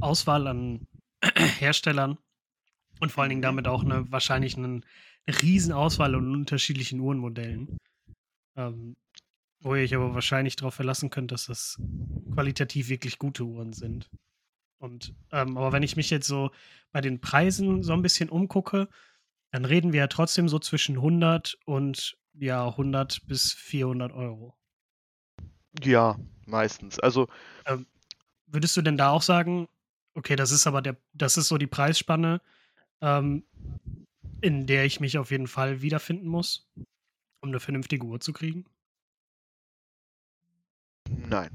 Auswahl 0.00 0.46
an 0.46 0.86
Herstellern 1.58 2.18
und 3.00 3.12
vor 3.12 3.22
allen 3.22 3.30
Dingen 3.30 3.42
damit 3.42 3.66
auch 3.66 3.82
eine 3.82 4.10
wahrscheinlich 4.10 4.56
einen, 4.56 4.84
eine 5.26 5.42
Riesenauswahl 5.42 6.14
an 6.14 6.32
unterschiedlichen 6.32 7.00
Uhrenmodellen. 7.00 7.76
Ähm, 8.56 8.94
wo 9.64 9.74
ihr 9.74 9.82
euch 9.82 9.94
aber 9.94 10.14
wahrscheinlich 10.14 10.56
darauf 10.56 10.74
verlassen 10.74 11.10
könnt, 11.10 11.32
dass 11.32 11.46
das 11.46 11.80
qualitativ 12.32 12.88
wirklich 12.88 13.18
gute 13.18 13.44
Uhren 13.44 13.72
sind. 13.72 14.10
Und, 14.78 15.14
ähm, 15.32 15.56
aber 15.56 15.72
wenn 15.72 15.82
ich 15.82 15.96
mich 15.96 16.10
jetzt 16.10 16.26
so 16.26 16.50
bei 16.92 17.00
den 17.00 17.20
Preisen 17.20 17.82
so 17.82 17.94
ein 17.94 18.02
bisschen 18.02 18.28
umgucke, 18.28 18.88
dann 19.50 19.64
reden 19.64 19.92
wir 19.92 20.00
ja 20.00 20.06
trotzdem 20.06 20.48
so 20.48 20.58
zwischen 20.58 20.96
100 20.96 21.58
und 21.64 22.18
ja 22.34 22.66
100 22.66 23.26
bis 23.26 23.52
400 23.54 24.12
Euro. 24.12 24.54
Ja, 25.82 26.18
meistens. 26.46 27.00
Also 27.00 27.28
ähm, 27.64 27.86
würdest 28.46 28.76
du 28.76 28.82
denn 28.82 28.98
da 28.98 29.10
auch 29.10 29.22
sagen, 29.22 29.68
okay, 30.14 30.36
das 30.36 30.50
ist 30.50 30.66
aber 30.66 30.82
der, 30.82 30.96
das 31.14 31.38
ist 31.38 31.48
so 31.48 31.56
die 31.56 31.66
Preisspanne, 31.66 32.42
ähm, 33.00 33.44
in 34.44 34.66
der 34.66 34.84
ich 34.84 35.00
mich 35.00 35.16
auf 35.16 35.30
jeden 35.30 35.46
Fall 35.46 35.80
wiederfinden 35.80 36.28
muss, 36.28 36.68
um 37.40 37.48
eine 37.48 37.60
vernünftige 37.60 38.04
Uhr 38.04 38.20
zu 38.20 38.34
kriegen? 38.34 38.66
Nein. 41.08 41.50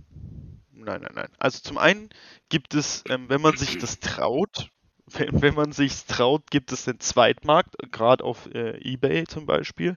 Nein, 0.71 1.01
nein, 1.01 1.11
nein. 1.13 1.31
Also 1.37 1.59
zum 1.59 1.77
einen 1.77 2.09
gibt 2.49 2.73
es, 2.73 3.03
ähm, 3.07 3.29
wenn 3.29 3.41
man 3.41 3.55
sich 3.57 3.77
das 3.77 3.99
traut, 3.99 4.71
wenn, 5.05 5.39
wenn 5.39 5.53
man 5.53 5.71
sich 5.71 6.05
traut, 6.05 6.49
gibt 6.49 6.71
es 6.71 6.85
den 6.85 6.99
Zweitmarkt, 6.99 7.75
gerade 7.91 8.23
auf 8.23 8.47
äh, 8.55 8.79
eBay 8.81 9.25
zum 9.25 9.45
Beispiel 9.45 9.95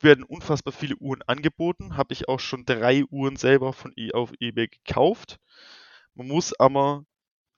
werden 0.00 0.24
unfassbar 0.24 0.72
viele 0.72 0.96
Uhren 0.96 1.20
angeboten. 1.22 1.98
Habe 1.98 2.14
ich 2.14 2.30
auch 2.30 2.40
schon 2.40 2.64
drei 2.64 3.04
Uhren 3.04 3.36
selber 3.36 3.74
von 3.74 3.92
e 3.94 4.12
auf 4.12 4.32
eBay 4.40 4.68
gekauft. 4.68 5.38
Man 6.14 6.28
muss 6.28 6.58
aber 6.58 7.04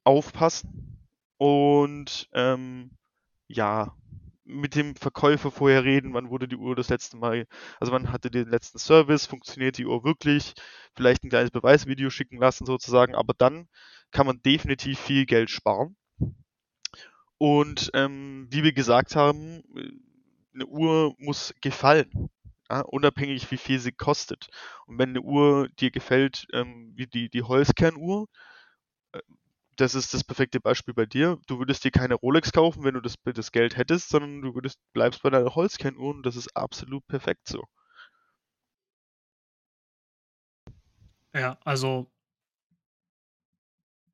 aufpassen 0.03 1.07
und 1.37 2.29
ähm, 2.33 2.91
ja, 3.47 3.95
mit 4.49 4.75
dem 4.75 4.97
Verkäufer 4.97 5.51
vorher 5.51 5.85
reden, 5.85 6.15
wann 6.15 6.31
wurde 6.31 6.49
die 6.49 6.57
Uhr 6.57 6.75
das 6.75 6.89
letzte 6.89 7.17
Mal, 7.17 7.47
also 7.79 7.93
wann 7.93 8.11
hatte 8.11 8.31
den 8.31 8.49
letzten 8.49 8.79
Service, 8.79 9.27
funktioniert 9.27 9.79
die 9.79 9.87
Uhr 9.87 10.05
wirklich, 10.05 10.55
vielleicht 10.97 11.23
ein 11.23 11.31
kleines 11.31 11.51
Beweisvideo 11.51 12.11
schicken 12.11 12.39
lassen 12.39 12.67
sozusagen, 12.67 13.15
aber 13.15 13.35
dann 13.37 13.69
kann 14.11 14.27
man 14.27 14.43
definitiv 14.43 14.99
viel 14.99 15.27
Geld 15.27 15.51
sparen. 15.51 15.97
Und 17.37 17.91
ähm, 17.95 18.49
wie 18.51 18.65
wir 18.65 18.73
gesagt 18.73 19.15
haben, 19.15 19.63
eine 20.55 20.67
Uhr 20.67 21.15
muss 21.19 21.55
gefallen. 21.61 22.31
Ja, 22.71 22.81
unabhängig 22.81 23.51
wie 23.51 23.57
viel 23.57 23.79
sie 23.79 23.93
kostet. 23.93 24.49
Und 24.87 24.99
wenn 24.99 25.11
eine 25.11 25.23
Uhr 25.23 25.69
dir 25.79 25.91
gefällt, 25.91 26.47
ähm, 26.53 26.93
wie 26.97 27.07
die, 27.07 27.31
die 27.31 27.43
Holzkernuhr, 27.43 28.27
äh, 29.13 29.21
das 29.81 29.95
ist 29.95 30.12
das 30.12 30.24
perfekte 30.24 30.61
Beispiel 30.61 30.93
bei 30.93 31.07
dir. 31.07 31.39
Du 31.47 31.59
würdest 31.59 31.85
dir 31.85 31.91
keine 31.91 32.14
Rolex 32.14 32.53
kaufen, 32.53 32.83
wenn 32.85 32.95
du 32.95 33.01
das, 33.01 33.14
das 33.24 33.53
Geld 33.53 33.76
hättest, 33.76 34.09
sondern 34.09 34.43
du 34.43 34.55
würdest, 34.55 34.79
bleibst 34.93 35.22
bei 35.22 35.31
deiner 35.31 35.55
Holzkernuhr 35.55 36.14
und 36.14 36.24
das 36.24 36.37
ist 36.37 36.55
absolut 36.57 37.07
perfekt 37.07 37.49
so. 37.49 37.64
Ja, 41.33 41.59
also 41.64 42.11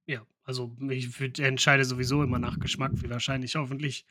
ja, 0.07 0.27
also 0.45 0.77
ich 0.91 1.19
entscheide 1.39 1.85
sowieso 1.85 2.23
immer 2.23 2.39
nach 2.39 2.59
Geschmack, 2.59 2.93
wie 3.03 3.09
wahrscheinlich 3.09 3.55
hoffentlich 3.55 4.05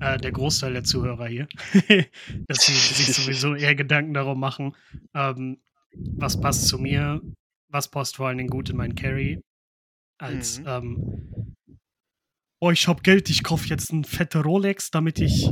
äh, 0.00 0.16
der 0.16 0.32
Großteil 0.32 0.72
der 0.72 0.84
Zuhörer 0.84 1.26
hier, 1.26 1.48
dass 2.48 2.64
sie 2.64 2.72
sich 2.72 3.14
sowieso 3.14 3.54
eher 3.56 3.74
Gedanken 3.74 4.14
darum 4.14 4.40
machen, 4.40 4.74
ähm, 5.12 5.60
was 5.92 6.40
passt 6.40 6.68
zu 6.68 6.78
mir, 6.78 7.20
was 7.68 7.90
passt 7.90 8.16
vor 8.16 8.28
allen 8.28 8.38
Dingen 8.38 8.48
gut 8.48 8.70
in 8.70 8.76
mein 8.76 8.94
Carry, 8.94 9.42
als 10.18 10.60
mhm. 10.60 10.66
ähm, 10.66 11.56
oh, 12.60 12.70
ich 12.70 12.88
hab 12.88 13.02
Geld, 13.02 13.30
ich 13.30 13.42
kaufe 13.42 13.68
jetzt 13.68 13.92
ein 13.92 14.04
fette 14.04 14.42
Rolex, 14.42 14.90
damit 14.90 15.20
ich 15.20 15.50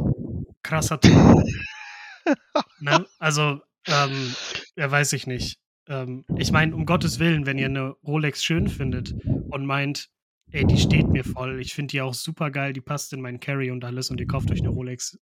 krasser 0.63 1.01
Typ 1.01 1.13
ne? 2.81 3.07
Also, 3.19 3.61
ähm, 3.87 4.35
ja, 4.77 4.91
weiß 4.91 5.13
ich 5.15 5.27
nicht. 5.27 5.59
Ähm, 5.89 6.25
ich 6.37 6.53
meine, 6.53 6.75
um 6.75 6.87
Gottes 6.87 7.19
Willen, 7.19 7.47
wenn 7.47 7.59
ihr 7.59 7.67
eine 7.67 7.97
Rolex 8.05 8.45
schön 8.45 8.69
findet 8.69 9.13
und 9.51 9.67
meint, 9.67 10.13
Ey, 10.55 10.67
die 10.67 10.77
steht 10.77 11.09
mir 11.09 11.25
voll. 11.25 11.61
Ich 11.63 11.73
finde 11.73 11.93
die 11.93 12.03
auch 12.03 12.13
super 12.13 12.51
geil. 12.51 12.75
Die 12.75 12.83
passt 12.83 13.15
in 13.15 13.23
meinen 13.23 13.41
Carry 13.41 13.71
und 13.71 13.85
alles 13.85 14.11
und 14.11 14.21
ihr 14.21 14.27
kauft 14.27 14.51
euch 14.51 14.61
eine 14.61 14.69
Rolex. 14.69 15.19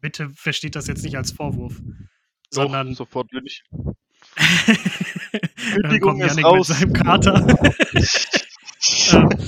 Bitte 0.00 0.28
versteht 0.30 0.74
das 0.74 0.88
jetzt 0.88 1.04
nicht 1.04 1.16
als 1.16 1.30
Vorwurf. 1.30 1.80
Doch, 2.50 2.64
sondern. 2.64 2.94
sofort 2.94 3.32
würde 3.32 3.46
ich. 3.46 3.62
Dann 5.82 6.00
kommt 6.00 6.20
Janik 6.20 6.44
raus. 6.44 6.68
mit 6.68 6.78
seinem 6.78 6.92
Kater. 6.92 7.46
ähm, 9.12 9.38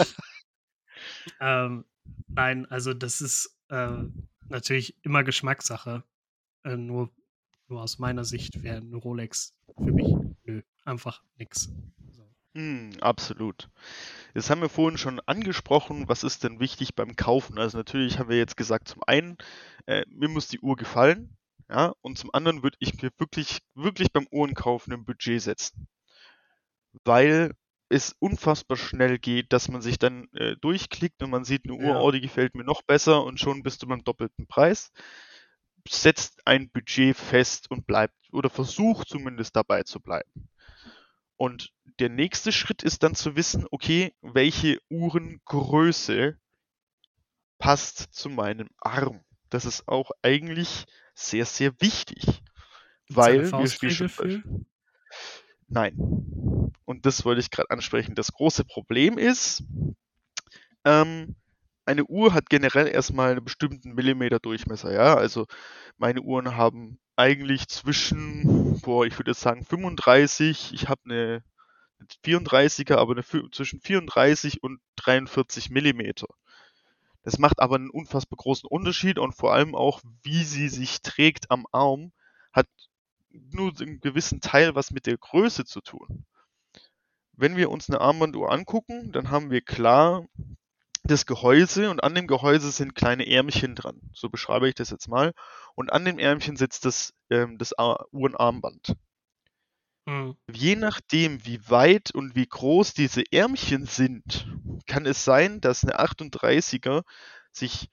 ähm, 1.41 1.85
nein, 2.29 2.67
also 2.67 2.95
das 2.95 3.21
ist 3.21 3.59
äh, 3.69 4.05
natürlich 4.49 4.97
immer 5.03 5.25
Geschmackssache. 5.25 6.05
Äh, 6.65 6.77
nur, 6.77 7.11
nur 7.69 7.83
aus 7.83 7.99
meiner 7.99 8.25
Sicht 8.25 8.63
wäre 8.63 8.79
eine 8.79 8.97
Rolex 8.97 9.55
für 9.77 9.93
mich 9.93 10.15
nö, 10.45 10.63
einfach 10.85 11.23
nix. 11.37 11.71
Mm, 12.55 12.93
absolut. 13.03 13.69
Jetzt 14.35 14.49
haben 14.49 14.63
wir 14.63 14.71
vorhin 14.71 14.97
schon 14.97 15.21
angesprochen, 15.21 16.09
was 16.09 16.25
ist 16.25 16.43
denn 16.43 16.59
wichtig 16.59 16.95
beim 16.95 17.15
Kaufen? 17.15 17.59
Also 17.59 17.77
natürlich 17.77 18.19
haben 18.19 18.31
wir 18.31 18.39
jetzt 18.39 18.57
gesagt, 18.57 18.89
zum 18.89 19.03
einen, 19.07 19.37
äh, 19.85 20.05
mir 20.09 20.29
muss 20.29 20.49
die 20.49 20.61
Uhr 20.61 20.77
gefallen, 20.77 21.37
ja, 21.69 21.95
und 22.01 22.19
zum 22.19 22.33
anderen 22.33 22.63
würde 22.63 22.77
ich 22.81 23.01
mir 23.03 23.11
wirklich, 23.19 23.61
wirklich 23.75 24.13
beim 24.13 24.27
Uhrenkaufen 24.31 24.93
ein 24.93 25.05
Budget 25.05 25.43
setzen. 25.43 25.89
Weil 27.05 27.53
es 27.89 28.15
unfassbar 28.19 28.77
schnell 28.77 29.19
geht, 29.19 29.53
dass 29.53 29.69
man 29.69 29.81
sich 29.83 29.99
dann 29.99 30.29
äh, 30.33 30.57
durchklickt 30.61 31.23
und 31.23 31.31
man 31.31 31.45
sieht 31.45 31.65
eine 31.65 31.75
Uhr, 31.75 31.95
Ja. 31.95 32.01
oh, 32.01 32.11
die 32.11 32.21
gefällt 32.21 32.55
mir 32.55 32.65
noch 32.65 32.83
besser 32.83 33.23
und 33.25 33.39
schon 33.41 33.63
bist 33.63 33.83
du 33.83 33.87
beim 33.87 34.03
doppelten 34.03 34.47
Preis. 34.47 34.91
Setzt 35.89 36.47
ein 36.47 36.71
Budget 36.71 37.17
fest 37.17 37.71
und 37.71 37.87
bleibt 37.87 38.15
oder 38.33 38.51
versucht 38.51 39.09
zumindest 39.09 39.55
dabei 39.55 39.85
zu 39.85 40.01
bleiben. 40.01 40.49
Und 41.37 41.73
der 42.01 42.09
nächste 42.09 42.51
Schritt 42.51 42.83
ist 42.83 43.03
dann 43.03 43.15
zu 43.15 43.37
wissen, 43.37 43.67
okay, 43.71 44.15
welche 44.21 44.79
Uhrengröße 44.91 46.39
passt 47.59 47.99
zu 48.15 48.29
meinem 48.31 48.69
Arm. 48.79 49.23
Das 49.51 49.65
ist 49.65 49.87
auch 49.87 50.11
eigentlich 50.23 50.87
sehr, 51.17 51.47
sehr 51.47 51.73
wichtig. 51.81 52.25
Gibt's 52.27 53.17
Weil, 53.17 53.51
wir 53.51 54.09
für? 54.09 54.43
Nein. 55.69 55.95
Und 56.85 57.07
das 57.07 57.25
wollte 57.25 57.41
ich 57.41 57.51
gerade 57.51 57.71
ansprechen. 57.71 58.15
Das 58.15 58.33
große 58.33 58.65
Problem 58.65 59.19
ist, 59.19 59.65
ähm, 60.85 61.35
eine 61.85 62.05
Uhr 62.05 62.35
hat 62.35 62.51
generell 62.51 62.89
erstmal 62.89 63.33
einen 63.33 63.45
bestimmten 63.45 63.95
Millimeter 63.95 64.39
Durchmesser, 64.39 64.93
ja. 64.93 65.17
Also 65.17 65.47
meine 65.97 66.21
Uhren 66.21 66.57
haben 66.57 66.99
eigentlich 67.17 67.69
zwischen, 67.69 68.81
boah, 68.81 69.07
ich 69.07 69.19
würde 69.19 69.31
jetzt 69.31 69.41
sagen 69.41 69.65
35, 69.65 70.73
ich 70.75 70.89
habe 70.89 71.01
eine 71.05 71.45
34er, 72.25 72.97
aber 72.97 73.13
eine, 73.13 73.51
zwischen 73.51 73.81
34 73.81 74.63
und 74.63 74.81
43 74.97 75.71
Millimeter. 75.71 76.27
Das 77.27 77.39
macht 77.41 77.59
aber 77.61 77.75
einen 77.75 77.91
unfassbar 77.91 78.37
großen 78.39 78.69
Unterschied 78.69 79.19
und 79.19 79.35
vor 79.35 79.53
allem 79.53 79.75
auch, 79.75 80.01
wie 80.23 80.45
sie 80.45 80.69
sich 80.69 81.03
trägt 81.03 81.51
am 81.51 81.67
Arm, 81.73 82.13
hat 82.53 82.69
nur 83.31 83.73
einen 83.81 84.01
gewissen 84.01 84.41
Teil 84.41 84.77
was 84.77 84.93
mit 84.93 85.07
der 85.07 85.19
Größe 85.19 85.65
zu 85.65 85.81
tun. 85.81 86.25
Wenn 87.33 87.57
wir 87.57 87.71
uns 87.71 87.91
eine 87.91 88.01
Armbanduhr 88.01 88.53
angucken, 88.53 89.11
dann 89.13 89.31
haben 89.31 89.51
wir 89.51 89.61
klar 89.61 90.27
das 91.05 91.27
Gehäuse 91.27 91.91
und 91.91 92.05
an 92.05 92.15
dem 92.15 92.29
Gehäuse 92.29 92.71
sind 92.71 92.95
kleine 92.95 93.27
Ärmchen 93.29 93.75
dran. 93.75 94.01
So 94.15 94.31
beschreibe 94.31 94.69
ich 94.69 94.77
das 94.77 94.91
jetzt 94.91 95.09
mal. 95.09 95.33
Und 95.75 95.93
an 95.93 96.05
dem 96.05 96.19
Ärmchen 96.21 96.57
sitzt 96.57 96.85
das, 96.85 97.13
ähm, 97.31 97.59
das 97.59 97.79
Ar- 97.79 98.07
Uhrenarmband. 98.13 98.97
Hm. 100.07 100.31
Je 100.53 100.75
nachdem, 100.77 101.45
wie 101.45 101.69
weit 101.71 102.11
und 102.13 102.35
wie 102.35 102.47
groß 102.47 102.95
diese 102.95 103.23
Ärmchen 103.33 103.87
sind, 103.87 104.49
kann 104.87 105.07
es 105.07 105.25
sein, 105.25 105.61
dass 105.61 105.85
eine 105.85 105.99
38er 106.01 107.05
sich 107.53 107.89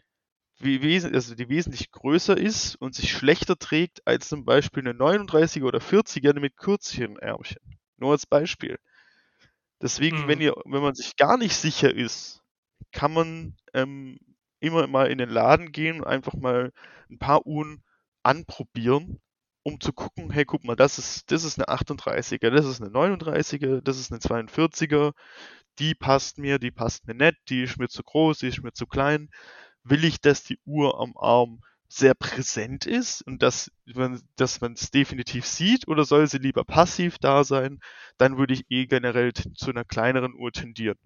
also 0.61 1.35
die 1.35 1.49
wesentlich 1.49 1.91
größer 1.91 2.37
ist 2.37 2.75
und 2.77 2.95
sich 2.95 3.11
schlechter 3.11 3.57
trägt 3.57 4.07
als 4.07 4.29
zum 4.29 4.45
Beispiel 4.45 4.83
eine 4.83 4.93
39er 4.93 5.65
oder 5.65 5.81
40er 5.81 6.39
mit 6.39 6.57
kürzeren 6.57 7.17
Ärmchen. 7.17 7.59
Nur 7.97 8.11
als 8.11 8.25
Beispiel. 8.25 8.77
Deswegen, 9.81 10.27
wenn 10.27 10.39
Mhm. 10.39 10.41
ihr, 10.41 10.53
wenn 10.65 10.81
man 10.81 10.95
sich 10.95 11.15
gar 11.17 11.37
nicht 11.37 11.55
sicher 11.55 11.93
ist, 11.93 12.41
kann 12.91 13.13
man 13.13 13.55
ähm, 13.73 14.17
immer 14.59 14.87
mal 14.87 15.11
in 15.11 15.17
den 15.17 15.29
Laden 15.29 15.71
gehen 15.71 15.97
und 16.01 16.07
einfach 16.07 16.33
mal 16.33 16.71
ein 17.09 17.19
paar 17.19 17.45
Uhren 17.45 17.83
anprobieren, 18.23 19.19
um 19.63 19.79
zu 19.79 19.93
gucken, 19.93 20.31
hey, 20.31 20.45
guck 20.45 20.63
mal, 20.65 20.75
das 20.75 20.99
ist, 20.99 21.31
das 21.31 21.43
ist 21.43 21.57
eine 21.59 21.69
38er, 21.69 22.49
das 22.51 22.65
ist 22.65 22.81
eine 22.81 22.91
39er, 22.91 23.81
das 23.81 23.97
ist 23.99 24.11
eine 24.11 24.19
42er, 24.21 25.13
die 25.79 25.95
passt 25.95 26.37
mir, 26.37 26.59
die 26.59 26.71
passt 26.71 27.07
mir 27.07 27.13
nicht, 27.15 27.37
die 27.49 27.63
ist 27.63 27.77
mir 27.77 27.87
zu 27.89 28.03
groß, 28.03 28.39
die 28.39 28.47
ist 28.49 28.63
mir 28.63 28.73
zu 28.73 28.85
klein. 28.87 29.29
Will 29.83 30.03
ich, 30.05 30.21
dass 30.21 30.43
die 30.43 30.59
Uhr 30.65 30.99
am 30.99 31.15
Arm 31.17 31.61
sehr 31.89 32.15
präsent 32.15 32.85
ist 32.87 33.21
und 33.21 33.43
dass 33.43 33.71
man 33.85 34.21
dass 34.35 34.61
man 34.61 34.73
es 34.73 34.89
definitiv 34.91 35.45
sieht 35.45 35.87
oder 35.87 36.05
soll 36.05 36.27
sie 36.27 36.39
lieber 36.39 36.65
passiv 36.65 37.17
da 37.19 37.43
sein, 37.43 37.79
dann 38.17 38.37
würde 38.37 38.53
ich 38.55 38.65
eh 38.69 38.87
generell 38.87 39.31
zu 39.33 39.69
einer 39.69 39.85
kleineren 39.85 40.33
Uhr 40.35 40.51
tendieren. 40.51 40.97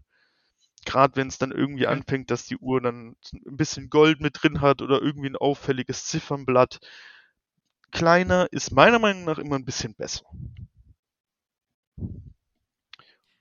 Gerade 0.86 1.16
wenn 1.18 1.28
es 1.28 1.38
dann 1.38 1.52
irgendwie 1.52 1.86
Okay. 1.86 1.88
anfängt, 1.88 2.32
dass 2.32 2.46
die 2.46 2.58
Uhr 2.58 2.82
dann 2.82 3.16
ein 3.46 3.58
bisschen 3.58 3.90
Gold 3.90 4.22
mit 4.22 4.42
drin 4.42 4.62
hat 4.62 4.82
oder 4.82 5.02
irgendwie 5.02 5.30
ein 5.30 5.36
auffälliges 5.36 6.06
Ziffernblatt. 6.06 6.80
Kleiner 7.92 8.48
ist 8.52 8.72
meiner 8.72 9.00
Meinung 9.00 9.26
nach 9.26 9.38
immer 9.38 9.56
ein 9.56 9.66
bisschen 9.66 9.94
besser. 9.96 10.26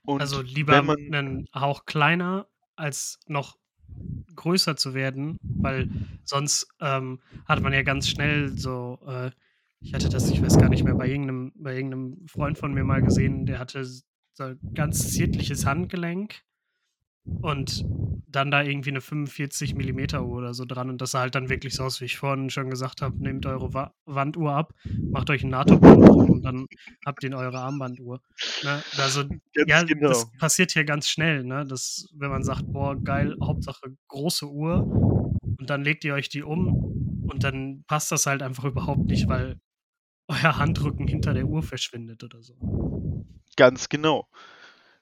Und 0.03 0.21
Also 0.21 0.41
lieber 0.41 0.81
man 0.81 0.97
einen 1.13 1.47
Hauch 1.53 1.85
kleiner, 1.85 2.47
als 2.75 3.19
noch 3.27 3.57
größer 4.35 4.75
zu 4.77 4.93
werden, 4.93 5.37
weil 5.41 5.89
sonst 6.23 6.67
ähm, 6.79 7.19
hat 7.45 7.61
man 7.61 7.73
ja 7.73 7.81
ganz 7.83 8.07
schnell 8.07 8.57
so, 8.57 8.99
äh, 9.07 9.31
ich 9.79 9.93
hatte 9.93 10.09
das, 10.09 10.29
ich 10.29 10.41
weiß 10.41 10.57
gar 10.57 10.69
nicht 10.69 10.83
mehr, 10.83 10.95
bei 10.95 11.07
irgendeinem, 11.07 11.51
bei 11.55 11.75
irgendeinem 11.75 12.27
Freund 12.27 12.57
von 12.57 12.73
mir 12.73 12.83
mal 12.83 13.01
gesehen, 13.01 13.45
der 13.45 13.59
hatte 13.59 13.83
so 13.83 14.03
ein 14.43 14.59
ganz 14.73 15.09
ziertliches 15.11 15.65
Handgelenk 15.65 16.43
und 17.41 17.85
dann 18.29 18.51
da 18.51 18.61
irgendwie 18.61 18.89
eine 18.89 19.01
45 19.01 19.75
Millimeter 19.75 20.23
Uhr 20.25 20.37
oder 20.37 20.53
so 20.53 20.65
dran 20.65 20.89
und 20.89 21.01
das 21.01 21.11
sah 21.11 21.21
halt 21.21 21.35
dann 21.35 21.49
wirklich 21.49 21.73
so 21.73 21.83
aus, 21.83 22.01
wie 22.01 22.05
ich 22.05 22.17
vorhin 22.17 22.49
schon 22.49 22.69
gesagt 22.69 23.01
habe, 23.01 23.17
nehmt 23.17 23.45
eure 23.45 23.73
Wa 23.73 23.93
Wanduhr 24.05 24.51
ab, 24.51 24.73
macht 25.11 25.29
euch 25.29 25.43
einen 25.43 25.51
NATO-Band 25.51 26.07
drum 26.07 26.29
und 26.29 26.41
dann 26.43 26.67
habt 27.05 27.23
ihr 27.23 27.35
eure 27.35 27.59
Armbanduhr. 27.59 28.21
Ne? 28.63 28.83
Also 28.97 29.23
ganz 29.27 29.67
ja, 29.67 29.83
genau. 29.83 30.09
das 30.09 30.29
passiert 30.37 30.71
hier 30.71 30.83
ganz 30.83 31.07
schnell, 31.07 31.43
ne? 31.43 31.65
Das, 31.65 32.07
wenn 32.13 32.29
man 32.29 32.43
sagt, 32.43 32.63
boah, 32.67 32.95
geil, 33.01 33.35
Hauptsache 33.41 33.95
große 34.07 34.47
Uhr 34.49 34.83
und 35.41 35.69
dann 35.69 35.83
legt 35.83 36.03
ihr 36.03 36.13
euch 36.13 36.29
die 36.29 36.43
um 36.43 37.23
und 37.29 37.43
dann 37.43 37.83
passt 37.87 38.11
das 38.11 38.25
halt 38.25 38.43
einfach 38.43 38.65
überhaupt 38.65 39.05
nicht, 39.05 39.27
weil 39.27 39.59
euer 40.27 40.57
Handrücken 40.57 41.07
hinter 41.07 41.33
der 41.33 41.45
Uhr 41.45 41.63
verschwindet 41.63 42.23
oder 42.23 42.41
so. 42.43 42.55
Ganz 43.55 43.89
genau. 43.89 44.27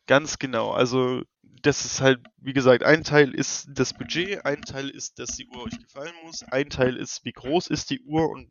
Ganz 0.08 0.38
genau. 0.38 0.72
Also 0.72 1.24
das 1.42 1.86
ist 1.86 2.02
halt, 2.02 2.20
wie 2.38 2.54
gesagt, 2.54 2.84
ein 2.84 3.04
Teil 3.04 3.34
ist 3.34 3.68
das 3.74 3.94
Budget, 3.94 4.46
ein 4.46 4.62
Teil 4.62 4.90
ist, 4.90 5.18
dass 5.20 5.36
die 5.36 5.48
Uhr 5.48 5.64
euch 5.64 5.80
gefallen 5.80 6.14
muss, 6.24 6.44
ein 6.44 6.70
Teil 6.70 6.96
ist, 6.96 7.26
wie 7.26 7.32
groß 7.32 7.68
ist 7.68 7.90
die 7.90 8.02
Uhr 8.02 8.30
und 8.30 8.50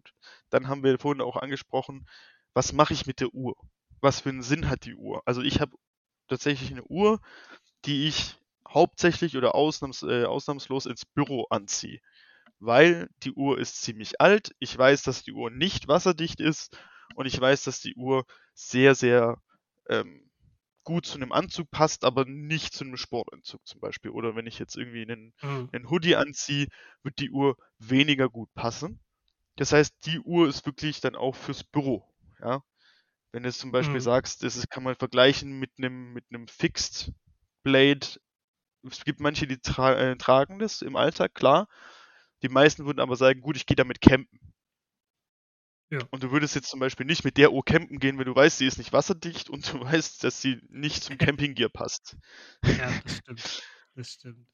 dann 0.50 0.66
haben 0.68 0.82
wir 0.82 0.98
vorhin 0.98 1.20
auch 1.22 1.36
angesprochen, 1.36 2.07
was 2.55 2.72
mache 2.72 2.92
ich 2.94 3.07
mit 3.07 3.20
der 3.20 3.32
Uhr? 3.34 3.55
Was 4.00 4.20
für 4.20 4.30
einen 4.30 4.42
Sinn 4.42 4.68
hat 4.68 4.84
die 4.84 4.94
Uhr? 4.96 5.22
Also 5.26 5.42
ich 5.42 5.61
habe 5.61 5.76
tatsächlich 6.28 6.70
eine 6.72 6.84
Uhr, 6.84 7.20
die 7.84 8.09
ich 8.09 8.36
hauptsächlich 8.68 9.36
oder 9.36 9.55
ausnahms, 9.55 10.02
äh, 10.02 10.24
ausnahmslos 10.24 10.86
ins 10.86 11.05
Büro 11.07 11.46
anziehe. 11.50 12.00
Weil 12.61 13.09
die 13.22 13.32
Uhr 13.32 13.59
ist 13.59 13.82
ziemlich 13.82 14.20
alt, 14.20 14.55
ich 14.59 14.76
weiß, 14.76 15.02
dass 15.02 15.22
die 15.22 15.32
Uhr 15.32 15.50
nicht 15.50 15.88
wasserdicht 15.88 16.40
ist 16.40 16.76
und 17.16 17.26
ich 17.26 17.40
weiß, 17.40 17.64
dass 17.64 17.80
die 17.80 17.94
Uhr 17.96 18.24
sehr, 18.55 18.94
sehr 18.94 19.38
ähm, 19.88 20.24
gut 20.85 21.07
zu 21.07 21.16
einem 21.16 21.32
Anzug 21.32 21.70
passt, 21.70 22.05
aber 22.05 22.24
nicht 22.26 22.74
zu 22.74 22.85
einem 22.85 22.97
Sportanzug 22.97 23.66
zum 23.66 23.80
Beispiel. 23.80 24.11
Oder 24.11 24.37
wenn 24.37 24.47
ich 24.47 24.59
jetzt 24.59 24.76
irgendwie 24.76 25.03
einen, 25.03 25.35
Mhm. 25.43 25.68
einen 25.72 25.91
Hoodie 25.91 26.16
anziehe, 26.16 26.68
wird 27.03 27.18
die 27.18 27.30
Uhr 27.30 27.57
weniger 27.78 28.28
gut 28.30 28.53
passen. 28.55 29.01
Das 29.57 29.72
heißt, 29.72 29.95
die 30.07 30.20
Uhr 30.20 30.49
ist 30.49 30.66
wirklich 30.66 31.01
dann 31.01 31.16
auch 31.16 31.37
fürs 31.37 31.64
Büro. 31.64 32.14
Ja? 32.41 32.62
Wenn 33.32 33.43
du 33.43 33.49
jetzt 33.51 33.59
zum 33.61 33.72
Beispiel 33.72 34.01
Mhm. 34.01 34.01
sagst, 34.01 34.43
das 34.43 34.57
ist, 34.57 34.70
kann 34.70 34.82
man 34.82 34.95
vergleichen 34.97 35.59
mit 35.59 35.72
einem, 35.78 36.12
mit 36.14 36.24
einem 36.30 36.49
Fixed 36.49 37.12
Blade. 37.62 38.07
Es 38.85 39.05
gibt 39.05 39.20
manche, 39.20 39.47
die 39.47 39.59
tra 39.59 39.95
äh, 39.95 40.16
tragen 40.16 40.59
das 40.59 40.82
im 40.82 40.97
Alltag, 40.97 41.35
klar. 41.35 41.68
Die 42.43 42.49
meisten 42.49 42.87
würden 42.87 43.01
aber 43.01 43.16
sagen, 43.16 43.41
gut, 43.41 43.57
ich 43.57 43.66
gehe 43.66 43.76
damit 43.76 44.01
campen. 44.01 44.39
Ja. 45.91 46.01
Und 46.11 46.22
du 46.22 46.30
würdest 46.30 46.55
jetzt 46.55 46.68
zum 46.68 46.80
Beispiel 46.80 47.07
nicht 47.07 47.24
mit 47.24 47.37
der 47.37 47.53
Uhr 47.53 47.64
campen 47.64 47.99
gehen, 47.99 48.18
wenn 48.18 48.26
du 48.26 48.35
weißt, 48.35 48.59
sie 48.59 48.66
ist 48.66 48.78
nicht 48.78 48.93
wasserdicht 48.93 49.51
und 49.51 49.72
du 49.72 49.80
weißt, 49.85 50.24
dass 50.24 50.41
sie 50.41 50.61
nicht 50.68 51.05
zum 51.05 51.18
Campinggear 51.18 51.68
passt. 51.68 52.16
Ja, 52.64 52.93
das 53.05 53.16
stimmt. 53.18 53.62
Das 53.95 54.09
stimmt. 54.11 54.47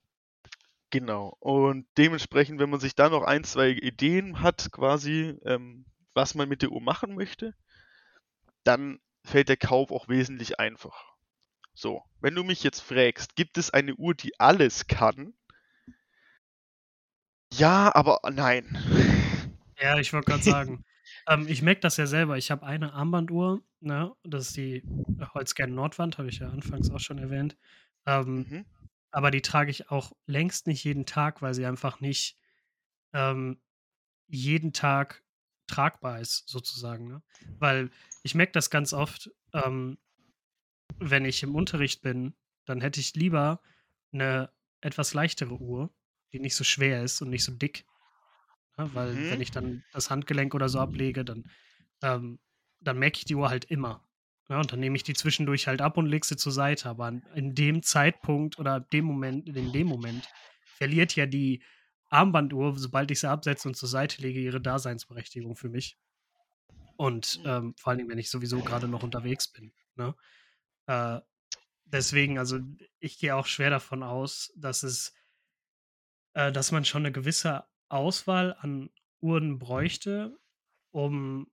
Genau. 0.91 1.37
Und 1.39 1.87
dementsprechend, 1.97 2.59
wenn 2.59 2.71
man 2.71 2.81
sich 2.81 2.95
da 2.95 3.09
noch 3.09 3.23
ein, 3.23 3.45
zwei 3.45 3.71
Ideen 3.71 4.43
hat, 4.43 4.71
quasi, 4.73 5.39
ähm, 5.45 5.87
was 6.15 6.35
man 6.35 6.49
mit 6.49 6.63
der 6.63 6.73
Uhr 6.73 6.83
machen 6.83 7.15
möchte, 7.15 7.55
dann 8.65 8.99
fällt 9.25 9.49
der 9.49 9.57
Kauf 9.57 9.93
auch 9.93 10.09
wesentlich 10.09 10.59
einfacher. 10.59 11.05
So, 11.75 12.03
wenn 12.21 12.35
du 12.35 12.43
mich 12.43 12.63
jetzt 12.65 12.81
fragst, 12.81 13.37
gibt 13.37 13.57
es 13.57 13.71
eine 13.71 13.95
Uhr, 13.95 14.15
die 14.15 14.39
alles 14.41 14.89
kann? 14.89 15.33
Ja, 17.53 17.95
aber 17.95 18.21
nein. 18.31 18.77
Ja, 19.81 19.99
ich 19.99 20.13
wollte 20.13 20.31
gerade 20.31 20.43
sagen, 20.43 20.85
ähm, 21.29 21.47
ich 21.49 21.63
merke 21.63 21.81
das 21.81 21.97
ja 21.97 22.07
selber. 22.07 22.39
Ich 22.39 22.51
habe 22.51 22.67
eine 22.67 22.93
Armbanduhr, 22.93 23.63
ne? 23.81 24.13
Das 24.25 24.49
ist 24.49 24.57
die 24.57 24.83
Holzkern 25.35 25.75
Nordwand, 25.75 26.19
habe 26.19 26.29
ich 26.29 26.39
ja 26.39 26.49
anfangs 26.51 26.91
auch 26.91 27.01
schon 27.01 27.19
erwähnt. 27.19 27.57
Ähm, 28.07 28.47
Mhm. 28.49 28.65
aber 29.11 29.31
die 29.31 29.43
trage 29.43 29.71
ich 29.71 29.91
auch 29.91 30.13
längst 30.27 30.67
nicht 30.67 30.85
jeden 30.85 31.07
Tag, 31.07 31.43
weil 31.43 31.55
sie 31.55 31.67
einfach 31.67 32.01
nicht 32.01 32.39
ähm, 33.13 33.61
jeden 34.29 34.73
Tag 34.73 35.25
tragbar 35.67 36.21
ist, 36.21 36.49
sozusagen. 36.49 37.09
Ne? 37.09 37.23
Weil 37.59 37.91
ich 38.23 38.35
merke 38.35 38.53
das 38.53 38.71
ganz 38.71 38.93
oft, 38.93 39.31
ähm, 39.53 39.99
wenn 40.99 41.25
ich 41.25 41.43
im 41.43 41.55
Unterricht 41.55 42.03
bin, 42.03 42.35
dann 42.67 42.81
hätte 42.81 43.01
ich 43.01 43.15
lieber 43.15 43.61
eine 44.13 44.51
etwas 44.81 45.15
leichtere 45.15 45.61
Uhr, 45.61 45.91
die 46.33 46.41
nicht 46.41 46.57
so 46.57 46.65
schwer 46.65 47.03
ist 47.03 47.21
und 47.23 47.31
nicht 47.31 47.45
so 47.45 47.53
dick. 47.53 47.85
Ne? 48.77 48.91
Weil 48.95 49.15
wenn 49.29 49.37
Mhm. 49.37 49.43
ich 49.43 49.51
dann 49.51 49.83
das 49.93 50.11
Handgelenk 50.11 50.55
oder 50.55 50.69
so 50.69 50.79
ablege, 50.81 51.25
dann, 51.25 51.45
ähm, 52.03 52.41
dann 52.81 52.99
merke 52.99 53.19
ich 53.19 53.25
die 53.25 53.35
Uhr 53.35 53.51
halt 53.51 53.65
immer. 53.67 54.07
Ja, 54.49 54.59
und 54.59 54.73
dann 54.73 54.81
nehme 54.81 54.97
ich 54.97 55.05
die 55.05 55.15
zwischendurch 55.15 55.69
halt 55.69 55.81
ab 55.81 55.97
und 55.97 56.07
lege 56.07 56.27
sie 56.27 56.37
zur 56.37 56.53
Seite. 56.53 56.89
Aber 56.89 57.09
in 57.35 57.55
dem 57.55 57.83
Zeitpunkt 57.83 58.59
oder 58.59 58.81
dem 58.81 59.05
Moment, 59.05 59.49
in 59.49 59.73
dem 59.73 59.87
Moment 59.87 60.29
verliert 60.65 61.15
ja 61.15 61.27
die 61.27 61.63
Armbanduhr, 62.09 62.77
sobald 62.77 63.11
ich 63.13 63.21
sie 63.21 63.31
absetze 63.31 63.69
und 63.69 63.75
zur 63.77 63.89
Seite 63.89 64.21
lege, 64.23 64.41
ihre 64.41 64.61
Daseinsberechtigung 64.61 65.55
für 65.55 65.69
mich. 65.69 65.99
Und 66.97 67.41
ähm, 67.45 67.75
vor 67.79 67.91
allen 67.91 67.99
Dingen, 67.99 68.11
wenn 68.11 68.19
ich 68.19 68.31
sowieso 68.31 68.61
gerade 68.61 68.89
noch 68.89 69.03
unterwegs 69.03 69.49
bin. 69.49 69.73
Ne? 69.95 70.15
Äh, 70.87 71.21
deswegen, 71.85 72.39
also 72.39 72.59
ich 72.99 73.19
gehe 73.19 73.37
auch 73.37 73.47
schwer 73.47 73.71
davon 73.71 74.03
aus, 74.03 74.53
dass 74.57 74.83
es, 74.83 75.15
äh, 76.35 76.53
dass 76.53 76.73
man 76.73 76.85
schon 76.85 77.03
eine 77.03 77.13
gewisse 77.13 77.65
Auswahl 77.91 78.57
an 78.61 78.91
Uhren 79.21 79.59
bräuchte, 79.59 80.39
um 80.93 81.47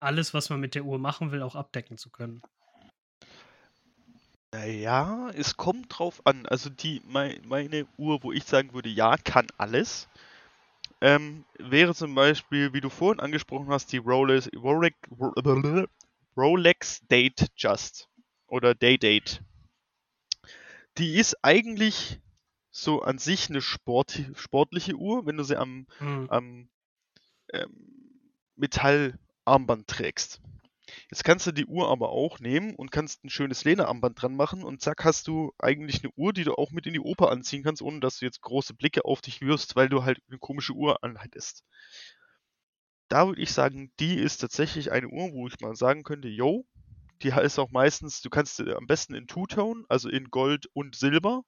alles, 0.00 0.32
was 0.34 0.50
man 0.50 0.60
mit 0.60 0.74
der 0.74 0.84
Uhr 0.84 0.98
machen 0.98 1.32
will, 1.32 1.42
auch 1.42 1.56
abdecken 1.56 1.98
zu 1.98 2.10
können. 2.10 2.42
Naja, 4.52 5.30
es 5.34 5.56
kommt 5.56 5.98
drauf 5.98 6.22
an. 6.24 6.46
Also 6.46 6.70
die 6.70 7.02
mei 7.04 7.38
meine 7.44 7.86
Uhr, 7.98 8.22
wo 8.22 8.32
ich 8.32 8.44
sagen 8.44 8.72
würde, 8.72 8.88
ja, 8.88 9.16
kann 9.18 9.46
alles, 9.58 10.08
ähm, 11.00 11.44
wäre 11.58 11.94
zum 11.94 12.14
Beispiel, 12.14 12.72
wie 12.72 12.80
du 12.80 12.88
vorhin 12.88 13.20
angesprochen 13.20 13.68
hast, 13.68 13.92
die 13.92 13.98
Rolex, 13.98 14.48
Rolex, 14.56 14.96
Rolex 16.36 17.00
Date 17.08 17.46
Just 17.56 18.08
oder 18.46 18.74
Day 18.74 18.98
Date. 18.98 19.42
Die 20.96 21.16
ist 21.16 21.36
eigentlich 21.44 22.20
so 22.82 23.02
an 23.02 23.18
sich 23.18 23.50
eine 23.50 23.60
Sport, 23.62 24.20
sportliche 24.34 24.94
Uhr, 24.96 25.26
wenn 25.26 25.36
du 25.36 25.44
sie 25.44 25.56
am, 25.58 25.86
Mhm. 26.00 26.28
am 26.28 26.68
ähm, 27.52 28.30
Metallarmband 28.56 29.88
trägst. 29.88 30.40
Jetzt 31.10 31.24
kannst 31.24 31.46
du 31.46 31.52
die 31.52 31.66
Uhr 31.66 31.88
aber 31.90 32.10
auch 32.10 32.40
nehmen 32.40 32.74
und 32.74 32.90
kannst 32.90 33.24
ein 33.24 33.30
schönes 33.30 33.64
Lederarmband 33.64 34.20
dran 34.22 34.36
machen 34.36 34.64
und 34.64 34.80
zack 34.80 35.04
hast 35.04 35.28
du 35.28 35.52
eigentlich 35.58 36.02
eine 36.02 36.12
Uhr, 36.16 36.32
die 36.32 36.44
du 36.44 36.54
auch 36.54 36.70
mit 36.70 36.86
in 36.86 36.94
die 36.94 37.00
Oper 37.00 37.30
anziehen 37.30 37.62
kannst, 37.62 37.82
ohne 37.82 38.00
dass 38.00 38.18
du 38.18 38.24
jetzt 38.24 38.40
große 38.40 38.74
Blicke 38.74 39.04
auf 39.04 39.20
dich 39.20 39.40
wirfst, 39.42 39.76
weil 39.76 39.88
du 39.88 40.04
halt 40.04 40.20
eine 40.28 40.38
komische 40.38 40.72
Uhr 40.72 41.02
anhättest. 41.04 41.64
Da 43.08 43.26
würde 43.26 43.40
ich 43.40 43.52
sagen, 43.52 43.92
die 44.00 44.14
ist 44.14 44.38
tatsächlich 44.38 44.92
eine 44.92 45.08
Uhr, 45.08 45.32
wo 45.32 45.46
ich 45.46 45.60
mal 45.60 45.74
sagen 45.76 46.04
könnte, 46.04 46.28
yo, 46.28 46.66
die 47.22 47.28
ist 47.28 47.58
auch 47.58 47.70
meistens, 47.70 48.22
du 48.22 48.30
kannst 48.30 48.56
sie 48.56 48.74
am 48.76 48.86
besten 48.86 49.14
in 49.14 49.26
Two-Tone, 49.26 49.84
also 49.88 50.08
in 50.08 50.30
Gold 50.30 50.68
und 50.72 50.94
Silber. 50.96 51.42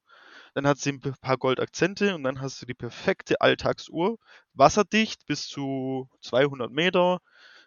Dann 0.55 0.67
hat 0.67 0.79
sie 0.79 0.91
ein 0.93 1.01
paar 1.01 1.39
Goldakzente 1.39 2.15
und 2.15 2.23
dann 2.25 2.41
hast 2.41 2.61
du 2.63 2.67
die 2.67 2.75
perfekte 2.75 3.41
Alltagsuhr. 3.41 4.19
Wasserdicht 4.55 5.27
bis 5.27 5.47
zu 5.47 6.09
200 6.23 6.73
Meter, 6.73 7.21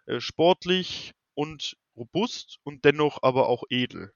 äh, 0.05 0.19
sportlich 0.19 1.13
und 1.34 1.75
robust 1.95 2.59
und 2.63 2.86
dennoch 2.86 3.19
aber 3.21 3.47
auch 3.47 3.63
edel. 3.69 4.13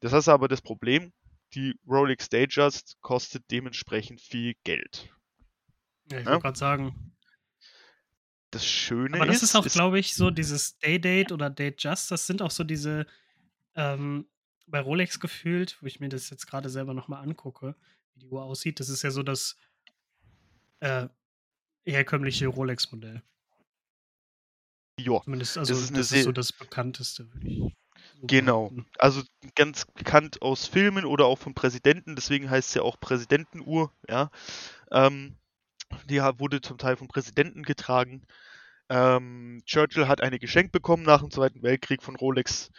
Das 0.00 0.12
ist 0.12 0.28
aber 0.28 0.48
das 0.48 0.62
Problem, 0.62 1.12
die 1.54 1.74
Rolex 1.86 2.28
Datejust 2.28 2.96
kostet 3.00 3.44
dementsprechend 3.50 4.20
viel 4.20 4.54
Geld. 4.64 5.10
Ja, 6.10 6.18
ich 6.18 6.24
Ja. 6.24 6.32
wollte 6.32 6.42
gerade 6.42 6.58
sagen. 6.58 7.12
Das 8.50 8.66
Schöne 8.66 9.16
Aber 9.16 9.26
das 9.26 9.36
ist, 9.36 9.44
ist 9.44 9.56
auch, 9.56 9.66
glaube 9.66 9.98
ich, 9.98 10.14
so 10.14 10.30
dieses 10.30 10.76
Day-Date 10.78 11.32
oder 11.32 11.48
Date-Just, 11.48 12.10
das 12.10 12.26
sind 12.26 12.42
auch 12.42 12.50
so 12.50 12.64
diese, 12.64 13.06
ähm, 13.74 14.26
bei 14.66 14.80
Rolex 14.80 15.20
gefühlt, 15.20 15.78
wo 15.80 15.86
ich 15.86 16.00
mir 16.00 16.08
das 16.08 16.30
jetzt 16.30 16.46
gerade 16.46 16.68
selber 16.68 16.94
nochmal 16.94 17.22
angucke, 17.22 17.74
wie 18.14 18.20
die 18.20 18.28
Uhr 18.28 18.42
aussieht, 18.42 18.80
das 18.80 18.88
ist 18.88 19.02
ja 19.02 19.10
so 19.10 19.22
das 19.22 19.56
äh, 20.80 21.08
herkömmliche 21.84 22.48
Rolex-Modell. 22.48 23.22
ja, 24.98 25.20
Zumindest, 25.22 25.58
also 25.58 25.74
ist 25.74 25.90
eine 25.90 25.98
das 25.98 26.12
ist 26.12 26.24
so 26.24 26.32
das 26.32 26.52
bekannteste, 26.52 27.32
würde 27.32 27.48
ich. 27.48 27.76
Genau. 28.22 28.72
Also 28.98 29.22
ganz 29.54 29.84
bekannt 29.84 30.42
aus 30.42 30.66
Filmen 30.66 31.04
oder 31.04 31.26
auch 31.26 31.38
vom 31.38 31.54
Präsidenten, 31.54 32.14
deswegen 32.14 32.50
heißt 32.50 32.68
es 32.68 32.74
ja 32.74 32.82
auch 32.82 32.98
Präsidentenuhr, 33.00 33.92
ja. 34.08 34.30
Ähm, 34.90 35.36
die 36.08 36.20
wurde 36.20 36.60
zum 36.60 36.78
Teil 36.78 36.96
vom 36.96 37.08
Präsidenten 37.08 37.62
getragen. 37.62 38.22
Ähm, 38.88 39.62
Churchill 39.66 40.08
hat 40.08 40.20
eine 40.20 40.38
geschenkt 40.38 40.72
bekommen 40.72 41.02
nach 41.02 41.20
dem 41.20 41.30
Zweiten 41.30 41.62
Weltkrieg 41.62 42.02
von 42.02 42.16
Rolex. 42.16 42.70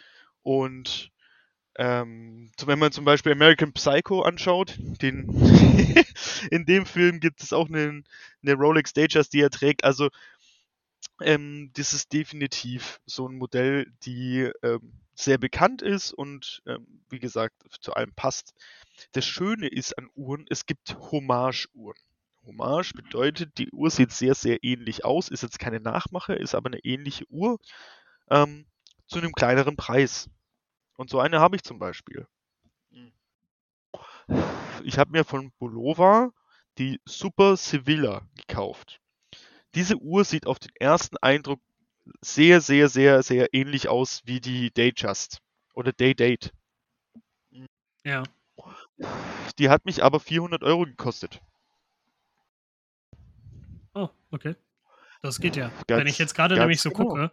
Und 0.42 1.10
ähm, 1.76 2.52
wenn 2.64 2.78
man 2.78 2.92
zum 2.92 3.04
Beispiel 3.04 3.32
American 3.32 3.72
Psycho 3.72 4.22
anschaut, 4.22 4.76
den 4.78 5.26
in 6.50 6.66
dem 6.66 6.86
Film 6.86 7.20
gibt 7.20 7.42
es 7.42 7.52
auch 7.52 7.68
eine, 7.68 8.02
eine 8.42 8.54
Rolex 8.54 8.92
Datejust, 8.92 9.32
die 9.32 9.40
er 9.40 9.50
trägt. 9.50 9.84
Also 9.84 10.10
ähm, 11.20 11.70
das 11.74 11.92
ist 11.92 12.12
definitiv 12.12 13.00
so 13.06 13.28
ein 13.28 13.36
Modell, 13.36 13.86
die 14.04 14.50
ähm, 14.62 14.92
sehr 15.14 15.38
bekannt 15.38 15.82
ist 15.82 16.12
und 16.12 16.62
ähm, 16.66 17.02
wie 17.08 17.20
gesagt 17.20 17.54
zu 17.80 17.94
allem 17.94 18.12
passt. 18.14 18.54
Das 19.12 19.24
Schöne 19.24 19.68
ist 19.68 19.96
an 19.98 20.08
Uhren, 20.14 20.46
es 20.50 20.66
gibt 20.66 20.96
Hommage-Uhren. 21.10 21.96
Hommage 22.44 22.92
bedeutet, 22.92 23.56
die 23.58 23.70
Uhr 23.70 23.90
sieht 23.90 24.12
sehr, 24.12 24.34
sehr 24.34 24.62
ähnlich 24.62 25.04
aus, 25.04 25.28
ist 25.28 25.42
jetzt 25.42 25.58
keine 25.58 25.80
Nachmache, 25.80 26.34
ist 26.34 26.54
aber 26.54 26.68
eine 26.68 26.84
ähnliche 26.84 27.24
Uhr 27.30 27.58
ähm, 28.30 28.66
zu 29.06 29.18
einem 29.18 29.32
kleineren 29.32 29.76
Preis. 29.76 30.28
Und 30.96 31.10
so 31.10 31.20
eine 31.20 31.40
habe 31.40 31.56
ich 31.56 31.62
zum 31.62 31.78
Beispiel. 31.78 32.26
Ich 34.82 34.98
habe 34.98 35.10
mir 35.12 35.24
von 35.24 35.52
Bulova 35.58 36.30
die 36.78 37.00
Super 37.04 37.56
Sevilla 37.56 38.26
gekauft. 38.36 39.00
Diese 39.74 39.96
Uhr 39.96 40.24
sieht 40.24 40.46
auf 40.46 40.58
den 40.58 40.72
ersten 40.76 41.16
Eindruck 41.18 41.60
sehr, 42.20 42.60
sehr, 42.60 42.88
sehr, 42.88 43.22
sehr 43.22 43.52
ähnlich 43.54 43.88
aus 43.88 44.22
wie 44.24 44.40
die 44.40 44.70
Datejust 44.72 45.40
oder 45.74 45.92
Day-Date. 45.92 46.52
Ja. 48.04 48.22
Die 49.58 49.68
hat 49.68 49.84
mich 49.84 50.02
aber 50.04 50.20
400 50.20 50.62
Euro 50.62 50.84
gekostet. 50.84 51.40
Oh, 53.94 54.08
okay. 54.30 54.54
Das 55.22 55.40
geht 55.40 55.56
ja. 55.56 55.70
Ganz- 55.86 56.00
wenn 56.00 56.06
ich 56.06 56.18
jetzt 56.18 56.34
gerade 56.34 56.56
nämlich 56.56 56.82
so 56.82 56.90
genau. 56.90 57.08
gucke, 57.08 57.30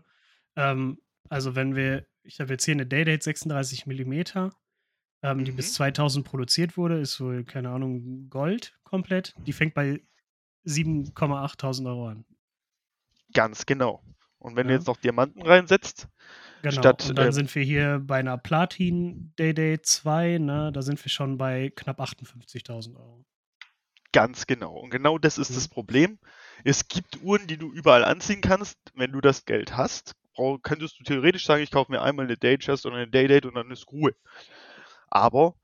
ähm, 0.56 1.02
also 1.30 1.56
wenn 1.56 1.76
wir, 1.76 2.06
ich 2.24 2.40
habe 2.40 2.52
jetzt 2.54 2.66
hier 2.66 2.74
eine 2.74 2.86
Daydate 2.86 3.24
36 3.24 3.86
mm, 3.86 4.52
ähm, 5.24 5.46
die 5.46 5.52
Mhm. 5.52 5.56
bis 5.56 5.74
2000 5.74 6.26
produziert 6.26 6.78
wurde, 6.78 7.00
ist 7.00 7.20
wohl, 7.20 7.44
keine 7.44 7.70
Ahnung, 7.70 8.30
Gold 8.30 8.78
komplett. 8.84 9.36
Die 9.46 9.54
fängt 9.54 9.74
bei 9.74 10.02
7,8 10.66 11.86
Euro 11.86 12.08
an. 12.08 12.26
Ganz 13.34 13.66
genau. 13.66 14.04
Und 14.40 14.56
wenn 14.56 14.68
du 14.68 14.74
Ja. 14.74 14.80
jetzt 14.80 14.88
noch 14.88 14.98
Diamanten 14.98 15.42
reinsetzt, 15.44 16.08
Genau. 16.64 16.82
Statt, 16.82 17.10
und 17.10 17.16
dann 17.18 17.30
äh, 17.30 17.32
sind 17.32 17.54
wir 17.56 17.64
hier 17.64 18.00
bei 18.04 18.20
einer 18.20 18.38
Platin 18.38 19.34
Daydate 19.36 19.82
2, 19.82 20.38
ne? 20.38 20.72
Da 20.72 20.82
sind 20.84 21.04
wir 21.04 21.10
schon 21.10 21.38
bei 21.38 21.72
knapp 21.76 22.00
58.000 22.00 22.96
Euro. 22.98 23.26
ganz 24.14 24.46
genau. 24.46 24.76
Und 24.78 24.90
genau 24.92 25.18
das 25.18 25.38
ist 25.38 25.50
Mhm. 25.52 25.56
das 25.56 25.68
Problem. 25.68 26.20
Es 26.64 26.88
gibt 26.88 27.22
Uhren, 27.22 27.48
die 27.48 27.58
du 27.58 27.72
überall 27.72 28.04
anziehen 28.04 28.42
kannst. 28.42 28.78
Wenn 28.94 29.12
du 29.12 29.22
das 29.22 29.46
Geld 29.46 29.76
hast, 29.78 30.14
brau- 30.36 30.60
könntest 30.60 31.00
du 31.00 31.04
theoretisch 31.04 31.46
sagen, 31.46 31.64
ich 31.64 31.72
kaufe 31.72 31.92
mir 31.92 32.02
einmal 32.02 32.26
eine 32.26 32.38
Datejust 32.38 32.86
oder 32.86 32.98
eine 32.98 33.10
Daydate 33.10 33.48
und 33.48 33.56
dann 33.56 33.72
ist 33.72 33.88
Ruhe. 33.92 34.14
Aber 35.10 35.56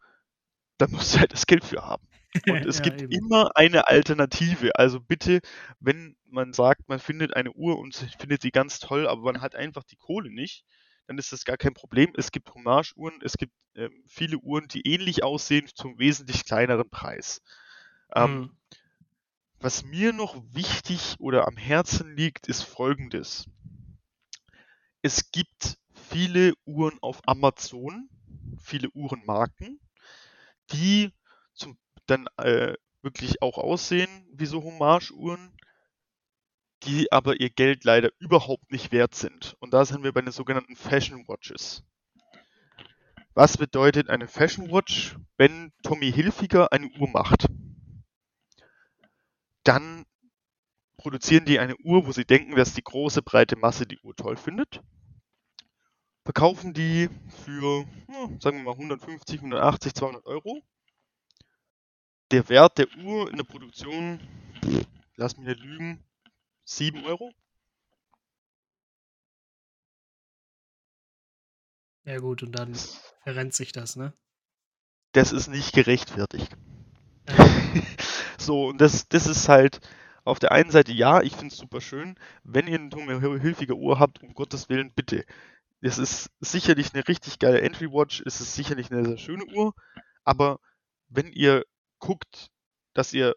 da 0.77 0.87
musst 0.89 1.15
du 1.15 1.19
halt 1.19 1.33
das 1.33 1.47
Geld 1.47 1.65
für 1.65 1.83
haben. 1.85 2.07
Und 2.45 2.65
es 2.65 2.81
Ja, 2.81 2.81
gibt 2.81 3.03
eben. 3.03 3.09
immer 3.09 3.51
eine 3.55 3.87
Alternative. 3.87 4.75
Also 4.77 4.99
bitte, 5.01 5.41
wenn 5.79 6.15
man 6.25 6.53
sagt, 6.53 6.87
man 6.89 6.99
findet 6.99 7.35
eine 7.35 7.51
Uhr 7.53 7.79
und 7.79 7.95
findet 8.19 8.41
sie 8.41 8.51
ganz 8.51 8.79
toll, 8.79 9.07
aber 9.07 9.21
man 9.21 9.41
hat 9.41 9.55
einfach 9.55 9.83
die 9.83 9.95
Kohle 9.97 10.31
nicht, 10.31 10.65
dann 11.07 11.17
ist 11.17 11.31
das 11.31 11.45
gar 11.45 11.57
kein 11.57 11.73
Problem. 11.73 12.13
Es 12.17 12.31
gibt 12.31 12.53
Hommage-Uhren, 12.53 13.21
es 13.23 13.37
gibt 13.37 13.53
ähm, 13.75 14.03
viele 14.07 14.37
Uhren, 14.39 14.67
die 14.67 14.87
ähnlich 14.87 15.23
aussehen, 15.23 15.67
zum 15.75 15.97
wesentlich 15.99 16.45
kleineren 16.45 16.89
Preis. 16.89 17.41
Ähm, 18.15 18.49
Mhm. 18.49 18.57
Was 19.59 19.83
mir 19.83 20.13
noch 20.13 20.41
wichtig 20.51 21.17
oder 21.19 21.47
am 21.47 21.57
Herzen 21.57 22.15
liegt, 22.15 22.47
ist 22.47 22.63
folgendes. 22.63 23.45
Es 25.07 25.31
gibt 25.31 25.77
viele 25.93 26.53
Uhren 26.65 26.99
auf 27.01 27.21
Amazon, 27.25 28.09
viele 28.61 28.89
Uhrenmarken, 28.89 29.79
die 30.73 31.13
zum, 31.53 31.77
dann 32.07 32.27
äh, 32.35 32.73
wirklich 33.03 33.41
auch 33.41 33.57
aussehen 33.57 34.27
wie 34.33 34.45
so 34.45 34.61
Hommage-Uhren, 34.65 35.55
die 36.83 37.09
aber 37.09 37.39
ihr 37.39 37.49
Geld 37.49 37.85
leider 37.85 38.09
überhaupt 38.19 38.69
nicht 38.69 38.91
wert 38.91 39.15
sind. 39.15 39.55
Und 39.59 39.73
da 39.73 39.85
sind 39.85 40.03
wir 40.03 40.11
bei 40.11 40.19
den 40.19 40.33
sogenannten 40.33 40.75
Fashion 40.75 41.25
Watches. 41.25 41.85
Was 43.33 43.55
bedeutet 43.55 44.09
eine 44.09 44.27
Fashion 44.27 44.73
Watch, 44.73 45.15
wenn 45.37 45.71
Tommy 45.83 46.11
Hilfiger 46.11 46.73
eine 46.73 46.89
Uhr 46.99 47.07
macht? 47.07 47.47
Dann 49.63 50.05
produzieren 50.97 51.45
die 51.45 51.59
eine 51.59 51.77
Uhr, 51.77 52.05
wo 52.05 52.11
sie 52.11 52.25
denken, 52.25 52.57
dass 52.57 52.73
die 52.73 52.83
große 52.83 53.21
breite 53.21 53.55
Masse 53.55 53.87
die 53.87 53.99
Uhr 53.99 54.13
toll 54.13 54.35
findet. 54.35 54.81
Verkaufen 56.27 56.73
die 56.73 57.09
für, 57.45 57.85
sagen 58.41 58.57
wir 58.57 58.63
mal, 58.65 58.73
150, 58.73 59.39
180, 59.39 59.93
200 59.93 60.25
Euro. 60.25 60.61
Der 62.31 62.49
Wert 62.49 62.77
der 62.79 62.87
Uhr 62.97 63.31
in 63.31 63.37
der 63.37 63.45
Produktion, 63.45 64.19
lass 65.15 65.37
mich 65.37 65.47
nicht 65.47 65.61
lügen, 65.61 66.03
7 66.65 67.05
Euro. 67.05 67.31
Ja 72.03 72.17
gut, 72.19 72.43
und 72.43 72.51
dann 72.51 72.75
verrennt 73.23 73.53
sich 73.53 73.71
das, 73.71 73.95
ne? 73.95 74.11
Das 75.13 75.31
ist 75.31 75.47
nicht 75.47 75.71
gerechtfertigt. 75.71 76.51
Ja. 77.29 77.35
so, 78.37 78.67
und 78.67 78.81
das, 78.81 79.07
das 79.07 79.27
ist 79.27 79.47
halt 79.47 79.79
auf 80.25 80.39
der 80.39 80.51
einen 80.51 80.71
Seite 80.71 80.91
ja, 80.91 81.21
ich 81.21 81.33
finde 81.33 81.53
es 81.53 81.57
super 81.57 81.79
schön. 81.79 82.19
Wenn 82.43 82.67
ihr 82.67 82.79
eine 82.79 83.39
hilfige 83.39 83.77
Uhr 83.77 83.97
habt, 83.97 84.21
um 84.21 84.33
Gottes 84.33 84.67
Willen, 84.67 84.91
bitte. 84.91 85.23
Es 85.81 85.97
ist 85.97 86.31
sicherlich 86.39 86.93
eine 86.93 87.07
richtig 87.07 87.39
geile 87.39 87.61
Entry 87.61 87.91
Watch, 87.91 88.23
es 88.25 88.41
ist 88.41 88.55
sicherlich 88.55 88.91
eine 88.91 89.05
sehr 89.05 89.17
schöne 89.17 89.45
Uhr, 89.45 89.73
aber 90.23 90.59
wenn 91.09 91.31
ihr 91.31 91.65
guckt, 91.99 92.49
dass 92.93 93.13
ihr 93.13 93.35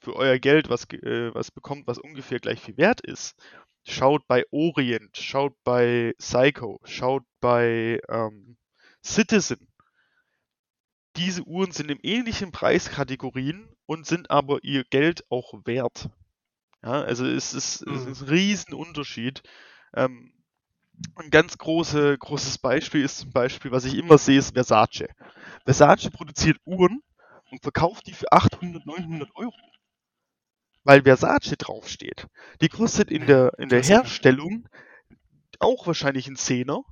für 0.00 0.14
euer 0.16 0.38
Geld 0.38 0.70
was, 0.70 0.84
äh, 0.92 1.34
was 1.34 1.50
bekommt, 1.50 1.86
was 1.86 1.98
ungefähr 1.98 2.38
gleich 2.38 2.60
viel 2.60 2.76
wert 2.76 3.00
ist, 3.00 3.34
schaut 3.84 4.26
bei 4.26 4.44
Orient, 4.50 5.16
schaut 5.16 5.54
bei 5.64 6.14
Psycho, 6.18 6.80
schaut 6.84 7.24
bei 7.40 8.00
ähm, 8.08 8.56
Citizen. 9.04 9.68
Diese 11.16 11.42
Uhren 11.42 11.72
sind 11.72 11.90
in 11.90 11.98
ähnlichen 12.02 12.52
Preiskategorien 12.52 13.68
und 13.86 14.06
sind 14.06 14.30
aber 14.30 14.62
ihr 14.62 14.84
Geld 14.84 15.24
auch 15.28 15.52
wert. 15.64 16.08
Ja, 16.82 17.02
also 17.02 17.26
es 17.26 17.52
ist, 17.52 17.86
mhm. 17.86 17.94
es 17.94 18.06
ist 18.06 18.22
ein 18.22 18.28
Riesenunterschied. 18.28 19.42
Ähm, 19.94 20.32
ein 21.16 21.30
ganz 21.30 21.58
große, 21.58 22.18
großes 22.18 22.58
Beispiel 22.58 23.02
ist 23.04 23.18
zum 23.18 23.32
Beispiel, 23.32 23.70
was 23.70 23.84
ich 23.84 23.96
immer 23.96 24.18
sehe, 24.18 24.38
ist 24.38 24.54
Versace. 24.54 25.08
Versace 25.64 26.10
produziert 26.10 26.58
Uhren 26.64 27.02
und 27.50 27.62
verkauft 27.62 28.06
die 28.06 28.12
für 28.12 28.32
800, 28.32 28.86
900 28.86 29.30
Euro. 29.34 29.54
Weil 30.84 31.02
Versace 31.02 31.56
draufsteht. 31.56 32.26
Die 32.60 32.68
kostet 32.68 33.10
in 33.10 33.26
der, 33.26 33.52
in 33.58 33.68
der 33.68 33.82
Herstellung 33.82 34.68
auch 35.58 35.86
wahrscheinlich 35.86 36.26
einen 36.26 36.36
Zehner. 36.36 36.82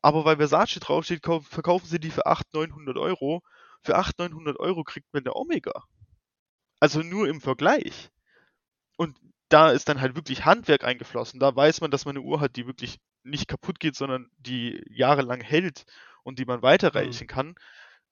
Aber 0.00 0.24
weil 0.24 0.36
Versace 0.36 0.80
draufsteht, 0.80 1.24
verkaufen 1.24 1.86
sie 1.86 2.00
die 2.00 2.10
für 2.10 2.26
800, 2.26 2.70
900 2.70 2.96
Euro. 2.98 3.42
Für 3.82 3.96
800, 3.96 4.32
900 4.32 4.60
Euro 4.60 4.84
kriegt 4.84 5.12
man 5.12 5.22
eine 5.22 5.34
Omega. 5.34 5.84
Also 6.80 7.00
nur 7.00 7.28
im 7.28 7.40
Vergleich. 7.40 8.10
Und 8.96 9.18
da 9.48 9.70
ist 9.70 9.88
dann 9.88 10.00
halt 10.00 10.14
wirklich 10.16 10.44
Handwerk 10.44 10.84
eingeflossen. 10.84 11.40
Da 11.40 11.54
weiß 11.54 11.80
man, 11.80 11.90
dass 11.90 12.04
man 12.04 12.16
eine 12.16 12.24
Uhr 12.24 12.40
hat, 12.40 12.56
die 12.56 12.66
wirklich 12.66 12.98
nicht 13.24 13.48
kaputt 13.48 13.80
geht, 13.80 13.96
sondern 13.96 14.30
die 14.38 14.82
jahrelang 14.88 15.40
hält 15.40 15.84
und 16.22 16.38
die 16.38 16.44
man 16.44 16.62
weiterreichen 16.62 17.24
mhm. 17.24 17.28
kann. 17.28 17.54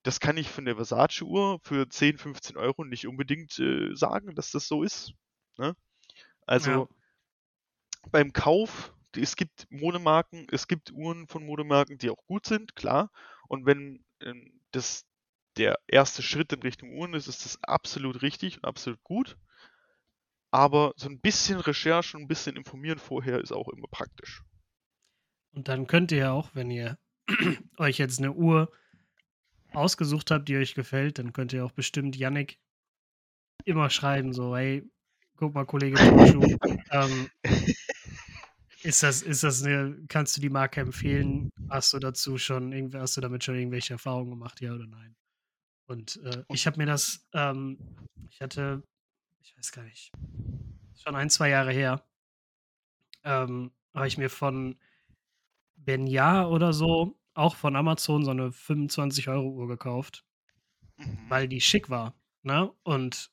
Das 0.03 0.19
kann 0.19 0.37
ich 0.37 0.49
von 0.49 0.65
der 0.65 0.75
Versace-Uhr 0.75 1.59
für 1.61 1.87
10, 1.87 2.17
15 2.17 2.57
Euro 2.57 2.83
nicht 2.83 3.07
unbedingt 3.07 3.57
äh, 3.59 3.95
sagen, 3.95 4.35
dass 4.35 4.51
das 4.51 4.67
so 4.67 4.83
ist. 4.83 5.13
Ne? 5.57 5.75
Also 6.45 6.71
ja. 6.71 6.87
beim 8.11 8.33
Kauf, 8.33 8.93
es 9.15 9.35
gibt 9.35 9.67
Modemarken, 9.69 10.47
es 10.51 10.67
gibt 10.67 10.91
Uhren 10.91 11.27
von 11.27 11.45
Modemarken, 11.45 11.97
die 11.97 12.09
auch 12.09 12.25
gut 12.25 12.45
sind, 12.45 12.75
klar. 12.75 13.11
Und 13.47 13.65
wenn 13.65 14.03
äh, 14.19 14.33
das 14.71 15.05
der 15.57 15.79
erste 15.87 16.23
Schritt 16.23 16.51
in 16.51 16.61
Richtung 16.61 16.97
Uhren 16.97 17.13
ist, 17.13 17.27
ist 17.27 17.45
das 17.45 17.61
absolut 17.63 18.21
richtig 18.21 18.57
und 18.57 18.65
absolut 18.65 19.01
gut. 19.03 19.37
Aber 20.51 20.93
so 20.97 21.09
ein 21.09 21.19
bisschen 21.19 21.59
Recherche 21.59 22.17
und 22.17 22.23
ein 22.23 22.27
bisschen 22.27 22.55
informieren 22.55 22.99
vorher 22.99 23.39
ist 23.39 23.51
auch 23.51 23.69
immer 23.69 23.87
praktisch. 23.89 24.43
Und 25.53 25.67
dann 25.67 25.87
könnt 25.87 26.11
ihr 26.11 26.17
ja 26.17 26.31
auch, 26.31 26.49
wenn 26.53 26.71
ihr 26.71 26.97
euch 27.77 27.97
jetzt 27.97 28.19
eine 28.19 28.33
Uhr 28.33 28.71
ausgesucht 29.71 30.31
habt, 30.31 30.49
die 30.49 30.57
euch 30.57 30.75
gefällt, 30.75 31.19
dann 31.19 31.33
könnt 31.33 31.53
ihr 31.53 31.65
auch 31.65 31.71
bestimmt 31.71 32.15
Yannick 32.15 32.59
immer 33.65 33.89
schreiben, 33.89 34.33
so, 34.33 34.55
hey, 34.55 34.83
guck 35.37 35.53
mal, 35.53 35.65
Kollege 35.65 35.95
Turnschuh, 35.95 36.57
ähm, 36.91 37.29
ist 38.83 39.03
das, 39.03 39.21
ist 39.21 39.43
das 39.43 39.63
eine, 39.63 39.97
kannst 40.09 40.35
du 40.37 40.41
die 40.41 40.49
Marke 40.49 40.81
empfehlen? 40.81 41.49
Hast 41.69 41.93
du 41.93 41.99
dazu 41.99 42.37
schon, 42.37 42.93
hast 42.93 43.15
du 43.17 43.21
damit 43.21 43.43
schon 43.43 43.55
irgendwelche 43.55 43.93
Erfahrungen 43.93 44.31
gemacht, 44.31 44.59
ja 44.61 44.73
oder 44.73 44.87
nein? 44.87 45.15
Und 45.85 46.17
äh, 46.23 46.43
ich 46.49 46.67
habe 46.67 46.77
mir 46.77 46.85
das, 46.85 47.25
ähm, 47.33 47.77
ich 48.29 48.41
hatte 48.41 48.83
ich 49.43 49.57
weiß 49.57 49.71
gar 49.71 49.83
nicht, 49.83 50.11
schon 50.95 51.15
ein, 51.15 51.29
zwei 51.29 51.49
Jahre 51.49 51.71
her, 51.71 52.03
ähm, 53.23 53.71
habe 53.93 54.07
ich 54.07 54.17
mir 54.17 54.29
von 54.29 54.77
Benja 55.85 56.47
oder 56.47 56.73
so, 56.73 57.17
auch 57.33 57.55
von 57.55 57.75
Amazon, 57.75 58.23
so 58.23 58.31
eine 58.31 58.49
25-Euro-Uhr 58.49 59.67
gekauft, 59.67 60.25
mhm. 60.97 61.19
weil 61.29 61.47
die 61.47 61.61
schick 61.61 61.89
war. 61.89 62.15
Ne? 62.43 62.71
Und 62.83 63.31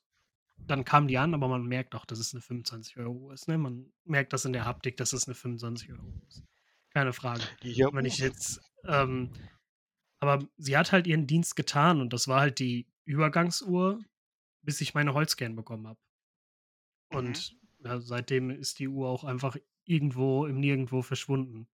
dann 0.57 0.85
kam 0.85 1.07
die 1.07 1.17
an, 1.17 1.33
aber 1.33 1.47
man 1.47 1.65
merkt 1.65 1.95
auch, 1.95 2.05
dass 2.05 2.19
es 2.19 2.33
eine 2.33 2.41
25-Euro-Uhr 2.41 3.33
ist. 3.33 3.47
Ne? 3.47 3.57
Man 3.57 3.91
merkt 4.05 4.33
das 4.33 4.45
in 4.45 4.53
der 4.53 4.65
Haptik, 4.65 4.97
dass 4.97 5.13
es 5.13 5.27
eine 5.27 5.35
25-Euro-Uhr 5.35 6.27
ist. 6.27 6.43
Keine 6.91 7.13
Frage. 7.13 7.43
Ja, 7.61 7.87
Wenn 7.93 8.05
ich 8.05 8.17
jetzt, 8.17 8.61
ähm, 8.85 9.31
aber 10.19 10.45
sie 10.57 10.77
hat 10.77 10.91
halt 10.91 11.07
ihren 11.07 11.25
Dienst 11.25 11.55
getan 11.55 12.01
und 12.01 12.11
das 12.13 12.27
war 12.27 12.41
halt 12.41 12.59
die 12.59 12.87
Übergangsuhr, 13.05 14.03
bis 14.61 14.81
ich 14.81 14.93
meine 14.93 15.13
Holzcan 15.13 15.55
bekommen 15.55 15.87
habe. 15.87 15.99
Und 17.09 17.53
mhm. 17.79 17.85
ja, 17.85 17.99
seitdem 17.99 18.49
ist 18.49 18.79
die 18.79 18.87
Uhr 18.87 19.09
auch 19.09 19.23
einfach 19.23 19.57
irgendwo 19.85 20.45
im 20.45 20.59
Nirgendwo 20.59 21.01
verschwunden. 21.01 21.67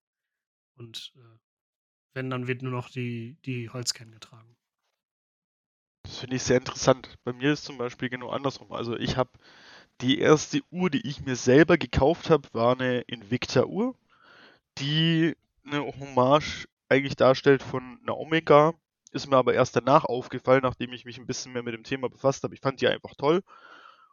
Und 0.78 1.12
äh, 1.16 1.38
wenn, 2.14 2.30
dann 2.30 2.46
wird 2.46 2.62
nur 2.62 2.72
noch 2.72 2.88
die, 2.88 3.36
die 3.44 3.68
Holzcan 3.68 4.10
getragen. 4.10 4.56
Das 6.02 6.18
finde 6.18 6.36
ich 6.36 6.42
sehr 6.42 6.56
interessant. 6.56 7.16
Bei 7.24 7.32
mir 7.32 7.52
ist 7.52 7.64
zum 7.64 7.78
Beispiel 7.78 8.08
genau 8.08 8.30
andersrum. 8.30 8.72
Also 8.72 8.96
ich 8.96 9.16
habe 9.16 9.30
die 10.00 10.18
erste 10.18 10.60
Uhr, 10.70 10.90
die 10.90 11.06
ich 11.06 11.20
mir 11.20 11.36
selber 11.36 11.76
gekauft 11.76 12.30
habe, 12.30 12.48
war 12.52 12.72
eine 12.72 13.00
Invicta-Uhr, 13.02 13.94
die 14.78 15.36
eine 15.66 15.84
Hommage 15.84 16.66
eigentlich 16.88 17.16
darstellt 17.16 17.62
von 17.62 17.98
einer 18.02 18.16
Omega. 18.16 18.74
Ist 19.10 19.28
mir 19.28 19.36
aber 19.36 19.54
erst 19.54 19.76
danach 19.76 20.04
aufgefallen, 20.04 20.62
nachdem 20.62 20.92
ich 20.92 21.04
mich 21.04 21.18
ein 21.18 21.26
bisschen 21.26 21.52
mehr 21.52 21.62
mit 21.62 21.74
dem 21.74 21.84
Thema 21.84 22.08
befasst 22.08 22.42
habe. 22.44 22.54
Ich 22.54 22.60
fand 22.60 22.80
die 22.80 22.88
einfach 22.88 23.14
toll. 23.16 23.42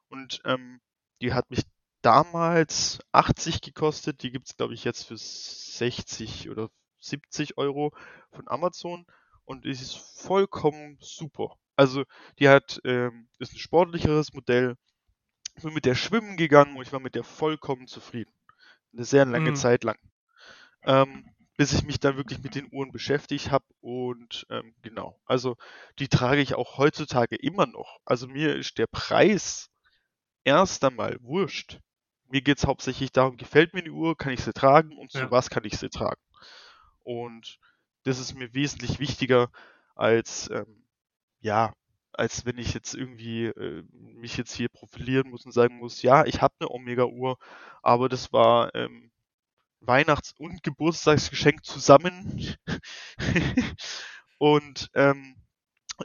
Und 0.10 0.42
ähm, 0.46 0.80
die 1.22 1.34
hat 1.34 1.50
mich 1.50 1.62
damals 2.06 3.00
80 3.12 3.62
gekostet. 3.62 4.22
Die 4.22 4.32
gibt 4.32 4.48
es, 4.48 4.58
glaube 4.58 4.74
ich, 4.74 4.84
jetzt 4.84 5.04
für 5.08 5.18
60 5.18 6.50
oder 6.50 6.70
70 7.00 7.58
Euro 7.58 7.94
von 8.32 8.48
Amazon. 8.48 9.06
Und 9.46 9.66
ist 9.66 9.96
vollkommen 9.96 10.98
super. 11.00 11.58
Also, 11.76 12.04
die 12.40 12.50
hat, 12.50 12.82
ähm, 12.84 13.28
ist 13.38 13.54
ein 13.54 13.60
sportlicheres 13.60 14.34
Modell. 14.34 14.76
Ich 15.56 15.64
bin 15.64 15.74
mit 15.74 15.86
der 15.86 15.96
schwimmen 15.96 16.36
gegangen 16.36 16.76
und 16.76 16.82
ich 16.82 16.92
war 16.92 17.00
mit 17.00 17.16
der 17.16 17.24
vollkommen 17.24 17.88
zufrieden. 17.88 18.34
Eine 18.94 19.06
sehr 19.06 19.26
lange 19.26 19.52
mhm. 19.52 19.56
Zeit 19.56 19.84
lang. 19.84 19.98
Ähm, 20.84 21.36
bis 21.58 21.74
ich 21.74 21.84
mich 21.84 22.00
dann 22.00 22.18
wirklich 22.18 22.42
mit 22.42 22.56
den 22.56 22.68
Uhren 22.72 22.92
beschäftigt 22.92 23.52
habe 23.52 23.66
und 23.80 24.46
ähm, 24.50 24.76
genau, 24.82 25.20
also 25.26 25.56
die 26.00 26.10
trage 26.10 26.42
ich 26.42 26.56
auch 26.56 26.78
heutzutage 26.78 27.36
immer 27.36 27.66
noch. 27.66 28.00
Also 28.04 28.28
mir 28.28 28.56
ist 28.56 28.78
der 28.78 28.88
Preis 28.88 29.70
erst 30.44 30.84
einmal 30.84 31.18
wurscht. 31.22 31.80
Mir 32.30 32.42
geht 32.42 32.58
es 32.58 32.66
hauptsächlich 32.66 33.12
darum, 33.12 33.38
gefällt 33.38 33.74
mir 33.74 33.84
die 33.84 33.92
Uhr, 33.92 34.18
kann 34.18 34.34
ich 34.34 34.44
sie 34.44 34.54
tragen 34.54 34.98
und 34.98 35.12
zu 35.12 35.20
ja. 35.20 35.32
was 35.32 35.50
kann 35.50 35.64
ich 35.64 35.78
sie 35.78 35.90
tragen. 35.90 36.22
Und 37.04 37.60
das 38.04 38.20
ist 38.20 38.34
mir 38.34 38.54
wesentlich 38.54 39.00
wichtiger 39.00 39.50
als, 39.96 40.50
ähm, 40.52 40.84
ja, 41.40 41.74
als 42.14 42.46
wenn 42.46 42.58
ich 42.58 42.74
jetzt 42.74 42.94
irgendwie 42.96 43.46
äh, 43.46 43.84
mich 43.92 44.38
jetzt 44.38 44.54
hier 44.54 44.70
profilieren 44.70 45.30
muss 45.30 45.46
und 45.46 45.52
sagen 45.52 45.78
muss, 45.78 46.02
ja, 46.02 46.26
ich 46.26 46.42
habe 46.42 46.54
eine 46.60 46.70
Omega-Uhr, 46.70 47.38
aber 47.82 48.10
das 48.10 48.32
war 48.34 48.74
ähm, 48.74 49.12
Weihnachts- 49.82 50.34
und 50.38 50.64
Geburtstagsgeschenk 50.64 51.64
zusammen. 51.64 52.56
und 54.38 54.90
ähm, 54.94 55.36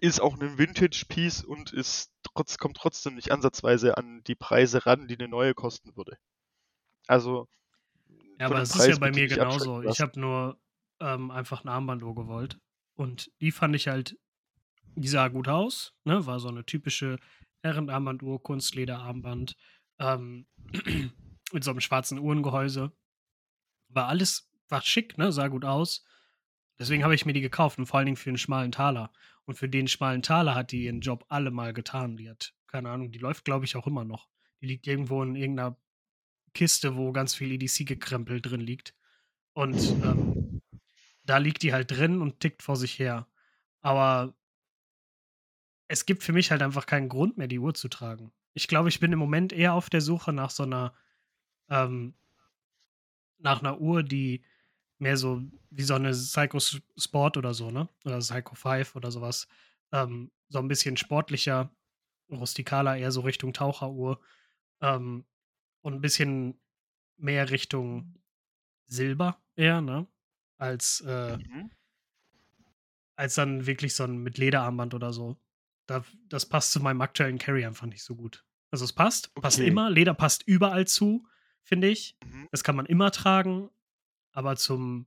ist 0.01 0.21
auch 0.21 0.39
ein 0.39 0.59
Vintage-Piece 0.59 1.45
und 1.45 1.73
ist 1.73 2.13
trotz, 2.23 2.59
kommt 2.59 2.77
trotzdem 2.77 3.15
nicht 3.15 3.33
ansatzweise 3.33 3.97
an 3.97 4.23
die 4.25 4.35
Preise 4.35 4.87
ran, 4.87 5.09
die 5.09 5.19
eine 5.19 5.29
neue 5.29 5.55
kosten 5.55 5.97
würde. 5.97 6.17
Also. 7.07 7.49
Ja, 8.39 8.47
aber 8.47 8.63
es 8.63 8.75
ist 8.75 8.87
ja 8.87 8.97
bei 8.99 9.11
mir 9.11 9.27
genauso. 9.27 9.83
Ich 9.83 10.01
habe 10.01 10.19
nur 10.19 10.61
ähm, 11.01 11.31
einfach 11.31 11.65
ein 11.65 11.69
Armbanduhr 11.69 12.15
gewollt. 12.15 12.59
Und 12.95 13.31
die 13.41 13.51
fand 13.51 13.75
ich 13.75 13.89
halt, 13.89 14.17
die 14.95 15.09
sah 15.09 15.29
gut 15.29 15.49
aus, 15.49 15.95
ne? 16.05 16.27
War 16.27 16.39
so 16.41 16.49
eine 16.49 16.65
typische 16.65 17.19
Herrenarmbanduhr, 17.63 18.43
Kunstlederarmband, 18.43 19.57
ähm, 19.99 20.47
mit 21.53 21.65
so 21.65 21.71
einem 21.71 21.81
schwarzen 21.81 22.19
Uhrengehäuse. 22.19 22.93
War 23.89 24.09
alles, 24.09 24.51
war 24.69 24.83
schick, 24.83 25.19
ne? 25.19 25.33
Sah 25.33 25.49
gut 25.49 25.65
aus. 25.65 26.05
Deswegen 26.79 27.05
habe 27.05 27.15
ich 27.15 27.27
mir 27.27 27.33
die 27.33 27.41
gekauft 27.41 27.79
und 27.79 27.87
vor 27.87 27.99
allen 27.99 28.07
Dingen 28.07 28.17
für 28.17 28.31
einen 28.31 28.39
schmalen 28.39 28.73
Taler. 28.73 29.13
Und 29.45 29.55
für 29.55 29.69
den 29.69 29.89
schmalen 29.89 30.23
Taler 30.23 30.55
hat 30.55 30.73
die 30.73 30.85
ihren 30.85 31.01
Job 31.01 31.25
alle 31.29 31.51
mal 31.51 31.73
getan. 31.73 32.17
Die 32.17 32.31
hat, 32.31 32.55
keine 32.67 32.91
Ahnung, 32.91 33.11
die 33.11 33.19
läuft, 33.19 33.45
glaube 33.45 33.65
ich, 33.65 33.77
auch 33.77 33.87
immer 33.87 34.05
noch. 34.05 34.29
Die 34.61 34.67
liegt 34.67 34.87
irgendwo 34.87 35.23
in 35.23 35.35
irgendeiner 35.35 35.77
Kiste, 36.55 36.97
wo 36.97 37.13
ganz 37.13 37.35
viel 37.35 37.53
EDC-Gekrempel 37.53 38.41
drin 38.41 38.61
liegt. 38.61 38.95
Und 39.53 39.77
ähm, 40.05 40.63
da 41.25 41.39
liegt 41.39 41.63
die 41.63 41.73
halt 41.73 41.91
drin 41.91 42.21
und 42.21 42.41
tickt 42.41 42.63
vor 42.63 42.77
sich 42.77 42.99
her. 42.99 43.27
Aber 43.81 44.35
es 45.89 46.07
gibt 46.07 46.23
für 46.23 46.33
mich 46.33 46.51
halt 46.51 46.63
einfach 46.63 46.87
keinen 46.87 47.09
Grund 47.09 47.37
mehr, 47.37 47.49
die 47.49 47.59
Uhr 47.59 47.75
zu 47.75 47.89
tragen. 47.89 48.33
Ich 48.53 48.69
glaube, 48.69 48.89
ich 48.89 49.01
bin 49.01 49.13
im 49.13 49.19
Moment 49.19 49.53
eher 49.53 49.75
auf 49.75 49.91
der 49.91 50.01
Suche 50.01 50.33
nach 50.33 50.51
so 50.51 50.65
einer, 50.65 50.95
ähm, 51.69 52.15
nach 53.39 53.61
einer 53.61 53.81
Uhr, 53.81 54.03
die 54.03 54.45
mehr 55.01 55.17
so 55.17 55.43
wie 55.71 55.83
so 55.83 55.95
eine 55.95 56.11
Psycho 56.13 56.59
Sport 56.61 57.37
oder 57.37 57.55
so, 57.55 57.71
ne? 57.71 57.89
Oder 58.05 58.19
Psycho 58.21 58.55
5 58.55 58.97
oder 58.97 59.11
sowas. 59.11 59.49
Ähm, 59.93 60.33
so 60.49 60.59
ein 60.61 60.69
bisschen 60.69 60.97
sportlicher, 60.97 61.71
rustikaler, 62.31 62.97
eher 62.97 63.13
so 63.13 63.23
Richtung 63.23 63.53
Taucheruhr. 63.53 64.21
Ähm, 64.83 65.27
und 65.83 65.95
ein 65.95 66.01
bisschen 66.03 66.61
mehr 67.19 67.51
Richtung 67.51 68.17
Silber 68.89 69.43
eher, 69.57 69.81
ne? 69.83 70.07
Als, 70.59 71.01
äh 71.03 71.39
Mhm. 71.39 71.71
als 73.17 73.35
dann 73.35 73.67
wirklich 73.67 73.95
so 73.95 74.05
ein 74.05 74.19
mit 74.19 74.39
Lederarmband 74.39 74.95
oder 74.95 75.13
so. 75.13 75.37
Da 75.87 76.05
das 76.29 76.47
passt 76.47 76.73
zu 76.73 76.81
meinem 76.81 77.01
aktuellen 77.01 77.39
Carry 77.39 77.65
einfach 77.65 77.87
nicht 77.87 78.03
so 78.05 78.15
gut. 78.17 78.45
Also, 78.71 78.85
es 78.85 78.93
passt, 78.93 79.35
passt 79.41 79.59
Okay. 79.59 79.69
immer. 79.69 79.91
Leder 79.91 80.15
passt 80.15 80.45
überall 80.47 80.87
zu, 80.87 81.27
finde 81.63 81.89
ich. 81.89 82.17
Mhm. 82.25 82.47
Das 82.53 82.63
kann 82.65 82.77
man 82.77 82.87
immer 82.87 83.11
tragen, 83.11 83.71
aber 84.33 84.57
zum 84.57 85.07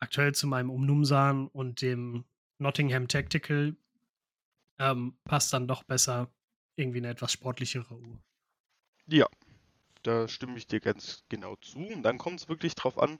aktuell 0.00 0.34
zu 0.34 0.46
meinem 0.46 0.70
Umnumsan 0.70 1.48
und 1.48 1.82
dem 1.82 2.24
Nottingham 2.58 3.08
Tactical, 3.08 3.76
ähm, 4.78 5.16
passt 5.24 5.52
dann 5.52 5.68
doch 5.68 5.84
besser 5.84 6.28
irgendwie 6.76 6.98
eine 6.98 7.10
etwas 7.10 7.32
sportlichere 7.32 7.94
Uhr. 7.94 8.18
Ja, 9.06 9.26
da 10.02 10.26
stimme 10.28 10.56
ich 10.56 10.66
dir 10.66 10.80
ganz 10.80 11.24
genau 11.28 11.56
zu. 11.56 11.78
Und 11.78 12.02
dann 12.02 12.18
kommt 12.18 12.40
es 12.40 12.48
wirklich 12.48 12.74
drauf 12.74 12.98
an, 12.98 13.18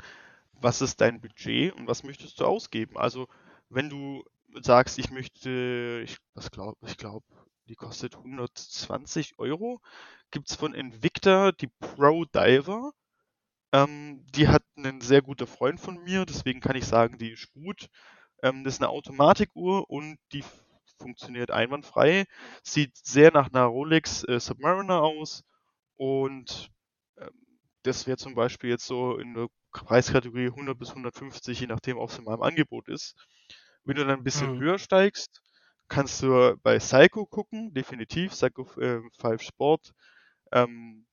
was 0.52 0.80
ist 0.80 1.00
dein 1.00 1.20
Budget 1.20 1.72
und 1.74 1.86
was 1.86 2.02
möchtest 2.02 2.40
du 2.40 2.46
ausgeben? 2.46 2.96
Also, 2.96 3.28
wenn 3.68 3.90
du 3.90 4.24
sagst, 4.60 4.98
ich 4.98 5.10
möchte, 5.10 6.02
ich, 6.04 6.18
was 6.34 6.50
ich 6.86 6.96
glaube, 6.96 7.26
die 7.68 7.74
kostet 7.74 8.16
120 8.16 9.38
Euro, 9.38 9.80
gibt 10.30 10.50
es 10.50 10.56
von 10.56 10.74
Invicta 10.74 11.52
die 11.52 11.68
Pro 11.68 12.24
Diver. 12.24 12.92
Ähm, 13.72 14.24
die 14.34 14.48
hat 14.48 14.62
einen 14.76 15.00
sehr 15.00 15.22
guter 15.22 15.46
Freund 15.46 15.80
von 15.80 16.02
mir, 16.02 16.26
deswegen 16.26 16.60
kann 16.60 16.76
ich 16.76 16.86
sagen, 16.86 17.18
die 17.18 17.30
ist 17.32 17.52
gut. 17.52 17.88
Ähm, 18.42 18.64
das 18.64 18.74
ist 18.74 18.80
eine 18.82 18.90
Automatikuhr 18.90 19.88
und 19.90 20.18
die 20.32 20.44
funktioniert 20.98 21.50
einwandfrei. 21.50 22.26
Sieht 22.64 22.96
sehr 22.96 23.32
nach 23.32 23.48
einer 23.52 23.64
Rolex 23.64 24.24
äh, 24.24 24.40
Submariner 24.40 25.02
aus 25.02 25.44
und 25.96 26.70
ähm, 27.18 27.30
das 27.82 28.06
wäre 28.06 28.18
zum 28.18 28.34
Beispiel 28.34 28.70
jetzt 28.70 28.86
so 28.86 29.18
in 29.18 29.34
der 29.34 29.48
Preiskategorie 29.72 30.50
100 30.50 30.78
bis 30.78 30.94
150, 30.94 31.60
je 31.60 31.66
nachdem, 31.66 31.98
ob 31.98 32.10
es 32.10 32.18
in 32.18 32.24
meinem 32.24 32.42
Angebot 32.42 32.88
ist. 32.88 33.16
Wenn 33.84 33.96
du 33.96 34.04
dann 34.04 34.18
ein 34.18 34.24
bisschen 34.24 34.56
Mhm. 34.56 34.58
höher 34.58 34.78
steigst, 34.78 35.40
kannst 35.88 36.22
du 36.22 36.56
bei 36.62 36.78
Psycho 36.78 37.26
gucken, 37.26 37.72
definitiv, 37.74 38.32
Psycho 38.32 38.62
äh, 38.80 39.00
5 39.20 39.42
Sport. 39.42 39.92
Ähm, 40.52 41.06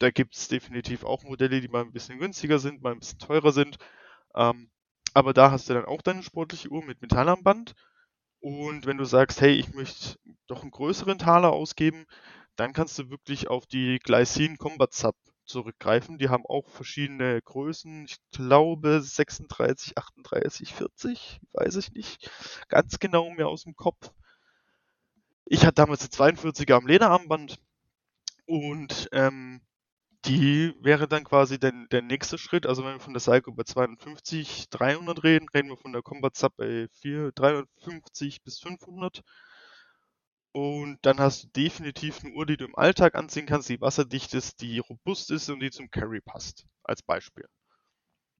da 0.00 0.10
gibt 0.10 0.34
es 0.34 0.48
definitiv 0.48 1.04
auch 1.04 1.22
Modelle, 1.24 1.60
die 1.60 1.68
mal 1.68 1.82
ein 1.82 1.92
bisschen 1.92 2.18
günstiger 2.18 2.58
sind, 2.58 2.82
mal 2.82 2.92
ein 2.92 2.98
bisschen 2.98 3.18
teurer 3.18 3.52
sind. 3.52 3.76
Ähm, 4.34 4.70
aber 5.12 5.34
da 5.34 5.50
hast 5.50 5.68
du 5.68 5.74
dann 5.74 5.84
auch 5.84 6.02
deine 6.02 6.22
sportliche 6.22 6.70
Uhr 6.70 6.82
mit 6.84 7.02
Metallarmband. 7.02 7.74
Und 8.40 8.86
wenn 8.86 8.96
du 8.96 9.04
sagst, 9.04 9.42
hey, 9.42 9.52
ich 9.52 9.74
möchte 9.74 10.18
doch 10.46 10.62
einen 10.62 10.70
größeren 10.70 11.18
Taler 11.18 11.52
ausgeben, 11.52 12.06
dann 12.56 12.72
kannst 12.72 12.98
du 12.98 13.10
wirklich 13.10 13.48
auf 13.48 13.66
die 13.66 13.98
Glycine 13.98 14.56
Combat 14.56 14.94
Sub 14.94 15.16
zurückgreifen. 15.44 16.16
Die 16.16 16.30
haben 16.30 16.46
auch 16.46 16.68
verschiedene 16.70 17.42
Größen. 17.42 18.06
Ich 18.06 18.16
glaube 18.32 19.02
36, 19.02 19.98
38, 19.98 20.74
40, 20.74 21.40
weiß 21.52 21.76
ich 21.76 21.92
nicht 21.92 22.30
ganz 22.68 22.98
genau 22.98 23.28
mehr 23.30 23.48
aus 23.48 23.64
dem 23.64 23.76
Kopf. 23.76 24.12
Ich 25.44 25.66
hatte 25.66 25.74
damals 25.74 26.00
eine 26.00 26.32
42er 26.32 26.74
am 26.74 26.86
Lederarmband 26.86 27.58
und 28.46 29.10
ähm, 29.12 29.60
die 30.26 30.74
wäre 30.80 31.08
dann 31.08 31.24
quasi 31.24 31.58
der, 31.58 31.72
der 31.90 32.02
nächste 32.02 32.36
Schritt. 32.36 32.66
Also 32.66 32.84
wenn 32.84 32.94
wir 32.94 33.00
von 33.00 33.14
der 33.14 33.20
Psycho 33.20 33.52
bei 33.52 33.62
250, 33.64 34.68
300 34.68 35.24
reden, 35.24 35.48
reden 35.48 35.70
wir 35.70 35.76
von 35.76 35.92
der 35.92 36.02
Combat 36.02 36.36
Sub 36.36 36.56
bei 36.56 36.88
4, 37.00 37.32
350 37.32 38.42
bis 38.42 38.58
500. 38.60 39.22
Und 40.52 40.98
dann 41.02 41.20
hast 41.20 41.44
du 41.44 41.48
definitiv 41.48 42.22
eine 42.22 42.34
Uhr, 42.34 42.44
die 42.44 42.56
du 42.56 42.64
im 42.64 42.76
Alltag 42.76 43.14
anziehen 43.14 43.46
kannst, 43.46 43.68
die 43.68 43.80
wasserdicht 43.80 44.34
ist, 44.34 44.60
die 44.60 44.80
robust 44.80 45.30
ist 45.30 45.48
und 45.48 45.60
die 45.60 45.70
zum 45.70 45.90
Carry 45.90 46.20
passt. 46.20 46.66
Als 46.82 47.02
Beispiel. 47.02 47.46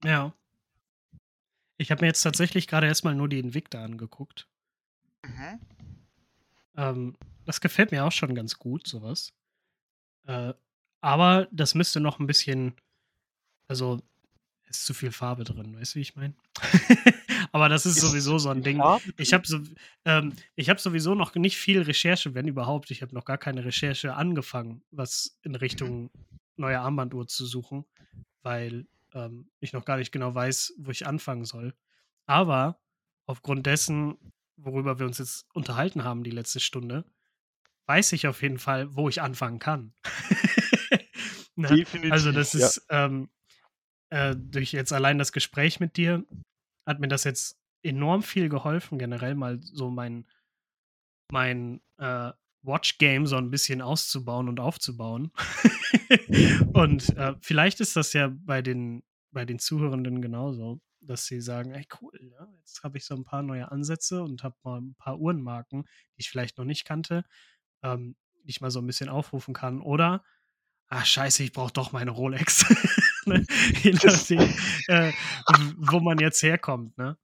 Ja. 0.02 0.34
Ich 1.76 1.90
habe 1.90 2.02
mir 2.02 2.08
jetzt 2.08 2.22
tatsächlich 2.22 2.66
gerade 2.66 2.88
erstmal 2.88 3.14
nur 3.14 3.28
die 3.28 3.38
Invicta 3.38 3.82
angeguckt. 3.82 4.48
Mhm. 5.24 5.60
Ähm, 6.76 7.16
das 7.46 7.60
gefällt 7.60 7.92
mir 7.92 8.04
auch 8.04 8.12
schon 8.12 8.34
ganz 8.34 8.58
gut, 8.58 8.86
sowas. 8.86 9.32
Äh, 10.26 10.52
aber 11.00 11.48
das 11.50 11.74
müsste 11.74 12.00
noch 12.00 12.18
ein 12.18 12.26
bisschen 12.26 12.74
also, 13.70 14.00
ist 14.68 14.84
zu 14.84 14.94
viel 14.94 15.12
Farbe 15.12 15.44
drin, 15.44 15.76
weißt 15.78 15.94
du, 15.94 15.98
wie 15.98 16.02
ich 16.02 16.16
meine? 16.16 16.34
Aber 17.52 17.68
das 17.68 17.86
ist 17.86 17.98
Ist 17.98 18.02
sowieso 18.02 18.36
so 18.38 18.48
ein 18.48 18.64
Ding. 18.64 18.78
Farbe 18.78 19.14
Ich 19.16 19.32
habe 19.32 19.46
so 19.46 19.60
ähm, 20.04 20.32
ich 20.56 20.68
habe 20.68 20.80
sowieso 20.80 21.14
noch 21.14 21.36
nicht 21.36 21.56
viel 21.56 21.80
Recherche, 21.80 22.34
wenn 22.34 22.48
überhaupt. 22.48 22.90
Ich 22.90 23.00
habe 23.00 23.14
noch 23.14 23.24
gar 23.24 23.38
keine 23.38 23.64
Recherche 23.64 24.14
angefangen, 24.14 24.82
was 24.90 25.38
in. 25.42 25.54
Richtung 25.54 26.10
neue 26.56 26.80
Armbanduhr 26.80 27.28
zu 27.28 27.46
suchen, 27.46 27.84
weil, 28.42 28.88
ähm, 29.14 29.48
ich 29.60 29.72
noch 29.72 29.84
gar 29.84 29.98
nicht 29.98 30.10
genau 30.10 30.34
weiß, 30.34 30.74
wo 30.78 30.90
ich 30.90 31.06
anfangen 31.06 31.44
soll. 31.44 31.72
Aber 32.26 32.80
aufgrund 33.26 33.66
dessen, 33.66 34.18
worüber 34.56 34.98
wir 34.98 35.06
uns 35.06 35.18
jetzt 35.18 35.46
unterhalten 35.54 36.02
haben 36.02 36.24
die 36.24 36.32
letzte 36.32 36.58
Stunde, 36.58 37.04
weiß 37.90 38.12
ich 38.12 38.28
auf 38.28 38.42
jeden 38.42 38.58
Fall, 38.58 38.94
wo 38.94 39.08
ich 39.08 39.20
anfangen 39.20 39.58
kann. 39.58 39.94
Ne? 41.56 41.78
Definitiv, 41.78 42.08
Also, 42.08 42.32
das 42.32 42.54
ja. 42.56 42.70
ist, 42.70 42.86
ähm, 42.88 43.28
äh, 44.10 44.36
durch 44.36 44.72
jetzt 44.72 44.92
allein 44.92 45.18
das 45.18 45.32
Gespräch 45.32 45.80
mit 45.80 45.96
dir 45.96 46.24
hat 46.86 47.00
mir 47.00 47.08
das 47.08 47.24
jetzt 47.24 47.60
enorm 47.82 48.22
viel 48.22 48.48
geholfen, 48.48 48.98
generell 48.98 49.34
mal 49.34 49.60
so 49.62 49.90
mein 49.90 50.26
mein, 51.32 51.80
äh, 51.98 52.32
Watch-Game 52.62 53.26
so 53.26 53.36
ein 53.36 53.50
bisschen 53.50 53.80
auszubauen 53.80 54.48
und 54.48 54.60
aufzubauen. 54.60 55.30
Und, 56.74 57.16
äh, 57.16 57.34
vielleicht 57.40 57.80
ist 57.80 57.96
das 57.96 58.12
ja 58.12 58.30
bei 58.32 58.62
den 58.62 59.02
bei 59.32 59.44
den 59.44 59.60
Zuhörenden 59.60 60.20
genauso, 60.22 60.80
dass 61.00 61.26
sie 61.26 61.40
sagen: 61.40 61.72
„Ey, 61.72 61.86
cool, 62.02 62.12
ja, 62.32 62.46
jetzt 62.58 62.82
habe 62.82 62.98
ich 62.98 63.04
so 63.04 63.14
ein 63.14 63.24
paar 63.24 63.42
neue 63.42 63.70
Ansätze 63.70 64.22
und 64.22 64.42
habe 64.42 64.56
mal 64.64 64.80
ein 64.80 64.94
paar 64.96 65.20
Uhrenmarken, 65.20 65.84
die 65.84 66.20
ich 66.22 66.30
vielleicht 66.30 66.58
noch 66.58 66.64
nicht 66.64 66.84
kannte, 66.84 67.24
ähm, 67.82 68.16
die 68.44 68.50
ich 68.50 68.60
mal 68.60 68.70
so 68.70 68.80
ein 68.80 68.86
bisschen 68.86 69.08
aufrufen 69.08 69.54
kann.“ 69.54 69.80
Oder: 69.80 70.24
„Ah, 70.88 71.04
scheiße, 71.04 71.42
ich 71.44 71.52
brauche 71.52 71.72
doch 71.72 71.92
meine 71.92 72.12
Rolex.“ 72.12 72.66
Ne? 73.26 73.44
Je 73.82 73.92
nachdem, 74.02 74.40
äh, 74.88 75.12
wo 75.76 76.00
man 76.00 76.18
jetzt 76.18 76.42
herkommt, 76.42 76.96
ne? 76.96 77.18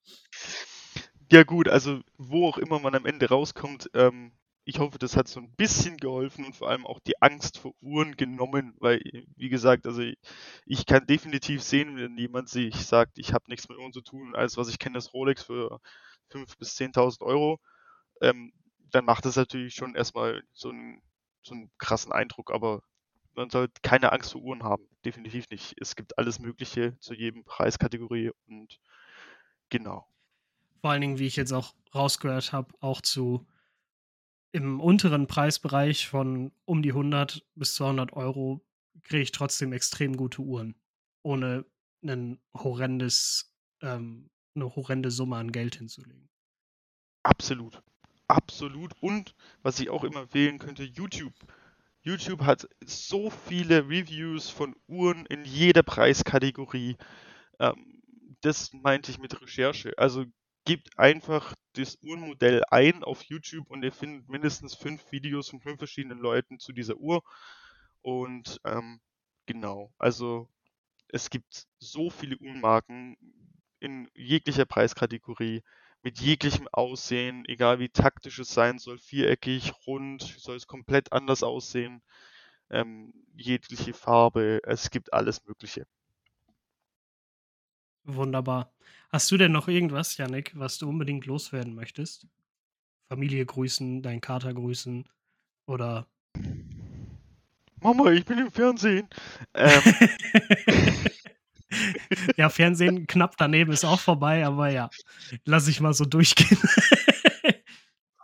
ja 1.31 1.43
gut, 1.43 1.69
also 1.69 2.01
wo 2.19 2.49
auch 2.49 2.59
immer 2.59 2.79
man 2.79 2.95
am 2.95 3.07
Ende 3.07 3.29
rauskommt, 3.29 3.91
ähm, 3.95 4.33
ich 4.65 4.79
hoffe, 4.81 4.99
das 4.99 5.17
hat 5.17 5.29
so 5.29 5.39
ein 5.41 5.53
bisschen 5.57 5.97
geholfen 5.97 6.45
und 6.45 6.57
vor 6.57 6.69
allem 6.69 6.87
auch 6.87 6.99
die 7.01 7.21
Angst 7.23 7.59
vor 7.59 7.73
Uhren 7.81 8.17
genommen, 8.17 8.75
weil, 8.81 9.01
wie 9.37 9.49
gesagt, 9.49 9.87
also 9.87 10.03
ich, 10.03 10.19
ich 10.67 10.87
kann 10.87 11.07
definitiv 11.07 11.63
sehen, 11.63 11.97
wenn 11.97 12.19
jemand 12.19 12.49
sich 12.49 12.75
sagt, 12.75 13.19
ich 13.19 13.33
habe 13.33 13.45
nichts 13.49 13.69
mit 13.69 13.79
Uhren 13.79 13.93
zu 13.93 14.01
tun, 14.01 14.35
alles 14.35 14.57
was 14.57 14.69
ich 14.69 14.79
kenne 14.81 14.99
ist 14.99 15.15
Rolex 15.15 15.45
für 15.45 15.81
5.000 16.31 16.59
bis 16.59 16.75
10.000 16.77 17.23
Euro, 17.23 17.61
ähm, 18.21 18.53
dann 18.91 19.05
macht 19.05 19.25
das 19.25 19.37
natürlich 19.37 19.75
schon 19.75 19.95
erstmal 19.95 20.43
so 20.53 20.71
einen, 20.71 21.03
so 21.43 21.55
einen 21.55 21.71
krassen 21.79 22.13
Eindruck, 22.13 22.51
aber 22.53 22.83
man 23.35 23.51
sollte 23.51 23.75
keine 23.83 24.13
Angst 24.13 24.33
vor 24.33 24.43
Uhren 24.43 24.63
haben, 24.65 24.89
definitiv 25.05 25.49
nicht. 25.51 25.75
Es 25.81 25.97
gibt 25.97 26.19
alles 26.19 26.39
Mögliche 26.41 26.99
zu 27.01 27.15
jedem 27.15 27.45
Preiskategorie 27.45 28.33
und 28.49 28.81
genau. 29.71 30.07
Vor 30.81 30.91
allen 30.91 31.01
Dingen, 31.03 31.19
wie 31.19 31.27
ich 31.27 31.37
jetzt 31.37 31.53
auch 31.53 31.75
rausgehört 31.95 32.53
habe, 32.53 32.73
auch 32.81 33.01
zu 33.03 33.47
im 34.53 34.81
unteren 34.81 35.27
Preisbereich 35.27 36.09
von 36.09 36.53
um 36.65 36.83
die 36.83 36.93
100 36.93 37.45
bis 37.55 37.75
200 37.75 38.13
Euro 38.15 38.65
kriege 39.03 39.23
ich 39.23 39.33
trotzdem 39.33 39.73
extrem 39.73 40.17
gute 40.17 40.41
Uhren, 40.43 40.75
ohne 41.23 41.67
'nen 42.01 42.41
horrendes 42.55 43.55
ähm, 43.83 44.31
'ne 44.55 44.75
horrende 44.75 45.11
Summe 45.11 45.37
an 45.37 45.53
Geld 45.53 45.77
hinzulegen. 45.77 46.29
Absolut. 47.25 47.83
Absolut. 48.29 48.93
Und 49.01 49.35
was 49.63 49.79
ich 49.81 49.91
auch 49.91 50.05
immer 50.05 50.21
empfehlen 50.23 50.59
könnte, 50.59 50.83
YouTube. 50.85 51.35
YouTube 52.03 52.43
hat 52.43 52.69
so 52.85 53.31
viele 53.31 53.89
Reviews 53.89 54.49
von 54.49 54.77
Uhren 54.87 55.27
in 55.27 55.45
jeder 55.45 55.83
Preiskategorie. 55.83 56.97
Ähm, 57.61 58.03
das 58.43 58.73
meinte 58.75 59.11
ich 59.13 59.19
mit 59.19 59.41
Recherche. 59.41 59.95
Also 59.99 60.25
gebt 60.67 60.99
einfach 60.99 61.55
das 61.75 61.99
Uhrenmodell 62.03 62.63
ein 62.71 63.05
auf 63.05 63.23
YouTube 63.25 63.71
und 63.71 63.85
ihr 63.85 63.93
findet 63.93 64.29
mindestens 64.29 64.75
fünf 64.75 65.13
Videos 65.13 65.51
von 65.51 65.61
fünf 65.61 65.79
verschiedenen 65.79 66.19
Leuten 66.19 66.59
zu 66.59 66.73
dieser 66.73 66.97
Uhr. 66.97 67.23
Und 68.03 68.61
ähm, 68.65 69.01
genau, 69.47 69.93
also 69.99 70.49
es 71.09 71.31
gibt 71.31 71.67
so 71.79 72.11
viele 72.11 72.39
Uhrenmarken 72.39 73.17
in 73.81 74.09
jeglicher 74.15 74.67
Preiskategorie, 74.67 75.63
mit 76.07 76.21
jeglichem 76.21 76.69
Aussehen, 76.71 77.45
egal 77.49 77.81
wie 77.81 77.89
taktisch 77.89 78.39
es 78.39 78.55
sein 78.55 78.79
soll, 78.79 78.97
viereckig, 78.97 79.73
rund, 79.89 80.23
soll 80.23 80.55
es 80.55 80.69
komplett 80.69 81.13
anders 81.13 81.43
aussehen, 81.43 82.01
ähm, 82.71 83.13
jegliche 83.35 83.93
Farbe, 83.93 84.61
es 84.63 84.93
gibt 84.93 85.13
alles 85.13 85.45
Mögliche. 85.47 85.85
Wunderbar. 88.05 88.73
Hast 89.11 89.33
du 89.33 89.37
denn 89.37 89.51
noch 89.51 89.67
irgendwas, 89.67 90.17
Yannick, 90.17 90.53
was 90.55 90.79
du 90.79 90.89
unbedingt 90.89 91.27
loswerden 91.27 91.75
möchtest? 91.75 92.29
Familie 93.09 93.45
grüßen, 93.45 94.01
deinen 94.01 94.21
Kater 94.21 94.55
grüßen 94.55 95.09
oder 95.67 96.07
Mama, 97.81 98.13
ich 98.13 98.25
bin 98.25 98.39
im 98.39 98.53
Fernsehen. 98.53 99.09
Ähm, 99.55 99.83
ja, 102.37 102.49
Fernsehen 102.49 103.07
knapp 103.07 103.37
daneben 103.37 103.73
ist 103.73 103.85
auch 103.85 104.01
vorbei, 104.01 104.47
aber 104.47 104.71
ja, 104.71 104.91
lass 105.45 105.69
ich 105.69 105.81
mal 105.81 105.95
so 105.95 106.05
durchgehen. 106.05 106.59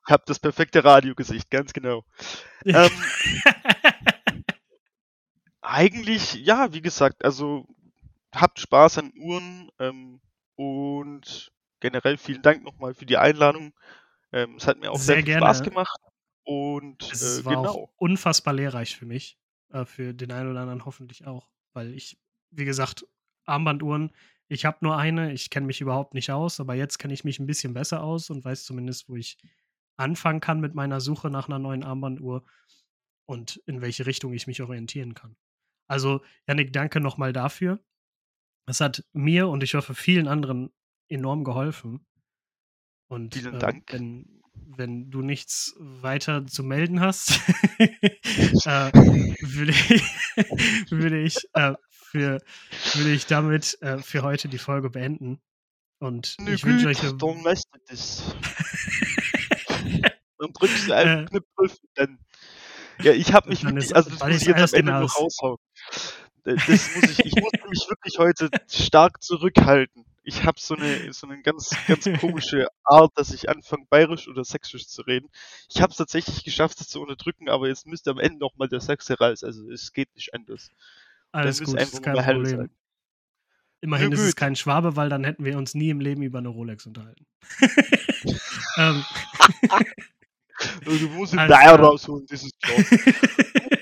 hab 0.05 0.27
das 0.27 0.39
perfekte 0.39 0.85
Radiogesicht, 0.85 1.51
ganz 1.51 1.73
genau. 1.73 2.05
Ähm, 2.65 2.91
eigentlich, 5.61 6.35
ja, 6.35 6.73
wie 6.73 6.83
gesagt, 6.83 7.25
also 7.25 7.67
habt 8.35 8.61
Spaß 8.61 8.99
an 8.99 9.13
Uhren 9.17 9.71
ähm, 9.79 10.21
und 10.57 11.53
generell 11.81 12.19
vielen 12.19 12.43
Dank 12.43 12.63
nochmal 12.63 12.95
für 12.95 13.07
die 13.07 13.17
Einladung. 13.17 13.73
Ähm, 14.33 14.57
es 14.57 14.67
hat 14.67 14.79
mir 14.79 14.91
auch 14.91 14.99
sehr, 14.99 15.17
Sehr 15.17 15.25
viel 15.25 15.37
Spaß 15.37 15.59
gerne. 15.59 15.71
gemacht 15.71 16.01
und 16.45 17.03
Es 17.13 17.41
äh, 17.41 17.45
war 17.45 17.59
auch 17.59 17.75
genau. 17.75 17.93
unfassbar 17.97 18.55
lehrreich 18.55 18.97
für 18.97 19.07
mich. 19.07 19.39
Äh, 19.71 19.85
für 19.85 20.15
den 20.15 20.33
einen 20.33 20.51
oder 20.51 20.61
anderen 20.61 20.85
hoffentlich 20.85 21.27
auch. 21.27 21.49
Weil 21.73 21.95
ich, 21.95 22.19
wie 22.51 22.65
gesagt, 22.65 23.07
Armbanduhren, 23.45 24.13
ich 24.49 24.65
habe 24.65 24.79
nur 24.83 24.97
eine, 24.97 25.33
ich 25.33 25.51
kenne 25.51 25.67
mich 25.67 25.81
überhaupt 25.81 26.15
nicht 26.15 26.31
aus, 26.31 26.61
aber 26.61 26.75
jetzt 26.75 26.99
kenne 26.99 27.15
ich 27.15 27.25
mich 27.25 27.39
ein 27.39 27.47
bisschen 27.47 27.73
besser 27.75 28.03
aus 28.03 28.29
und 28.31 28.45
weiß 28.45 28.65
zumindest, 28.65 29.09
wo 29.09 29.17
ich 29.17 29.39
anfangen 29.97 30.41
kann 30.41 30.61
mit 30.61 30.75
meiner 30.75 31.01
Suche 31.01 31.31
nach 31.31 31.49
einer 31.49 31.59
neuen 31.59 31.85
Armbanduhr 31.85 32.45
und 33.27 33.57
in 33.67 33.81
welche 33.81 34.07
Richtung 34.07 34.33
ich 34.33 34.47
mich 34.47 34.61
orientieren 34.63 35.15
kann. 35.15 35.37
Also, 35.89 36.23
Yannick, 36.47 36.73
danke 36.73 37.01
nochmal 37.01 37.33
dafür. 37.33 37.79
Es 38.67 38.81
hat 38.81 39.05
mir 39.13 39.49
und 39.49 39.63
ich 39.63 39.75
hoffe 39.75 39.95
vielen 39.95 40.29
anderen 40.29 40.71
enorm 41.09 41.45
geholfen. 41.45 42.07
Und 43.09 43.35
Vielen 43.35 43.57
äh, 43.57 43.59
Dank. 43.59 43.93
wenn, 43.93 44.43
wenn 44.55 45.11
du 45.11 45.21
nichts 45.23 45.75
weiter 45.79 46.47
zu 46.47 46.63
melden 46.63 47.01
hast, 47.01 47.41
äh, 47.79 47.89
würde 49.43 49.73
ich, 49.73 50.03
würde 50.91 51.23
ich, 51.23 51.37
äh, 51.55 51.75
für, 52.13 52.41
würde 52.95 53.11
ich 53.13 53.27
damit 53.27 53.81
äh, 53.83 53.99
für 53.99 54.23
heute 54.23 54.49
die 54.49 54.59
Folge 54.59 54.91
beenden. 54.91 55.41
Und 55.99 56.37
Nö, 56.41 56.53
ich 56.55 56.65
wünsche 56.65 56.89
euch 56.89 57.01
eine. 57.01 57.17
dann 57.17 57.45
weißt 57.45 57.65
du 57.73 57.79
das. 57.89 58.35
Dann 60.39 60.53
drückst 60.53 60.89
du 60.89 60.93
einen 60.95 61.29
Äh. 61.29 61.41
Und 61.57 61.73
dann. 61.95 62.19
Ja, 63.01 63.13
ich 63.13 63.33
habe 63.33 63.49
mich 63.49 63.65
wirklich, 63.65 63.85
ist- 63.87 63.95
also 63.95 64.11
das 64.11 64.21
muss 64.21 64.43
ich 64.43 64.49
jetzt 64.49 64.75
am 64.75 64.79
Ende 64.81 64.93
genau 64.93 65.01
noch 65.03 65.17
aus. 65.17 65.39
raushauen. 65.41 65.59
Das 66.45 66.67
muss 66.67 67.05
ich, 67.11 67.21
ich 67.25 67.37
musste 67.37 67.69
mich 67.69 67.87
wirklich 67.89 68.19
heute 68.19 68.51
stark 68.69 69.23
zurückhalten. 69.23 70.05
Ich 70.25 70.45
habe 70.45 70.59
so 70.61 70.75
eine, 70.77 71.13
so 71.13 71.27
eine 71.29 71.41
ganz, 71.43 71.71
ganz 71.87 72.09
komische 72.21 72.69
Art, 72.85 73.13
dass 73.17 73.33
ich 73.33 73.49
anfange, 73.49 73.87
bayerisch 73.89 74.29
oder 74.29 74.45
sächsisch 74.45 74.89
zu 74.89 75.03
reden. 75.03 75.29
Ich 75.73 75.81
habe 75.81 75.91
es 75.93 75.97
tatsächlich 75.97 76.45
geschafft, 76.45 76.81
das 76.81 76.89
zu 76.89 77.01
unterdrücken, 77.01 77.49
aber 77.49 77.69
jetzt 77.69 77.87
müsste 77.87 78.11
am 78.11 78.19
Ende 78.19 78.39
nochmal 78.39 78.69
der 78.69 78.81
Sächse 78.81 79.19
raus. 79.19 79.43
Also 79.45 79.69
es 79.71 79.93
geht 79.93 80.15
nicht 80.17 80.35
anders. 80.35 80.71
Alles 81.33 81.61
müsst 81.61 81.73
gut, 81.73 81.81
einfach 81.81 81.93
ist 81.95 82.07
nur 82.07 82.15
kein 82.15 82.25
hell 82.25 82.35
Problem. 82.37 82.57
sein. 82.59 82.71
Immerhin 83.81 84.09
Na 84.11 84.15
ist 84.15 84.21
es 84.21 84.27
gut. 84.29 84.37
kein 84.37 84.57
Schwabe, 84.57 84.97
weil 84.97 85.09
dann 85.09 85.25
hätten 85.25 85.45
wir 85.45 85.59
uns 85.59 85.75
nie 85.75 85.91
im 85.91 86.01
Leben 86.01 86.23
über 86.23 86.39
eine 86.39 86.49
Rolex 86.49 86.87
unterhalten. 86.87 87.27
ähm, 88.79 89.05
Also, 90.85 90.99
du 90.99 91.09
musst 91.15 91.33
den 91.37 91.41
klar. 91.47 91.81
rausholen, 91.81 92.27
das 92.29 92.45
ist 92.45 92.61
klar. 92.61 92.79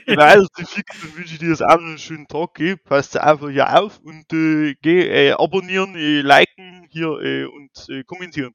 Weil 0.06 0.46
die 0.58 0.64
Fix, 0.64 1.00
dann 1.00 1.16
wünsche 1.16 1.34
ich 1.34 1.38
dir 1.38 1.50
jetzt 1.50 1.62
auch 1.62 1.76
noch 1.78 1.86
einen 1.86 1.98
schönen 1.98 2.26
Tag. 2.26 2.54
Geh. 2.54 2.76
Passt 2.76 3.16
einfach 3.16 3.48
hier 3.50 3.78
auf 3.78 3.98
und 4.00 4.32
äh, 4.32 4.74
geh 4.82 5.28
äh, 5.28 5.32
abonnieren, 5.32 5.94
äh, 5.94 6.20
liken 6.22 6.86
hier 6.90 7.08
äh, 7.20 7.44
und 7.44 7.88
äh, 7.88 8.02
kommentieren. 8.04 8.54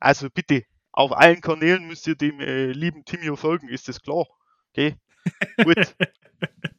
Also 0.00 0.28
bitte, 0.30 0.64
auf 0.92 1.12
allen 1.12 1.40
Kanälen 1.40 1.86
müsst 1.86 2.06
ihr 2.06 2.16
dem 2.16 2.40
äh, 2.40 2.72
lieben 2.72 3.04
Timio 3.04 3.36
folgen, 3.36 3.68
ist 3.68 3.88
das 3.88 4.00
klar? 4.02 4.26
Okay? 4.70 4.96
Gut. 5.64 5.94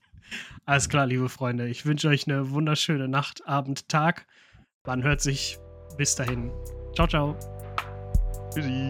Alles 0.66 0.88
klar, 0.88 1.06
liebe 1.06 1.28
Freunde. 1.28 1.68
Ich 1.68 1.86
wünsche 1.86 2.08
euch 2.08 2.28
eine 2.28 2.52
wunderschöne 2.52 3.08
Nacht, 3.08 3.46
Abend, 3.48 3.90
Tag. 3.90 4.26
Man 4.86 5.04
hört 5.04 5.22
sich. 5.22 5.58
Bis 5.98 6.16
dahin. 6.16 6.52
Ciao, 6.96 7.08
ciao. 7.08 7.36
Tschüssi. 8.54 8.90